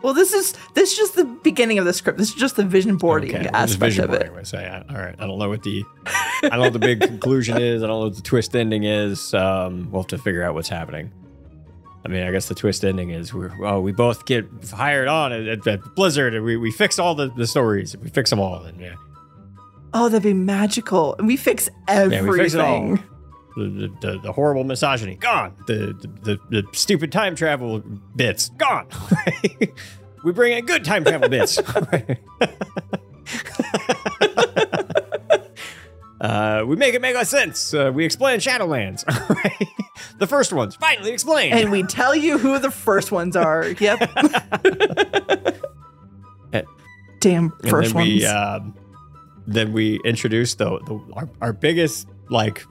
Well, 0.04 0.12
this 0.12 0.34
is 0.34 0.52
this 0.74 0.92
is 0.92 0.98
just 0.98 1.16
the 1.16 1.24
beginning 1.24 1.78
of 1.78 1.86
the 1.86 1.94
script. 1.94 2.18
This 2.18 2.28
is 2.28 2.34
just 2.34 2.56
the 2.56 2.62
vision 2.62 2.98
boarding 2.98 3.30
Okay, 3.30 3.44
well, 3.44 3.56
aspect 3.56 3.80
vision 3.80 4.04
of 4.04 4.10
boarding, 4.10 4.34
it. 4.34 4.38
I 4.38 4.42
say. 4.42 4.84
All 4.90 4.96
right. 4.96 5.14
I 5.18 5.26
don't 5.26 5.38
know 5.38 5.48
what 5.48 5.62
the 5.62 5.82
I 6.42 6.48
don't 6.50 6.58
know 6.58 6.60
what 6.64 6.72
the 6.74 6.78
big 6.78 7.00
conclusion 7.00 7.56
is. 7.56 7.82
I 7.82 7.86
don't 7.86 8.00
know 8.00 8.06
what 8.08 8.16
the 8.16 8.20
twist 8.20 8.54
ending 8.54 8.84
is. 8.84 9.32
Um, 9.32 9.90
we'll 9.90 10.02
have 10.02 10.08
to 10.08 10.18
figure 10.18 10.42
out 10.42 10.52
what's 10.52 10.68
happening. 10.68 11.10
I 12.04 12.08
mean, 12.08 12.22
I 12.22 12.32
guess 12.32 12.48
the 12.48 12.54
twist 12.54 12.84
ending 12.84 13.12
is 13.12 13.32
we're 13.32 13.50
oh 13.64 13.80
we 13.80 13.92
both 13.92 14.26
get 14.26 14.46
hired 14.70 15.08
on 15.08 15.32
at, 15.32 15.48
at, 15.48 15.66
at 15.66 15.80
Blizzard 15.94 16.34
and 16.34 16.44
we, 16.44 16.58
we 16.58 16.70
fix 16.70 16.98
all 16.98 17.14
the, 17.14 17.30
the 17.30 17.46
stories. 17.46 17.96
We 17.96 18.10
fix 18.10 18.28
them 18.28 18.40
all 18.40 18.62
and 18.62 18.78
yeah. 18.78 18.96
Oh, 19.94 20.10
that'd 20.10 20.22
be 20.22 20.34
magical. 20.34 21.14
And 21.16 21.26
we 21.26 21.38
fix 21.38 21.70
everything. 21.88 22.28
we 22.28 22.36
fix 22.40 22.52
it 22.52 22.60
all. 22.60 22.98
The, 23.56 23.92
the, 24.00 24.18
the, 24.18 24.32
horrible 24.32 24.64
misogyny 24.64 25.14
gone. 25.14 25.54
The, 25.68 25.94
the 26.22 26.40
the 26.50 26.64
stupid 26.72 27.12
time 27.12 27.36
travel 27.36 27.78
bits 28.16 28.48
gone. 28.50 28.88
we 30.24 30.32
bring 30.32 30.58
in 30.58 30.66
good 30.66 30.84
time 30.84 31.04
travel 31.04 31.28
bits. 31.28 31.56
uh, 36.20 36.64
we 36.66 36.74
make 36.74 36.94
it 36.94 37.00
make 37.00 37.16
sense. 37.26 37.72
Uh, 37.72 37.92
we 37.94 38.04
explain 38.04 38.40
Shadowlands. 38.40 39.04
the 40.18 40.26
first 40.26 40.52
ones 40.52 40.74
finally 40.74 41.12
explained. 41.12 41.54
And 41.54 41.70
we 41.70 41.84
tell 41.84 42.16
you 42.16 42.38
who 42.38 42.58
the 42.58 42.72
first 42.72 43.12
ones 43.12 43.36
are. 43.36 43.68
Yep. 43.68 44.10
Damn 47.20 47.52
And 47.62 47.70
first 47.70 47.94
then 47.94 48.04
we 48.04 48.24
ones. 48.24 48.34
um, 48.34 48.74
then 49.46 49.72
we 49.72 50.00
introduce 50.04 50.54
the, 50.54 50.80
the 50.80 51.00
our, 51.14 51.28
our 51.40 51.52
biggest 51.52 52.08
like 52.28 52.64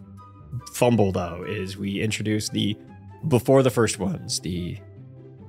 fumble 0.72 1.12
though 1.12 1.44
is 1.48 1.78
we 1.78 2.02
introduce 2.02 2.50
the 2.50 2.78
before 3.28 3.64
the 3.64 3.70
first 3.70 4.00
ones 4.00 4.40
the 4.42 4.78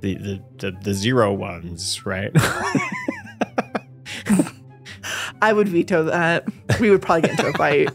the 0.00 0.14
the 0.14 0.42
the, 0.59 0.70
the 0.82 0.94
zero 0.94 1.32
ones 1.32 2.05
right? 2.07 2.30
I 5.42 5.52
would 5.52 5.68
veto 5.68 6.05
that. 6.05 6.46
We 6.80 6.90
would 6.90 7.02
probably 7.02 7.22
get 7.22 7.32
into 7.32 7.46
a 7.48 7.52
fight. 7.52 7.90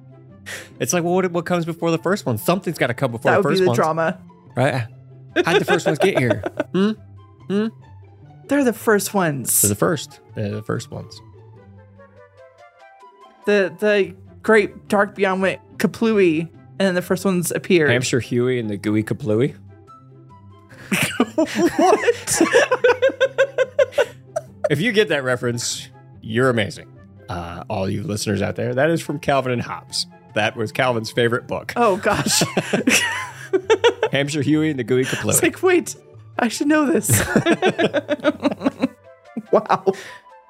it's 0.80 0.92
like 0.92 1.02
well 1.04 1.14
what, 1.14 1.30
what 1.32 1.46
comes 1.46 1.64
before 1.64 1.90
the 1.90 1.98
first 1.98 2.26
one? 2.26 2.36
Something's 2.38 2.78
got 2.78 2.88
to 2.88 2.94
come 2.94 3.12
before 3.12 3.30
that 3.30 3.42
the 3.42 3.48
would 3.48 3.54
be 3.54 3.64
first 3.64 3.70
the 3.70 3.74
drama. 3.74 4.20
right? 4.56 4.86
How'd 5.44 5.60
the 5.60 5.64
first 5.64 5.86
ones 5.86 5.98
get 5.98 6.18
here? 6.18 6.42
Hmm? 7.48 7.68
They're 8.48 8.62
the 8.62 8.74
first 8.74 9.14
ones. 9.14 9.62
they're 9.62 9.70
the 9.70 9.74
first. 9.74 10.20
They're 10.34 10.50
the 10.50 10.62
first 10.62 10.90
ones. 10.90 11.18
The 13.46 13.74
the 13.78 14.14
great 14.42 14.88
dark 14.88 15.14
beyond 15.14 15.42
wit 15.42 15.60
Kaplooey, 15.76 16.40
and 16.40 16.78
then 16.78 16.94
the 16.94 17.02
first 17.02 17.24
ones 17.24 17.50
appeared. 17.50 17.90
Hamster 17.90 18.20
Huey 18.20 18.58
and 18.58 18.68
the 18.70 18.76
Gooey 18.76 19.02
Kaplooey 19.02 19.54
what? 21.34 22.42
If 24.70 24.80
you 24.80 24.92
get 24.92 25.08
that 25.08 25.24
reference, 25.24 25.88
you're 26.20 26.50
amazing. 26.50 26.92
Uh, 27.28 27.64
all 27.68 27.88
you 27.88 28.02
listeners 28.02 28.42
out 28.42 28.56
there, 28.56 28.74
that 28.74 28.90
is 28.90 29.00
from 29.00 29.18
Calvin 29.18 29.52
and 29.52 29.62
Hobbes. 29.62 30.06
That 30.34 30.56
was 30.56 30.72
Calvin's 30.72 31.10
favorite 31.10 31.46
book. 31.46 31.72
oh 31.76 31.96
gosh. 31.98 32.42
Hamster 34.12 34.42
Huey 34.42 34.70
and 34.70 34.78
the 34.78 34.84
Gooey 34.84 35.02
It's 35.02 35.10
Kaplooey. 35.10 35.42
like, 35.42 35.62
wait, 35.62 35.96
I 36.38 36.48
should 36.48 36.68
know 36.68 36.86
this. 36.86 37.08
wow. 39.52 39.84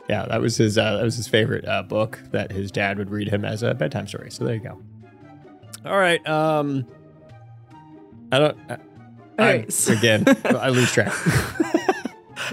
Yeah, 0.09 0.27
that 0.27 0.41
was 0.41 0.57
his. 0.57 0.79
Uh, 0.79 0.97
that 0.97 1.05
was 1.05 1.17
his 1.17 1.29
favorite 1.29 1.67
uh, 1.67 1.83
book 1.83 2.19
that 2.33 2.51
his 2.53 2.71
dad 2.71 2.99
would 2.99 3.11
read 3.11 3.29
him 3.29 3.45
as 3.45 3.63
a 3.63 3.75
bedtime 3.75 4.07
story. 4.07 4.31
So 4.31 4.45
there 4.45 4.55
you 4.55 4.61
go. 4.61 4.81
All 5.85 5.99
right. 5.99 6.27
Um, 6.29 6.87
I 8.33 8.39
don't. 8.39 8.59
I, 8.69 8.73
All 9.39 9.45
I- 9.47 9.67
so- 9.69 9.93
again, 9.93 10.25
I 10.45 10.69
lose 10.71 10.91
track. 10.93 11.13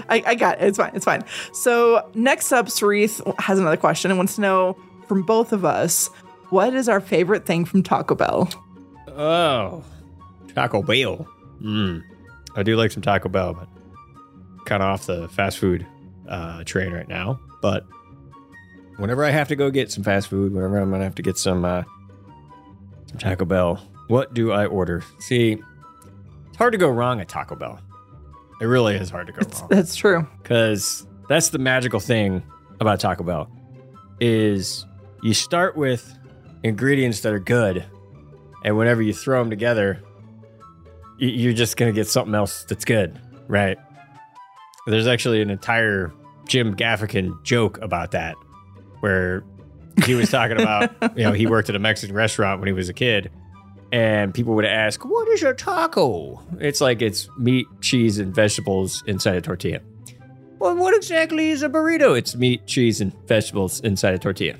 I, 0.08 0.22
I 0.26 0.34
got 0.34 0.60
it. 0.60 0.64
It's 0.68 0.78
fine. 0.78 0.90
It's 0.94 1.04
fine. 1.04 1.24
So 1.52 2.08
next 2.14 2.52
up, 2.52 2.66
Sarith 2.66 3.20
has 3.40 3.58
another 3.58 3.76
question 3.76 4.10
and 4.10 4.18
wants 4.18 4.34
to 4.36 4.40
know 4.40 4.76
from 5.08 5.22
both 5.22 5.52
of 5.52 5.64
us, 5.64 6.08
what 6.50 6.74
is 6.74 6.88
our 6.88 7.00
favorite 7.00 7.46
thing 7.46 7.64
from 7.64 7.82
Taco 7.82 8.14
Bell? 8.14 8.48
Oh, 9.08 9.82
Taco 10.54 10.82
Bell. 10.82 11.26
Mm. 11.62 12.02
I 12.56 12.62
do 12.62 12.76
like 12.76 12.90
some 12.90 13.02
Taco 13.02 13.28
Bell, 13.28 13.54
but 13.54 13.68
kind 14.66 14.82
of 14.82 14.88
off 14.90 15.06
the 15.06 15.28
fast 15.30 15.58
food 15.58 15.86
uh, 16.28 16.64
train 16.64 16.92
right 16.92 17.08
now. 17.08 17.40
But 17.62 17.84
whenever 18.96 19.24
I 19.24 19.30
have 19.30 19.48
to 19.48 19.56
go 19.56 19.70
get 19.70 19.90
some 19.90 20.04
fast 20.04 20.28
food, 20.28 20.52
whenever 20.52 20.78
I'm 20.78 20.90
gonna 20.90 21.04
have 21.04 21.14
to 21.16 21.22
get 21.22 21.36
some 21.38 21.64
uh, 21.64 21.82
some 23.06 23.18
Taco 23.18 23.44
Bell, 23.44 23.80
what 24.08 24.34
do 24.34 24.52
I 24.52 24.66
order? 24.66 25.02
See, 25.18 25.58
it's 26.48 26.56
hard 26.56 26.72
to 26.72 26.78
go 26.78 26.88
wrong 26.88 27.20
at 27.20 27.28
Taco 27.28 27.56
Bell. 27.56 27.80
It 28.60 28.64
really 28.66 28.94
is 28.96 29.10
hard 29.10 29.26
to 29.26 29.32
go 29.32 29.46
wrong 29.58 29.68
That's 29.70 29.94
true. 29.96 30.26
because 30.42 31.06
that's 31.28 31.50
the 31.50 31.58
magical 31.58 32.00
thing 32.00 32.42
about 32.80 33.00
Taco 33.00 33.22
Bell 33.24 33.50
is 34.20 34.86
you 35.22 35.34
start 35.34 35.76
with 35.76 36.16
ingredients 36.62 37.20
that 37.20 37.32
are 37.32 37.38
good, 37.38 37.84
and 38.64 38.76
whenever 38.78 39.02
you 39.02 39.12
throw 39.12 39.40
them 39.40 39.50
together, 39.50 40.02
you're 41.18 41.52
just 41.52 41.76
gonna 41.76 41.92
get 41.92 42.06
something 42.06 42.34
else 42.34 42.64
that's 42.64 42.84
good, 42.84 43.18
right? 43.48 43.78
There's 44.86 45.06
actually 45.06 45.42
an 45.42 45.50
entire 45.50 46.12
Jim 46.46 46.76
Gaffigan 46.76 47.42
joke 47.42 47.78
about 47.82 48.12
that, 48.12 48.36
where 49.00 49.44
he 50.04 50.14
was 50.14 50.30
talking 50.30 50.60
about, 50.60 50.90
you 51.16 51.24
know, 51.24 51.32
he 51.32 51.46
worked 51.48 51.68
at 51.68 51.74
a 51.74 51.78
Mexican 51.78 52.14
restaurant 52.14 52.60
when 52.60 52.68
he 52.68 52.72
was 52.72 52.88
a 52.88 52.92
kid, 52.92 53.30
and 53.92 54.32
people 54.32 54.54
would 54.54 54.64
ask, 54.64 55.04
"What 55.04 55.28
is 55.28 55.42
a 55.42 55.54
taco?" 55.54 56.40
It's 56.60 56.80
like 56.80 57.02
it's 57.02 57.28
meat, 57.38 57.66
cheese, 57.80 58.18
and 58.18 58.34
vegetables 58.34 59.02
inside 59.06 59.36
a 59.36 59.40
tortilla. 59.40 59.80
Well, 60.58 60.76
what 60.76 60.94
exactly 60.94 61.50
is 61.50 61.62
a 61.62 61.68
burrito? 61.68 62.16
It's 62.16 62.34
meat, 62.34 62.66
cheese, 62.66 63.00
and 63.00 63.12
vegetables 63.26 63.80
inside 63.80 64.14
a 64.14 64.18
tortilla. 64.18 64.54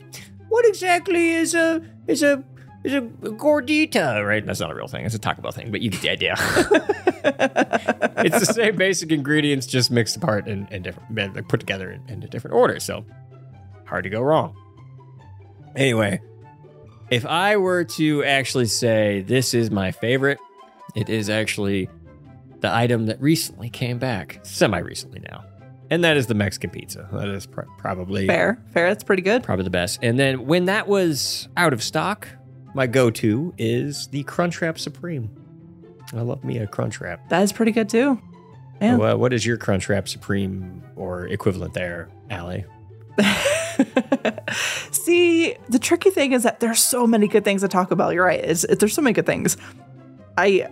What 0.49 0.67
exactly 0.67 1.31
is 1.31 1.55
a 1.55 1.83
is 2.07 2.23
a 2.23 2.43
is 2.85 2.95
a 2.95 3.03
gordita? 3.03 4.27
Right? 4.27 4.45
That's 4.45 4.61
not 4.61 4.71
a 4.71 4.75
real 4.75 4.89
thing. 4.89 5.05
It's 5.05 5.15
a 5.15 5.19
Taco 5.19 5.43
Bell 5.43 5.53
thing, 5.53 5.71
but 5.71 5.81
you 5.81 5.91
get 5.91 6.01
the 6.03 6.11
idea. 6.11 6.35
it's 7.27 8.47
the 8.47 8.53
same 8.53 8.77
basic 8.77 9.13
ingredients, 9.13 9.67
just 9.67 9.91
mixed 9.91 10.17
apart 10.17 10.47
and, 10.47 10.67
and 10.71 10.85
different, 10.85 11.35
like 11.35 11.49
put 11.49 11.61
together 11.61 11.91
in, 11.91 12.03
in 12.09 12.23
a 12.23 12.29
different 12.29 12.55
order. 12.57 12.81
So 12.81 13.05
hard 13.87 14.05
to 14.05 14.11
go 14.11 14.21
wrong. 14.21 14.57
Anyway, 15.75 16.21
if 17.11 17.27
I 17.27 17.57
were 17.57 17.85
to 17.85 18.25
actually 18.25 18.67
say 18.67 19.23
this 19.23 19.55
is 19.55 19.71
my 19.71 19.93
favorite, 19.93 20.39
it 20.95 21.09
is 21.09 21.29
actually 21.29 21.89
the 22.61 22.75
item 22.75 23.07
that 23.07 23.21
recently 23.21 23.69
came 23.69 23.99
back, 23.99 24.41
semi 24.43 24.79
recently 24.79 25.21
now, 25.31 25.45
and 25.91 26.03
that 26.03 26.17
is 26.17 26.27
the 26.27 26.35
Mexican 26.35 26.71
pizza. 26.71 27.09
That 27.13 27.29
is 27.29 27.47
pr- 27.47 27.63
probably 27.79 28.27
Fair. 28.27 28.59
Fair. 28.73 28.89
That's 28.89 29.05
pretty 29.05 29.23
good. 29.23 29.43
probably 29.43 29.65
the 29.65 29.71
best. 29.71 29.99
And 30.03 30.19
then 30.19 30.47
when 30.47 30.65
that 30.65 30.89
was 30.89 31.49
out 31.57 31.73
of 31.73 31.83
stock, 31.83 32.29
my 32.75 32.87
go-to 32.87 33.55
is 33.57 34.09
the 34.09 34.25
Crunchwrap 34.25 34.79
Supreme. 34.79 35.31
I 36.15 36.21
love 36.21 36.45
me 36.45 36.59
a 36.59 36.67
crunch 36.67 37.01
wrap. 37.01 37.29
That 37.29 37.43
is 37.43 37.53
pretty 37.53 37.73
good 37.73 37.89
too. 37.89 38.21
Yeah. 38.81 38.97
Well, 38.97 39.17
what 39.19 39.33
is 39.33 39.47
your 39.47 39.57
crunch 39.57 39.89
wrap 39.89 40.09
Supreme 40.09 40.83
or 40.97 41.27
equivalent 41.27 41.75
there, 41.75 42.09
Allie? 42.31 42.65
See, 44.91 45.57
the 45.69 45.79
tricky 45.79 46.11
thing 46.11 46.33
is 46.33 46.43
that 46.43 46.61
there's 46.61 46.83
so 46.83 47.07
many 47.07 47.27
good 47.29 47.45
things 47.45 47.65
at 47.65 47.71
Taco 47.71 47.95
Bell. 47.95 48.13
You're 48.13 48.25
right. 48.25 48.41
It's, 48.41 48.65
it, 48.65 48.81
there's 48.81 48.95
so 48.95 49.03
many 49.03 49.15
good 49.15 49.27
things. 49.27 49.57
I 50.37 50.69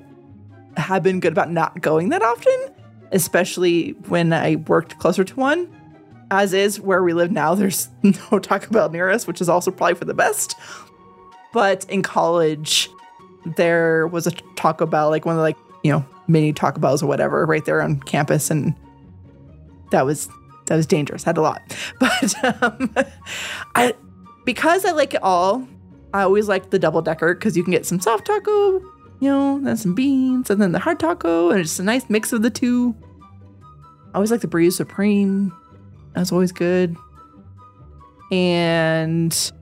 have 0.76 1.02
been 1.02 1.20
good 1.20 1.32
about 1.32 1.50
not 1.50 1.80
going 1.80 2.10
that 2.10 2.22
often, 2.22 2.74
especially 3.12 3.90
when 4.08 4.32
I 4.32 4.56
worked 4.56 4.98
closer 4.98 5.24
to 5.24 5.34
one. 5.36 5.68
As 6.30 6.52
is 6.52 6.80
where 6.80 7.02
we 7.02 7.12
live 7.12 7.30
now, 7.30 7.54
there's 7.54 7.88
no 8.02 8.38
Taco 8.38 8.70
Bell 8.70 8.90
near 8.90 9.08
us, 9.10 9.26
which 9.26 9.40
is 9.40 9.48
also 9.48 9.70
probably 9.70 9.94
for 9.94 10.04
the 10.04 10.14
best. 10.14 10.56
But 11.52 11.88
in 11.88 12.02
college, 12.02 12.90
there 13.44 14.06
was 14.06 14.26
a 14.26 14.30
Taco 14.56 14.86
Bell, 14.86 15.10
like 15.10 15.24
one 15.26 15.34
of 15.34 15.38
the 15.38 15.42
like, 15.42 15.56
you 15.82 15.92
know, 15.92 16.04
mini 16.28 16.52
Taco 16.52 16.80
Bells 16.80 17.02
or 17.02 17.06
whatever, 17.06 17.44
right 17.46 17.64
there 17.64 17.82
on 17.82 18.00
campus. 18.00 18.50
And 18.50 18.74
that 19.90 20.06
was 20.06 20.28
that 20.66 20.76
was 20.76 20.86
dangerous. 20.86 21.24
Had 21.24 21.36
a 21.36 21.42
lot. 21.42 21.62
But 22.00 22.62
um 22.62 22.94
I 23.74 23.94
because 24.44 24.84
I 24.84 24.92
like 24.92 25.14
it 25.14 25.22
all, 25.22 25.66
I 26.12 26.22
always 26.22 26.48
like 26.48 26.70
the 26.70 26.78
double 26.78 27.02
decker 27.02 27.34
because 27.34 27.56
you 27.56 27.62
can 27.62 27.72
get 27.72 27.86
some 27.86 28.00
soft 28.00 28.26
taco, 28.26 28.80
you 29.20 29.30
know, 29.30 29.60
then 29.60 29.76
some 29.76 29.94
beans, 29.94 30.50
and 30.50 30.60
then 30.60 30.72
the 30.72 30.78
hard 30.78 31.00
taco, 31.00 31.50
and 31.50 31.60
it's 31.60 31.78
a 31.78 31.82
nice 31.82 32.08
mix 32.08 32.32
of 32.32 32.42
the 32.42 32.50
two. 32.50 32.94
I 34.12 34.18
always 34.18 34.30
like 34.30 34.42
the 34.42 34.48
Breeze 34.48 34.76
Supreme. 34.76 35.52
That's 36.14 36.30
always 36.30 36.52
good. 36.52 36.96
And 38.30 39.52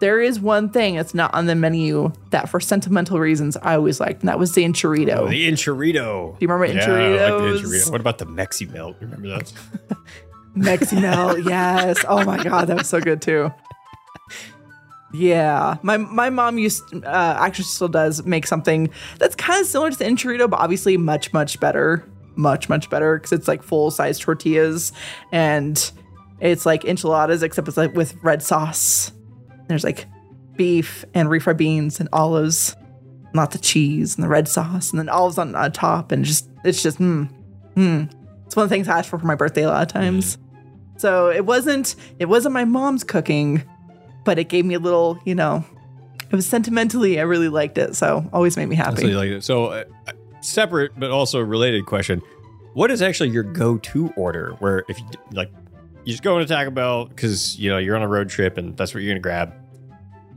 there 0.00 0.20
is 0.20 0.38
one 0.38 0.68
thing 0.68 0.96
that's 0.96 1.14
not 1.14 1.32
on 1.34 1.46
the 1.46 1.54
menu 1.54 2.12
that, 2.30 2.48
for 2.48 2.60
sentimental 2.60 3.18
reasons, 3.18 3.56
I 3.56 3.76
always 3.76 4.00
liked, 4.00 4.20
and 4.20 4.28
that 4.28 4.38
was 4.38 4.52
the 4.52 4.64
enchilito. 4.64 5.16
Oh, 5.16 5.28
the 5.28 5.50
Enchilito. 5.50 6.38
Do 6.38 6.44
you 6.44 6.48
remember 6.48 6.66
Yeah, 6.66 6.84
I 6.84 7.30
like 7.30 7.42
the 7.42 7.44
Enchilitos? 7.44 7.60
Enchilito. 7.62 7.90
What 7.92 8.00
about 8.00 8.18
the 8.18 8.26
Mexi 8.26 8.70
Melt? 8.70 8.96
Remember 9.00 9.28
that? 9.28 9.52
Mexi 10.56 11.00
melt, 11.00 11.38
yes. 11.44 12.04
Oh 12.08 12.24
my 12.24 12.42
god, 12.42 12.68
that 12.68 12.78
was 12.78 12.88
so 12.88 13.00
good 13.00 13.20
too. 13.20 13.52
Yeah, 15.12 15.76
my 15.82 15.96
my 15.98 16.30
mom 16.30 16.58
used 16.58 16.82
uh, 16.94 17.36
actually 17.38 17.64
still 17.64 17.88
does 17.88 18.24
make 18.24 18.46
something 18.46 18.90
that's 19.18 19.34
kind 19.34 19.60
of 19.60 19.66
similar 19.66 19.90
to 19.90 19.98
the 19.98 20.04
enchilito, 20.04 20.48
but 20.50 20.58
obviously 20.58 20.96
much 20.96 21.32
much 21.32 21.60
better, 21.60 22.04
much 22.34 22.68
much 22.68 22.90
better 22.90 23.16
because 23.16 23.32
it's 23.32 23.48
like 23.48 23.62
full 23.62 23.90
size 23.90 24.18
tortillas 24.18 24.92
and 25.30 25.90
it's 26.40 26.66
like 26.66 26.84
enchiladas 26.84 27.42
except 27.42 27.68
it's 27.68 27.76
like 27.76 27.94
with 27.94 28.16
red 28.22 28.42
sauce. 28.42 29.12
There's 29.68 29.84
like 29.84 30.06
beef 30.56 31.04
and 31.14 31.28
refried 31.28 31.56
beans 31.56 32.00
and 32.00 32.08
olives, 32.12 32.76
not 33.34 33.50
the 33.50 33.58
cheese 33.58 34.16
and 34.16 34.24
the 34.24 34.28
red 34.28 34.48
sauce, 34.48 34.90
and 34.90 34.98
then 34.98 35.08
olives 35.08 35.38
on, 35.38 35.54
on 35.54 35.72
top, 35.72 36.12
and 36.12 36.24
just 36.24 36.48
it's 36.64 36.82
just 36.82 36.98
mm, 36.98 37.28
mm. 37.74 38.12
It's 38.46 38.54
one 38.54 38.64
of 38.64 38.70
the 38.70 38.74
things 38.74 38.88
I 38.88 38.98
ask 38.98 39.10
for 39.10 39.18
for 39.18 39.26
my 39.26 39.34
birthday 39.34 39.62
a 39.62 39.68
lot 39.68 39.82
of 39.82 39.88
times. 39.88 40.38
So 40.96 41.30
it 41.30 41.44
wasn't 41.44 41.94
it 42.18 42.26
wasn't 42.26 42.54
my 42.54 42.64
mom's 42.64 43.04
cooking, 43.04 43.62
but 44.24 44.38
it 44.38 44.48
gave 44.48 44.64
me 44.64 44.74
a 44.74 44.78
little, 44.78 45.18
you 45.24 45.34
know, 45.34 45.64
it 46.30 46.34
was 46.34 46.46
sentimentally 46.46 47.18
I 47.18 47.22
really 47.22 47.48
liked 47.48 47.78
it, 47.78 47.96
so 47.96 48.28
always 48.32 48.56
made 48.56 48.66
me 48.66 48.76
happy. 48.76 49.12
like 49.14 49.30
it. 49.30 49.44
so 49.44 49.66
uh, 49.66 49.84
uh, 50.06 50.12
separate 50.40 50.92
but 50.98 51.10
also 51.10 51.40
related 51.40 51.86
question: 51.86 52.22
What 52.74 52.90
is 52.90 53.02
actually 53.02 53.30
your 53.30 53.42
go-to 53.42 54.12
order? 54.16 54.56
Where 54.58 54.84
if 54.88 54.98
you 54.98 55.06
like, 55.32 55.50
you 56.06 56.12
just 56.12 56.22
go 56.22 56.38
into 56.38 56.52
Taco 56.54 56.70
Bell 56.70 57.04
because 57.04 57.58
you 57.58 57.68
know 57.68 57.76
you're 57.78 57.96
on 57.96 58.02
a 58.02 58.08
road 58.08 58.30
trip 58.30 58.56
and 58.56 58.74
that's 58.76 58.94
what 58.94 59.02
you're 59.02 59.12
gonna 59.12 59.20
grab. 59.20 59.52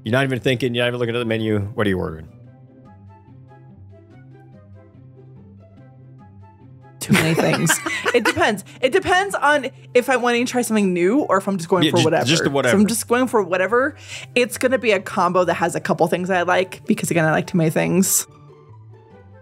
You're 0.04 0.12
not 0.12 0.24
even 0.24 0.40
thinking. 0.40 0.74
You're 0.76 0.84
not 0.84 0.90
even 0.90 1.00
looking 1.00 1.16
at 1.16 1.20
the 1.20 1.26
menu. 1.26 1.60
What 1.60 1.86
are 1.86 1.90
you 1.90 2.00
ordering? 2.00 2.28
Too 7.00 7.14
many 7.14 7.34
things. 7.34 7.72
it 8.14 8.26
depends. 8.26 8.64
It 8.82 8.92
depends 8.92 9.34
on 9.36 9.68
if 9.94 10.10
I'm 10.10 10.22
wanting 10.22 10.46
to 10.46 10.52
try 10.52 10.62
something 10.62 10.94
new 10.94 11.22
or 11.22 11.38
if 11.38 11.48
I'm 11.48 11.58
just 11.58 11.70
going 11.70 11.84
Yeah, 11.84 11.92
for 11.92 11.98
just- 11.98 12.06
whatever. 12.06 12.26
just 12.26 12.44
the 12.44 12.50
So 12.50 12.54
whatever. 12.54 12.78
I'm 12.78 12.88
just 12.88 13.08
going 13.08 13.28
for 13.28 13.42
whatever. 13.42 13.96
It's 14.36 14.58
gonna 14.58 14.78
be 14.78 14.92
a 14.92 15.00
combo 15.00 15.44
that 15.46 15.54
has 15.56 15.76
a 15.76 15.80
couple 15.80 16.06
things 16.08 16.30
I 16.30 16.42
like 16.42 16.86
because 16.86 17.10
again 17.12 17.26
I 17.26 17.32
like 17.32 17.48
too 17.48 17.58
many 17.58 17.70
things. 17.70 18.28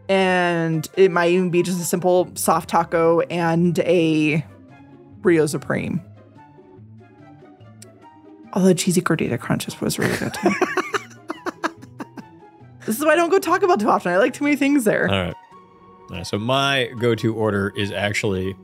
And 0.10 0.88
it 0.96 1.12
might 1.12 1.32
even 1.32 1.50
be 1.50 1.64
just 1.64 1.82
a 1.82 1.84
simple 1.84 2.30
soft 2.36 2.70
taco 2.70 3.22
and 3.22 3.78
a 3.80 4.46
Rio 5.24 5.46
Supreme. 5.48 6.02
Although 8.58 8.74
cheesy 8.74 9.02
gordita 9.02 9.40
crunches 9.40 9.80
was 9.80 10.00
really 10.00 10.18
good 10.18 10.34
too. 10.34 10.50
this 12.88 12.98
is 12.98 13.06
why 13.06 13.12
I 13.12 13.16
don't 13.16 13.30
go 13.30 13.38
Taco 13.38 13.68
Bell 13.68 13.78
too 13.78 13.88
often. 13.88 14.12
I 14.12 14.18
like 14.18 14.34
too 14.34 14.46
many 14.46 14.56
things 14.56 14.84
there. 14.84 15.08
All 15.08 15.16
right. 15.16 15.36
All 16.10 16.18
right. 16.18 16.26
So 16.26 16.40
my 16.40 16.90
go-to 17.00 17.36
order 17.36 17.72
is 17.78 17.92
actually 17.92 18.56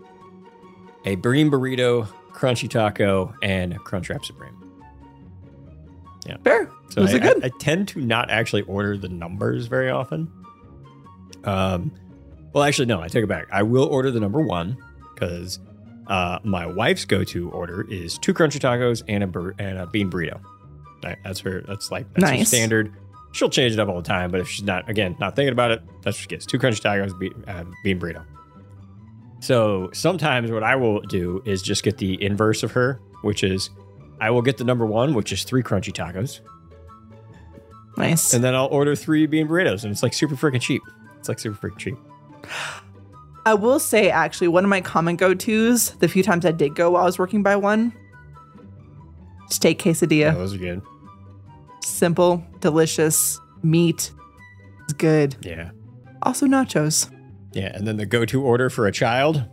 a 1.05 1.13
bean 1.13 1.51
burrito, 1.51 2.07
crunchy 2.31 2.67
taco, 2.67 3.35
and 3.43 3.77
Crunchwrap 3.81 4.25
Supreme. 4.25 4.57
Yeah. 6.25 6.37
Fair. 6.43 6.71
So 6.89 7.01
Those 7.01 7.13
I, 7.13 7.17
are 7.17 7.19
good. 7.19 7.43
I, 7.43 7.47
I 7.47 7.51
tend 7.59 7.87
to 7.89 8.01
not 8.01 8.31
actually 8.31 8.63
order 8.63 8.97
the 8.97 9.09
numbers 9.09 9.67
very 9.67 9.91
often. 9.91 10.27
Um, 11.43 11.91
well, 12.51 12.63
actually, 12.63 12.87
no, 12.87 12.99
I 12.99 13.09
take 13.09 13.25
it 13.25 13.27
back. 13.27 13.45
I 13.51 13.61
will 13.61 13.85
order 13.85 14.09
the 14.09 14.19
number 14.19 14.41
one 14.41 14.75
because 15.13 15.59
uh, 16.07 16.39
my 16.43 16.65
wife's 16.65 17.05
go-to 17.05 17.49
order 17.51 17.89
is 17.89 18.17
two 18.17 18.33
crunchy 18.33 18.59
tacos 18.59 19.03
and 19.07 19.23
a 19.23 19.27
bur- 19.27 19.55
and 19.59 19.77
a 19.77 19.87
bean 19.87 20.09
burrito. 20.09 20.41
Right, 21.03 21.17
that's 21.23 21.39
her. 21.41 21.61
That's 21.67 21.91
like 21.91 22.11
that's 22.13 22.29
her 22.29 22.45
standard. 22.45 22.93
She'll 23.33 23.49
change 23.49 23.73
it 23.73 23.79
up 23.79 23.89
all 23.89 23.97
the 23.97 24.07
time, 24.07 24.31
but 24.31 24.41
if 24.41 24.47
she's 24.47 24.63
not, 24.63 24.87
again, 24.89 25.15
not 25.19 25.35
thinking 25.35 25.53
about 25.53 25.71
it, 25.71 25.81
that's 26.01 26.17
what 26.17 26.21
she 26.21 26.27
gets: 26.27 26.45
two 26.45 26.59
crunchy 26.59 26.81
tacos, 26.81 27.17
be, 27.17 27.31
uh, 27.47 27.63
bean 27.83 27.99
burrito. 27.99 28.23
So 29.39 29.89
sometimes 29.91 30.51
what 30.51 30.63
I 30.63 30.75
will 30.75 31.01
do 31.01 31.41
is 31.45 31.61
just 31.61 31.83
get 31.83 31.97
the 31.97 32.21
inverse 32.23 32.63
of 32.63 32.71
her, 32.71 33.01
which 33.23 33.43
is 33.43 33.69
I 34.21 34.29
will 34.29 34.41
get 34.41 34.57
the 34.57 34.63
number 34.63 34.85
one, 34.85 35.13
which 35.13 35.33
is 35.33 35.43
three 35.43 35.63
crunchy 35.63 35.91
tacos, 35.91 36.39
nice. 37.97 38.33
and 38.33 38.43
then 38.43 38.55
I'll 38.55 38.67
order 38.67 38.95
three 38.95 39.25
bean 39.25 39.47
burritos, 39.47 39.83
and 39.83 39.91
it's 39.91 40.03
like 40.03 40.13
super 40.13 40.35
freaking 40.35 40.61
cheap. 40.61 40.81
It's 41.19 41.27
like 41.27 41.39
super 41.39 41.69
freaking 41.69 41.77
cheap. 41.77 41.97
I 43.45 43.53
will 43.53 43.79
say, 43.79 44.09
actually, 44.09 44.47
one 44.47 44.63
of 44.63 44.69
my 44.69 44.81
common 44.81 45.15
go 45.15 45.33
tos, 45.33 45.91
the 45.99 46.07
few 46.07 46.23
times 46.23 46.45
I 46.45 46.51
did 46.51 46.75
go 46.75 46.91
while 46.91 47.03
I 47.03 47.05
was 47.05 47.19
working 47.19 47.43
by 47.43 47.55
one, 47.55 47.93
steak 49.49 49.81
quesadilla. 49.81 50.33
Those 50.33 50.53
are 50.53 50.57
good. 50.57 50.81
Simple, 51.83 52.45
delicious, 52.59 53.39
meat. 53.61 54.11
It's 54.83 54.93
good. 54.93 55.35
Yeah. 55.41 55.71
Also, 56.21 56.45
nachos. 56.45 57.11
Yeah, 57.51 57.75
and 57.75 57.85
then 57.85 57.97
the 57.97 58.05
go-to 58.05 58.41
order 58.41 58.69
for 58.69 58.87
a 58.87 58.91
child. 58.91 59.43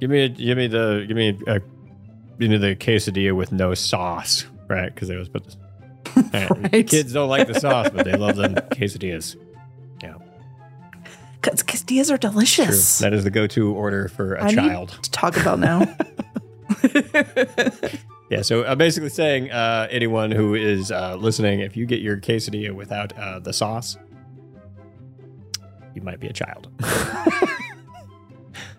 Give 0.00 0.10
me, 0.10 0.24
a, 0.24 0.28
give 0.28 0.56
me 0.56 0.68
the, 0.68 1.04
give 1.08 1.16
me 1.16 1.38
a, 1.48 1.60
you 2.38 2.48
know, 2.48 2.58
the 2.58 2.76
quesadilla 2.76 3.34
with 3.34 3.50
no 3.50 3.74
sauce, 3.74 4.46
right? 4.68 4.94
Because 4.94 5.08
they 5.08 5.14
always 5.14 5.28
put 5.28 5.44
this. 5.44 5.56
Right. 6.32 6.88
Kids 6.88 7.12
don't 7.12 7.28
like 7.28 7.48
the 7.48 7.58
sauce, 7.58 7.90
but 7.92 8.04
they 8.04 8.16
love 8.16 8.36
them 8.36 8.54
quesadillas. 8.70 9.36
Quesadillas 11.88 12.10
are 12.10 12.18
true. 12.18 12.30
delicious. 12.30 12.98
That 12.98 13.12
is 13.12 13.24
the 13.24 13.30
go-to 13.30 13.74
order 13.74 14.08
for 14.08 14.34
a 14.34 14.44
I 14.44 14.54
child. 14.54 14.92
need 14.92 15.02
to 15.04 15.10
talk 15.10 15.36
about 15.36 15.58
now. 15.58 15.96
Yeah, 18.30 18.42
so 18.42 18.64
I'm 18.66 18.76
basically 18.76 19.08
saying, 19.08 19.50
uh, 19.50 19.88
anyone 19.90 20.30
who 20.30 20.54
is 20.54 20.92
uh, 20.92 21.16
listening, 21.16 21.60
if 21.60 21.78
you 21.78 21.86
get 21.86 22.00
your 22.00 22.18
quesadilla 22.18 22.72
without 22.72 23.18
uh, 23.18 23.38
the 23.38 23.54
sauce, 23.54 23.96
you 25.94 26.02
might 26.02 26.20
be 26.20 26.26
a 26.26 26.32
child. 26.32 26.68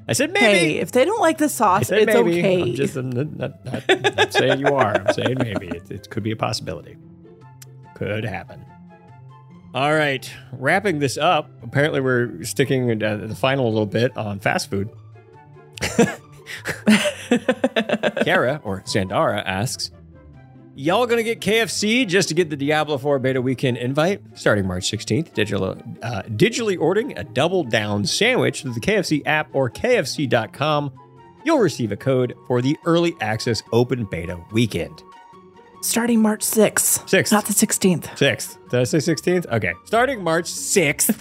I 0.07 0.13
said 0.13 0.31
maybe. 0.33 0.45
hey, 0.45 0.77
if 0.77 0.91
they 0.91 1.03
don't 1.03 1.19
like 1.19 1.39
the 1.39 1.49
sauce, 1.49 1.89
it's 1.91 2.05
maybe. 2.05 2.39
okay. 2.39 2.61
I'm 2.61 2.73
just 2.75 2.95
I'm 2.95 3.09
not, 3.09 3.35
not, 3.37 3.65
not, 3.65 4.15
not 4.17 4.33
saying 4.33 4.59
you 4.59 4.67
are. 4.67 4.95
I'm 4.95 5.13
saying 5.13 5.37
maybe. 5.39 5.67
It, 5.67 5.89
it 5.91 6.09
could 6.09 6.23
be 6.23 6.31
a 6.31 6.35
possibility. 6.35 6.97
Could 7.95 8.25
happen. 8.25 8.63
All 9.73 9.93
right, 9.93 10.31
wrapping 10.51 10.97
this 10.97 11.17
up. 11.17 11.49
Apparently, 11.61 12.01
we're 12.01 12.43
sticking 12.43 13.03
uh, 13.03 13.17
the 13.17 13.35
final 13.35 13.69
little 13.69 13.85
bit 13.85 14.17
on 14.17 14.39
fast 14.39 14.69
food. 14.69 14.89
Kara 18.23 18.59
or 18.63 18.81
Sandara 18.81 19.43
asks, 19.45 19.91
"Y'all 20.73 21.05
gonna 21.05 21.21
get 21.21 21.39
KFC 21.39 22.07
just 22.07 22.29
to 22.29 22.33
get 22.33 22.49
the 22.49 22.57
Diablo 22.57 22.97
4 22.97 23.19
beta 23.19 23.43
weekend 23.43 23.77
invite 23.77 24.21
starting 24.33 24.65
March 24.65 24.89
16th? 24.89 25.35
Digital, 25.35 25.77
uh, 26.01 26.23
digitally 26.23 26.79
ordering 26.79 27.15
a 27.15 27.23
double 27.23 27.63
down 27.63 28.05
sandwich 28.05 28.63
through 28.63 28.73
the 28.73 28.79
KFC 28.79 29.21
app 29.27 29.49
or 29.53 29.69
KFC.com. 29.69 30.91
You'll 31.45 31.59
receive 31.59 31.91
a 31.91 31.97
code 31.97 32.33
for 32.47 32.63
the 32.63 32.75
early 32.85 33.15
access 33.21 33.61
open 33.71 34.05
beta 34.05 34.39
weekend. 34.51 35.03
Starting 35.81 36.21
March 36.21 36.41
6th. 36.41 37.05
6th. 37.09 37.31
Not 37.31 37.45
the 37.45 37.53
16th. 37.53 38.03
6th. 38.17 38.57
Did 38.69 38.81
I 38.81 38.83
say 38.83 38.97
16th? 38.97 39.47
Okay. 39.51 39.73
Starting 39.85 40.21
March 40.23 40.45
6th. 40.45 41.15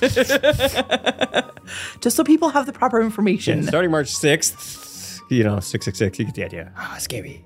Just 2.00 2.16
so 2.16 2.24
people 2.24 2.48
have 2.48 2.66
the 2.66 2.72
proper 2.72 3.00
information. 3.00 3.62
Yeah, 3.62 3.68
starting 3.68 3.90
March 3.92 4.12
6th. 4.12 5.20
You 5.30 5.44
know, 5.44 5.60
666. 5.60 6.18
You 6.18 6.24
get 6.24 6.34
the 6.34 6.44
idea. 6.44 6.72
Ah, 6.76 6.96
scary. 6.98 7.44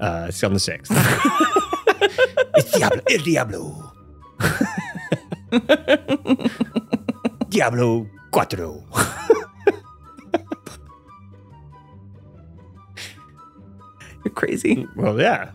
Uh, 0.00 0.26
it's 0.28 0.42
on 0.44 0.52
the 0.52 0.60
6th. 0.60 0.90
it's 2.56 2.70
Diablo. 2.72 3.02
El 3.10 3.18
Diablo. 3.18 3.92
Diablo 7.48 8.06
Cuatro. 8.30 8.84
You're 14.24 14.34
crazy. 14.34 14.86
Well, 14.96 15.20
yeah. 15.20 15.50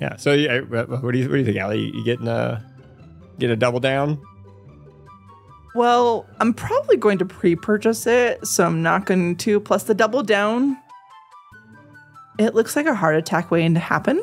Yeah. 0.00 0.16
So, 0.16 0.32
yeah, 0.32 0.60
what 0.60 1.12
do 1.12 1.18
you 1.18 1.24
what 1.28 1.32
do 1.32 1.38
you 1.38 1.44
think, 1.44 1.56
Allie? 1.58 1.90
You 1.94 2.04
getting 2.04 2.28
a 2.28 2.64
get 3.38 3.50
a 3.50 3.56
double 3.56 3.80
down? 3.80 4.20
Well, 5.74 6.26
I'm 6.38 6.52
probably 6.52 6.96
going 6.98 7.16
to 7.18 7.24
pre-purchase 7.24 8.06
it, 8.06 8.46
so 8.46 8.64
I'm 8.64 8.82
not 8.82 9.06
going 9.06 9.36
to. 9.36 9.58
Plus 9.60 9.84
the 9.84 9.94
double 9.94 10.22
down. 10.22 10.76
It 12.38 12.54
looks 12.54 12.76
like 12.76 12.86
a 12.86 12.94
heart 12.94 13.16
attack 13.16 13.50
waiting 13.50 13.74
to 13.74 13.80
happen. 13.80 14.22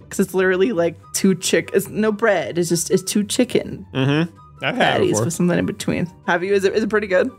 Because 0.00 0.20
it's 0.20 0.34
literally 0.34 0.72
like 0.72 0.96
two 1.12 1.34
chick. 1.34 1.70
It's 1.72 1.88
no 1.88 2.10
bread. 2.10 2.58
It's 2.58 2.68
just 2.68 2.90
it's 2.90 3.02
two 3.02 3.22
chicken 3.24 3.86
Mm-hmm. 3.94 4.36
I've 4.64 4.76
had 4.76 5.00
it 5.00 5.08
before. 5.08 5.24
with 5.24 5.34
something 5.34 5.58
in 5.58 5.64
between. 5.66 6.10
Have 6.26 6.42
you? 6.44 6.52
Is 6.52 6.64
it 6.64 6.74
is 6.74 6.82
it 6.82 6.90
pretty 6.90 7.06
good? 7.06 7.30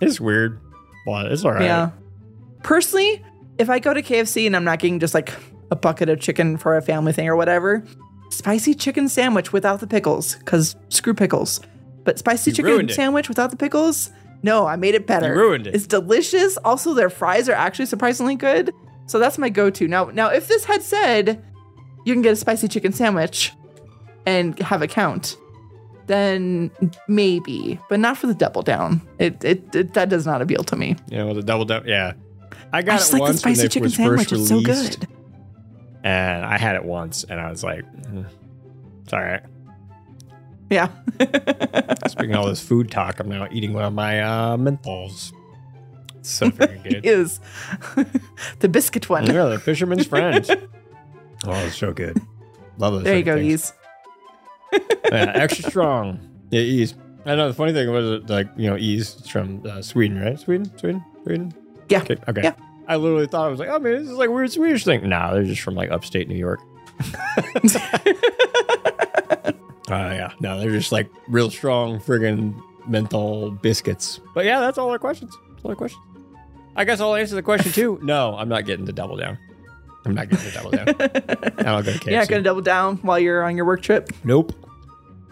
It's 0.00 0.20
weird, 0.20 0.60
but 1.06 1.26
it's 1.30 1.44
all 1.44 1.52
right. 1.52 1.62
Yeah. 1.62 1.90
Personally, 2.64 3.24
if 3.58 3.68
I 3.70 3.78
go 3.78 3.94
to 3.94 4.02
KFC 4.02 4.46
and 4.46 4.56
I'm 4.56 4.64
not 4.64 4.78
getting 4.80 4.98
just 5.00 5.14
like 5.14 5.32
a 5.70 5.76
bucket 5.76 6.08
of 6.08 6.20
chicken 6.20 6.56
for 6.56 6.76
a 6.76 6.82
family 6.82 7.12
thing 7.12 7.28
or 7.28 7.36
whatever, 7.36 7.84
spicy 8.30 8.74
chicken 8.74 9.08
sandwich 9.08 9.52
without 9.52 9.80
the 9.80 9.86
pickles, 9.86 10.36
because 10.36 10.76
screw 10.88 11.14
pickles. 11.14 11.60
But 12.04 12.18
spicy 12.18 12.50
You 12.50 12.56
chicken 12.56 12.88
sandwich 12.88 13.28
without 13.28 13.50
the 13.50 13.56
pickles, 13.56 14.10
no, 14.42 14.66
I 14.66 14.76
made 14.76 14.94
it 14.94 15.06
better. 15.06 15.34
You 15.34 15.40
ruined 15.40 15.66
it. 15.66 15.74
It's 15.74 15.86
delicious. 15.86 16.56
Also, 16.58 16.94
their 16.94 17.10
fries 17.10 17.48
are 17.48 17.54
actually 17.54 17.86
surprisingly 17.86 18.36
good. 18.36 18.72
So 19.06 19.18
that's 19.18 19.38
my 19.38 19.48
go-to. 19.48 19.88
Now, 19.88 20.06
now 20.06 20.28
if 20.28 20.48
this 20.48 20.64
had 20.64 20.82
said 20.82 21.44
you 22.04 22.14
can 22.14 22.22
get 22.22 22.32
a 22.32 22.36
spicy 22.36 22.68
chicken 22.68 22.92
sandwich 22.92 23.52
and 24.26 24.58
have 24.60 24.82
a 24.82 24.86
count, 24.86 25.36
then 26.06 26.70
maybe, 27.08 27.78
but 27.88 28.00
not 28.00 28.16
for 28.16 28.26
the 28.26 28.34
double 28.34 28.62
down. 28.62 29.00
It, 29.18 29.44
it, 29.44 29.74
it 29.74 29.94
that 29.94 30.08
does 30.08 30.24
not 30.24 30.40
appeal 30.40 30.64
to 30.64 30.76
me. 30.76 30.96
Yeah, 31.08 31.24
know, 31.24 31.34
the 31.34 31.42
double 31.42 31.64
down. 31.64 31.86
Yeah. 31.86 32.12
I 32.72 32.78
I 32.78 32.82
got 32.82 32.98
just 32.98 33.12
it 33.12 33.14
like 33.14 33.20
the 33.20 33.22
once 33.22 33.44
when 33.44 33.54
spicy 33.54 33.68
chicken 33.68 33.82
was 33.82 33.94
sandwich. 33.94 34.28
first 34.28 34.32
It's 34.32 34.48
so 34.48 34.60
good. 34.60 35.08
And 36.04 36.44
I 36.44 36.58
had 36.58 36.76
it 36.76 36.84
once, 36.84 37.24
and 37.24 37.40
I 37.40 37.50
was 37.50 37.62
like, 37.64 37.84
"Mm, 38.02 38.26
"It's 39.04 39.12
all 39.12 39.20
right." 39.22 39.42
Yeah. 40.70 40.88
Speaking 42.08 42.34
of 42.34 42.40
all 42.40 42.46
this 42.46 42.60
food 42.60 42.90
talk, 42.90 43.20
I'm 43.20 43.28
now 43.28 43.48
eating 43.50 43.72
one 43.72 43.84
of 43.84 43.92
my 43.94 44.20
uh, 44.20 44.56
menthols. 44.56 45.32
It's 46.16 46.28
so 46.30 46.50
very 46.50 46.78
good. 46.84 47.06
is 47.06 47.40
the 48.60 48.68
biscuit 48.68 49.08
one. 49.08 49.26
yeah, 49.26 49.44
the 49.46 49.58
fisherman's 49.58 50.06
friend. 50.06 50.46
Oh, 51.46 51.52
it's 51.64 51.76
so 51.76 51.92
good. 51.92 52.20
Love 52.76 52.94
those. 52.94 53.04
There 53.04 53.16
you 53.16 53.22
go, 53.24 53.36
things. 53.36 53.52
Ease. 53.52 53.72
Yeah, 55.10 55.32
extra 55.34 55.70
strong. 55.70 56.20
Yeah, 56.50 56.60
ease. 56.60 56.94
I 57.24 57.34
know 57.34 57.48
the 57.48 57.54
funny 57.54 57.72
thing 57.72 57.90
was 57.90 58.28
like 58.28 58.48
you 58.56 58.68
know 58.68 58.76
ease 58.76 59.26
from 59.28 59.62
uh, 59.66 59.80
Sweden, 59.82 60.20
right? 60.20 60.38
Sweden, 60.38 60.70
Sweden, 60.78 61.02
Sweden. 61.24 61.54
Yeah. 61.88 62.02
Okay. 62.02 62.16
Okay. 62.28 62.42
Yeah. 62.42 62.54
I 62.88 62.96
literally 62.96 63.26
thought 63.26 63.46
I 63.46 63.50
was 63.50 63.60
like, 63.60 63.68
oh 63.68 63.78
man, 63.78 64.00
this 64.00 64.08
is 64.08 64.16
like 64.16 64.30
weird 64.30 64.50
Swedish 64.50 64.84
thing. 64.84 65.08
Nah, 65.08 65.32
they're 65.32 65.44
just 65.44 65.60
from 65.60 65.74
like 65.74 65.90
upstate 65.90 66.28
New 66.28 66.36
York. 66.36 66.60
Uh, 69.90 70.12
yeah, 70.14 70.32
no, 70.40 70.60
they're 70.60 70.70
just 70.70 70.92
like 70.92 71.08
real 71.28 71.50
strong 71.50 71.98
friggin' 71.98 72.54
menthol 72.86 73.50
biscuits. 73.50 74.20
But 74.34 74.44
yeah, 74.44 74.60
that's 74.60 74.76
all 74.76 74.90
our 74.90 74.98
questions. 74.98 75.34
That's 75.50 75.64
all 75.64 75.70
our 75.70 75.76
questions. 75.76 76.02
I 76.76 76.84
guess 76.84 77.00
I'll 77.00 77.14
answer 77.14 77.34
the 77.34 77.42
question 77.42 77.72
too. 77.72 77.98
No, 78.02 78.36
I'm 78.36 78.48
not 78.48 78.66
getting 78.66 78.84
the 78.84 78.92
double 78.92 79.16
down. 79.16 79.38
I'm 80.04 80.14
not 80.14 80.28
getting 80.28 80.44
the 80.44 80.52
double 80.52 80.70
down. 80.70 80.88
I 81.58 81.62
don't 81.62 81.84
go 81.84 81.92
to 81.92 81.98
KFC. 81.98 82.10
You're 82.10 82.20
not 82.20 82.28
going 82.28 82.42
to 82.42 82.48
double 82.48 82.60
down 82.60 82.96
while 82.98 83.18
you're 83.18 83.42
on 83.42 83.56
your 83.56 83.64
work 83.64 83.82
trip. 83.82 84.10
Nope. 84.24 84.52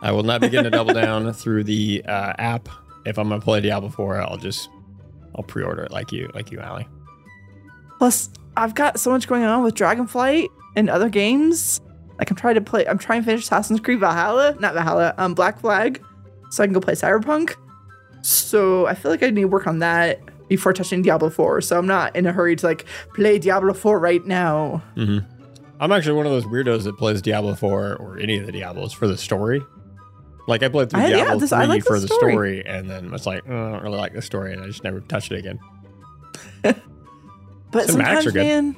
I 0.03 0.11
will 0.11 0.23
not 0.23 0.41
be 0.41 0.49
getting 0.49 0.67
a 0.67 0.71
double 0.71 0.95
down 0.95 1.33
through 1.33 1.65
the 1.65 2.03
uh, 2.07 2.33
app. 2.39 2.69
If 3.05 3.19
I'm 3.19 3.29
gonna 3.29 3.41
play 3.41 3.61
Diablo 3.61 3.89
4, 3.89 4.21
I'll 4.23 4.37
just 4.37 4.69
I'll 5.37 5.45
pre-order 5.45 5.85
it 5.85 5.93
like 5.93 6.13
you, 6.13 6.29
like 6.35 6.51
you, 6.51 6.61
Allie. 6.61 6.89
Plus, 7.99 8.31
I've 8.57 8.75
got 8.75 8.99
so 9.01 9.11
much 9.11 9.27
going 9.29 9.43
on 9.45 9.63
with 9.63 9.75
Dragonflight 9.75 10.49
and 10.77 10.89
other 10.91 11.09
games. 11.09 11.81
Like 12.19 12.31
I'm 12.31 12.37
trying 12.37 12.55
to 12.55 12.61
play. 12.61 12.87
I'm 12.87 12.99
trying 12.99 13.21
to 13.23 13.27
finish 13.27 13.43
Assassin's 13.45 13.81
Creed 13.81 14.01
Valhalla, 14.01 14.57
not 14.61 14.75
Valhalla, 14.75 15.15
um, 15.19 15.35
Black 15.35 15.61
Flag, 15.61 16.03
so 16.51 16.63
I 16.63 16.67
can 16.67 16.73
go 16.75 16.81
play 16.81 16.95
Cyberpunk. 16.95 17.55
So 18.23 18.87
I 18.87 18.95
feel 18.95 19.11
like 19.11 19.23
I 19.23 19.31
need 19.31 19.43
to 19.43 19.49
work 19.49 19.67
on 19.67 19.79
that 19.81 20.21
before 20.49 20.73
touching 20.73 21.03
Diablo 21.03 21.29
4. 21.31 21.61
So 21.61 21.79
I'm 21.79 21.87
not 21.87 22.17
in 22.17 22.27
a 22.27 22.33
hurry 22.33 22.57
to 22.57 22.67
like 22.67 22.87
play 23.15 23.39
Diablo 23.39 23.73
4 23.75 23.99
right 23.99 24.25
now. 24.27 24.83
Mm-hmm. 24.97 25.27
I'm 25.79 25.93
actually 25.93 26.15
one 26.17 26.25
of 26.27 26.33
those 26.33 26.45
weirdos 26.47 26.85
that 26.85 26.97
plays 26.97 27.21
Diablo 27.21 27.55
4 27.55 27.97
or 27.97 28.19
any 28.19 28.39
of 28.39 28.47
the 28.47 28.53
Diablos 28.53 28.93
for 28.95 29.07
the 29.07 29.19
story. 29.19 29.63
Like 30.49 30.63
I 30.63 30.69
played 30.69 30.89
through 30.91 31.01
I- 31.03 31.09
yeah, 31.09 31.17
Diablo 31.17 31.39
this- 31.41 31.51
3 31.51 31.59
I 31.59 31.65
like 31.67 31.85
for 31.85 32.01
the 32.01 32.07
story. 32.09 32.33
story, 32.33 32.67
and 32.67 32.89
then 32.89 33.13
it's 33.13 33.27
like, 33.27 33.43
oh, 33.49 33.53
I 33.69 33.73
don't 33.73 33.83
really 33.83 33.99
like 33.99 34.15
the 34.15 34.23
story, 34.23 34.55
and 34.55 34.63
I 34.63 34.67
just 34.67 34.83
never 34.85 35.01
touched 35.01 35.33
it 35.33 35.39
again. 35.39 35.59
But 37.71 37.89
are 37.89 37.93
sometimes, 37.93 38.35
man, 38.35 38.77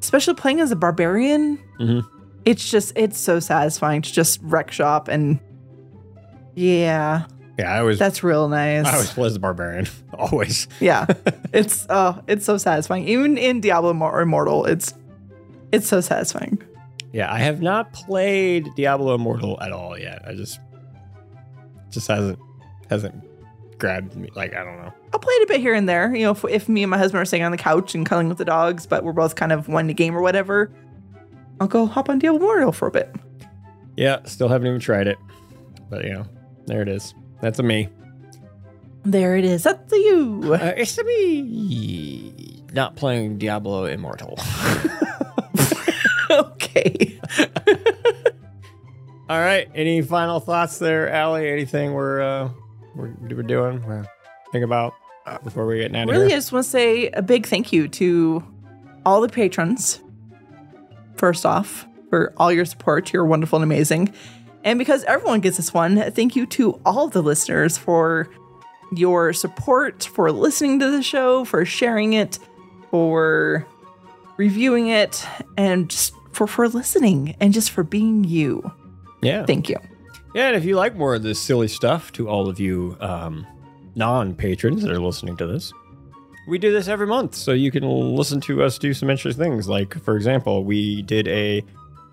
especially 0.00 0.34
playing 0.34 0.60
as 0.60 0.70
a 0.72 0.76
barbarian, 0.76 1.58
Mhm. 1.80 2.04
it's 2.44 2.70
just 2.70 2.92
it's 2.96 3.18
so 3.18 3.38
satisfying 3.40 4.02
to 4.02 4.12
just 4.12 4.40
wreck 4.42 4.70
shop 4.70 5.08
and 5.08 5.38
yeah, 6.54 7.24
Yeah, 7.58 7.74
I 7.74 7.80
always 7.80 7.98
that's 7.98 8.22
real 8.22 8.48
nice. 8.48 8.86
I 8.86 8.92
always 8.92 9.10
play 9.12 9.26
as 9.26 9.34
the 9.34 9.40
barbarian. 9.40 9.86
always. 10.14 10.68
yeah, 10.80 11.06
it's 11.52 11.86
oh, 11.90 12.20
it's 12.26 12.44
so 12.44 12.56
satisfying. 12.58 13.06
Even 13.08 13.38
in 13.38 13.60
Diablo 13.60 13.92
Immor- 13.92 14.22
Immortal, 14.22 14.64
it's 14.66 14.94
it's 15.72 15.86
so 15.88 16.00
satisfying. 16.00 16.60
Yeah, 17.12 17.32
I 17.32 17.38
have 17.40 17.60
not 17.60 17.92
played 17.92 18.68
Diablo 18.76 19.14
Immortal 19.14 19.60
at 19.60 19.72
all 19.72 19.98
yet. 19.98 20.22
I 20.26 20.34
just 20.34 20.60
just 21.90 22.08
hasn't 22.08 22.38
hasn't 22.88 23.14
grabbed 23.80 24.14
me. 24.14 24.30
Like 24.34 24.54
I 24.54 24.62
don't 24.62 24.76
know. 24.76 24.92
I'll 25.12 25.18
play 25.18 25.32
it 25.34 25.44
a 25.44 25.46
bit 25.48 25.60
here 25.60 25.74
and 25.74 25.88
there. 25.88 26.14
You 26.14 26.24
know, 26.24 26.30
if, 26.30 26.44
if 26.44 26.68
me 26.68 26.84
and 26.84 26.90
my 26.90 26.98
husband 26.98 27.20
are 27.20 27.24
sitting 27.24 27.44
on 27.44 27.50
the 27.50 27.58
couch 27.58 27.94
and 27.94 28.06
cuddling 28.06 28.28
with 28.28 28.38
the 28.38 28.44
dogs, 28.44 28.86
but 28.86 29.02
we're 29.02 29.12
both 29.12 29.34
kind 29.34 29.50
of 29.50 29.66
wanting 29.68 29.88
to 29.88 29.94
game 29.94 30.16
or 30.16 30.22
whatever, 30.22 30.70
I'll 31.60 31.66
go 31.66 31.86
hop 31.86 32.08
on 32.08 32.20
Diablo 32.20 32.38
Immortal 32.38 32.72
for 32.72 32.86
a 32.86 32.92
bit. 32.92 33.12
Yeah, 33.96 34.20
still 34.24 34.48
haven't 34.48 34.68
even 34.68 34.80
tried 34.80 35.08
it. 35.08 35.18
But 35.88 36.04
you 36.04 36.12
know, 36.12 36.26
there 36.66 36.82
it 36.82 36.88
is. 36.88 37.14
That's 37.40 37.58
a 37.58 37.62
me. 37.62 37.88
There 39.04 39.36
it 39.36 39.44
is. 39.44 39.64
That's 39.64 39.92
you. 39.92 40.54
Uh, 40.54 40.74
it's 40.76 40.94
to 40.96 41.04
me 41.04 42.62
not 42.72 42.96
playing 42.96 43.38
Diablo 43.38 43.84
Immortal. 43.86 44.38
okay. 46.30 47.18
All 49.28 49.38
right. 49.38 49.68
Any 49.74 50.02
final 50.02 50.40
thoughts 50.40 50.78
there, 50.78 51.10
Allie? 51.10 51.48
Anything 51.48 51.92
we're 51.94 52.20
uh, 52.20 52.50
we're, 52.94 53.14
we're 53.20 53.42
doing? 53.42 53.84
We're 53.86 54.06
think 54.52 54.64
about 54.64 54.94
uh, 55.26 55.38
before 55.38 55.66
we 55.66 55.78
get 55.78 55.94
out 55.94 56.08
Really, 56.08 56.26
I 56.26 56.36
just 56.36 56.52
want 56.52 56.64
to 56.64 56.70
say 56.70 57.08
a 57.10 57.22
big 57.22 57.46
thank 57.46 57.72
you 57.72 57.88
to 57.88 58.44
all 59.06 59.20
the 59.20 59.28
patrons. 59.28 60.00
First 61.16 61.44
off, 61.44 61.86
for 62.10 62.32
all 62.36 62.52
your 62.52 62.64
support. 62.64 63.12
You're 63.12 63.24
wonderful 63.24 63.56
and 63.56 63.64
amazing. 63.64 64.12
And 64.64 64.78
because 64.78 65.04
everyone 65.04 65.40
gets 65.40 65.56
this 65.56 65.72
one, 65.72 65.96
thank 66.12 66.36
you 66.36 66.44
to 66.46 66.80
all 66.84 67.08
the 67.08 67.22
listeners 67.22 67.78
for 67.78 68.28
your 68.94 69.32
support, 69.32 70.04
for 70.04 70.30
listening 70.30 70.80
to 70.80 70.90
the 70.90 71.02
show, 71.02 71.44
for 71.44 71.64
sharing 71.64 72.12
it, 72.12 72.38
for 72.90 73.66
reviewing 74.36 74.88
it, 74.88 75.24
and 75.56 75.88
just 75.88 76.12
for, 76.32 76.46
for 76.46 76.68
listening 76.68 77.36
and 77.40 77.54
just 77.54 77.70
for 77.70 77.82
being 77.82 78.24
you. 78.24 78.70
Yeah. 79.22 79.46
Thank 79.46 79.68
you. 79.68 79.76
Yeah, 80.34 80.48
and 80.48 80.56
if 80.56 80.64
you 80.64 80.76
like 80.76 80.94
more 80.94 81.14
of 81.14 81.22
this 81.22 81.40
silly 81.40 81.68
stuff, 81.68 82.12
to 82.12 82.28
all 82.28 82.48
of 82.48 82.60
you 82.60 82.96
um, 83.00 83.46
non 83.96 84.34
patrons 84.34 84.82
that 84.82 84.92
are 84.92 85.00
listening 85.00 85.36
to 85.38 85.46
this, 85.46 85.72
we 86.46 86.58
do 86.58 86.72
this 86.72 86.88
every 86.88 87.06
month, 87.06 87.34
so 87.34 87.52
you 87.52 87.70
can 87.70 87.84
listen 87.84 88.40
to 88.42 88.62
us 88.62 88.78
do 88.78 88.94
some 88.94 89.10
interesting 89.10 89.42
things. 89.42 89.68
Like, 89.68 89.94
for 90.02 90.16
example, 90.16 90.64
we 90.64 91.02
did 91.02 91.26
a 91.28 91.64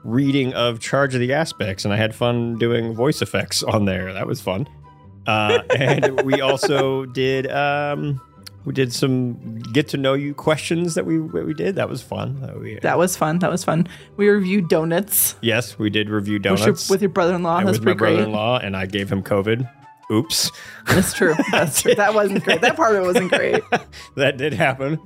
reading 0.03 0.53
of 0.53 0.80
Charge 0.80 1.13
of 1.13 1.20
the 1.20 1.34
Aspects, 1.34 1.86
and 1.86 1.93
I 1.93 1.97
had 1.97 2.15
fun 2.15 2.57
doing 2.57 2.93
voice 2.93 3.22
effects 3.22 3.61
on 3.63 3.86
there. 3.86 4.13
That 4.13 4.26
was 4.28 4.41
fun. 4.41 4.68
Uh, 5.28 5.61
and 5.76 6.22
we 6.22 6.41
also 6.41 7.05
did 7.05 7.51
um, 7.51 8.22
we 8.68 8.74
did 8.74 8.91
some 8.91 9.59
get 9.72 9.88
to 9.88 9.97
know 9.97 10.13
you 10.13 10.34
questions 10.34 10.95
that 10.95 11.05
we 11.05 11.20
that 11.20 11.45
we 11.45 11.53
did. 11.53 11.76
That 11.76 11.88
was 11.88 12.01
fun. 12.01 12.41
That 12.41 12.59
we, 12.59 12.78
That 12.82 12.97
was 12.97 13.15
fun. 13.15 13.39
That 13.39 13.49
was 13.49 13.63
fun. 13.63 13.88
We 14.18 14.28
reviewed 14.28 14.68
donuts 14.68 15.36
yes, 15.41 15.80
we 15.80 15.89
did 15.89 16.09
review 16.09 16.34
with 16.34 16.45
your, 16.45 16.57
donuts 16.57 16.89
with 16.89 17.01
your 17.01 17.07
brother-in-law. 17.09 17.59
and 17.59 17.68
That's 17.70 17.78
with 17.80 17.86
my 17.86 17.93
great. 17.93 18.15
brother-in-law, 18.15 18.59
and 18.59 18.76
I 18.76 18.86
gave 18.86 19.09
him 19.09 19.24
COVID. 19.24 19.72
Oops. 20.11 20.51
That's 20.86 21.13
true. 21.13 21.34
That's 21.49 21.82
true. 21.84 21.95
That 21.95 22.13
wasn't 22.13 22.43
great. 22.43 22.59
That 22.59 22.76
part 22.76 22.93
of 22.97 23.03
it 23.03 23.05
wasn't 23.05 23.32
great. 23.32 23.63
that 24.15 24.36
did 24.36 24.51
happen. 24.51 24.99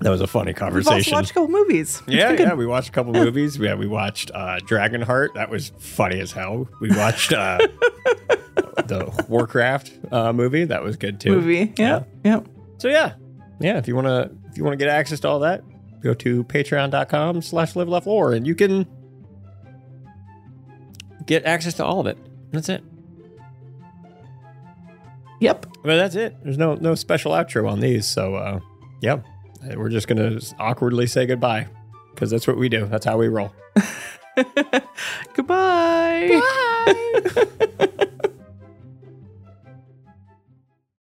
That 0.00 0.10
was 0.10 0.20
a 0.20 0.26
funny 0.26 0.52
conversation. 0.52 0.96
We've 0.96 1.04
also 1.04 1.10
conversation. 1.10 1.14
watched 1.16 1.30
a 1.30 1.34
couple 1.34 1.48
movies. 1.48 2.02
It's 2.06 2.14
yeah, 2.16 2.32
yeah, 2.32 2.54
we 2.54 2.66
watched 2.66 2.88
a 2.88 2.92
couple 2.92 3.12
movies. 3.24 3.56
Yeah, 3.56 3.74
we 3.74 3.86
watched 3.86 4.30
uh, 4.32 4.58
Dragonheart. 4.60 5.34
That 5.34 5.50
was 5.50 5.72
funny 5.78 6.20
as 6.20 6.32
hell. 6.32 6.68
We 6.80 6.90
watched 6.90 7.32
uh, 7.32 7.58
the 8.86 9.24
Warcraft 9.28 9.92
uh, 10.12 10.32
movie. 10.32 10.64
That 10.64 10.82
was 10.82 10.96
good 10.96 11.20
too. 11.20 11.30
movie. 11.30 11.72
Yeah. 11.78 12.04
Yeah. 12.24 12.40
So 12.78 12.88
yeah, 12.88 13.14
yeah. 13.60 13.78
If 13.78 13.88
you 13.88 13.94
wanna, 13.94 14.30
if 14.50 14.58
you 14.58 14.64
wanna 14.64 14.76
get 14.76 14.88
access 14.88 15.20
to 15.20 15.28
all 15.28 15.40
that, 15.40 15.62
go 16.02 16.12
to 16.14 16.44
Patreon.com/slash 16.44 17.76
Live 17.76 17.88
Laugh 17.88 18.06
Lore, 18.06 18.32
and 18.32 18.46
you 18.46 18.54
can 18.54 18.86
Get 21.26 21.44
access 21.44 21.74
to 21.74 21.84
all 21.84 22.00
of 22.00 22.06
it. 22.06 22.18
That's 22.52 22.68
it. 22.68 22.84
Yep. 25.40 25.66
But 25.82 25.96
that's 25.96 26.14
it. 26.14 26.36
There's 26.42 26.58
no 26.58 26.74
no 26.74 26.94
special 26.94 27.32
outro 27.32 27.70
on 27.70 27.80
these. 27.80 28.06
So 28.06 28.34
uh, 28.34 28.60
yeah, 29.00 29.20
we're 29.76 29.88
just 29.88 30.08
gonna 30.08 30.40
awkwardly 30.58 31.06
say 31.06 31.26
goodbye 31.26 31.68
because 32.14 32.30
that's 32.30 32.46
what 32.46 32.56
we 32.56 32.68
do. 32.68 32.86
That's 32.86 33.04
how 33.06 33.18
we 33.18 33.28
roll. 33.28 33.52
Goodbye. 35.34 36.40
Bye. 36.86 38.06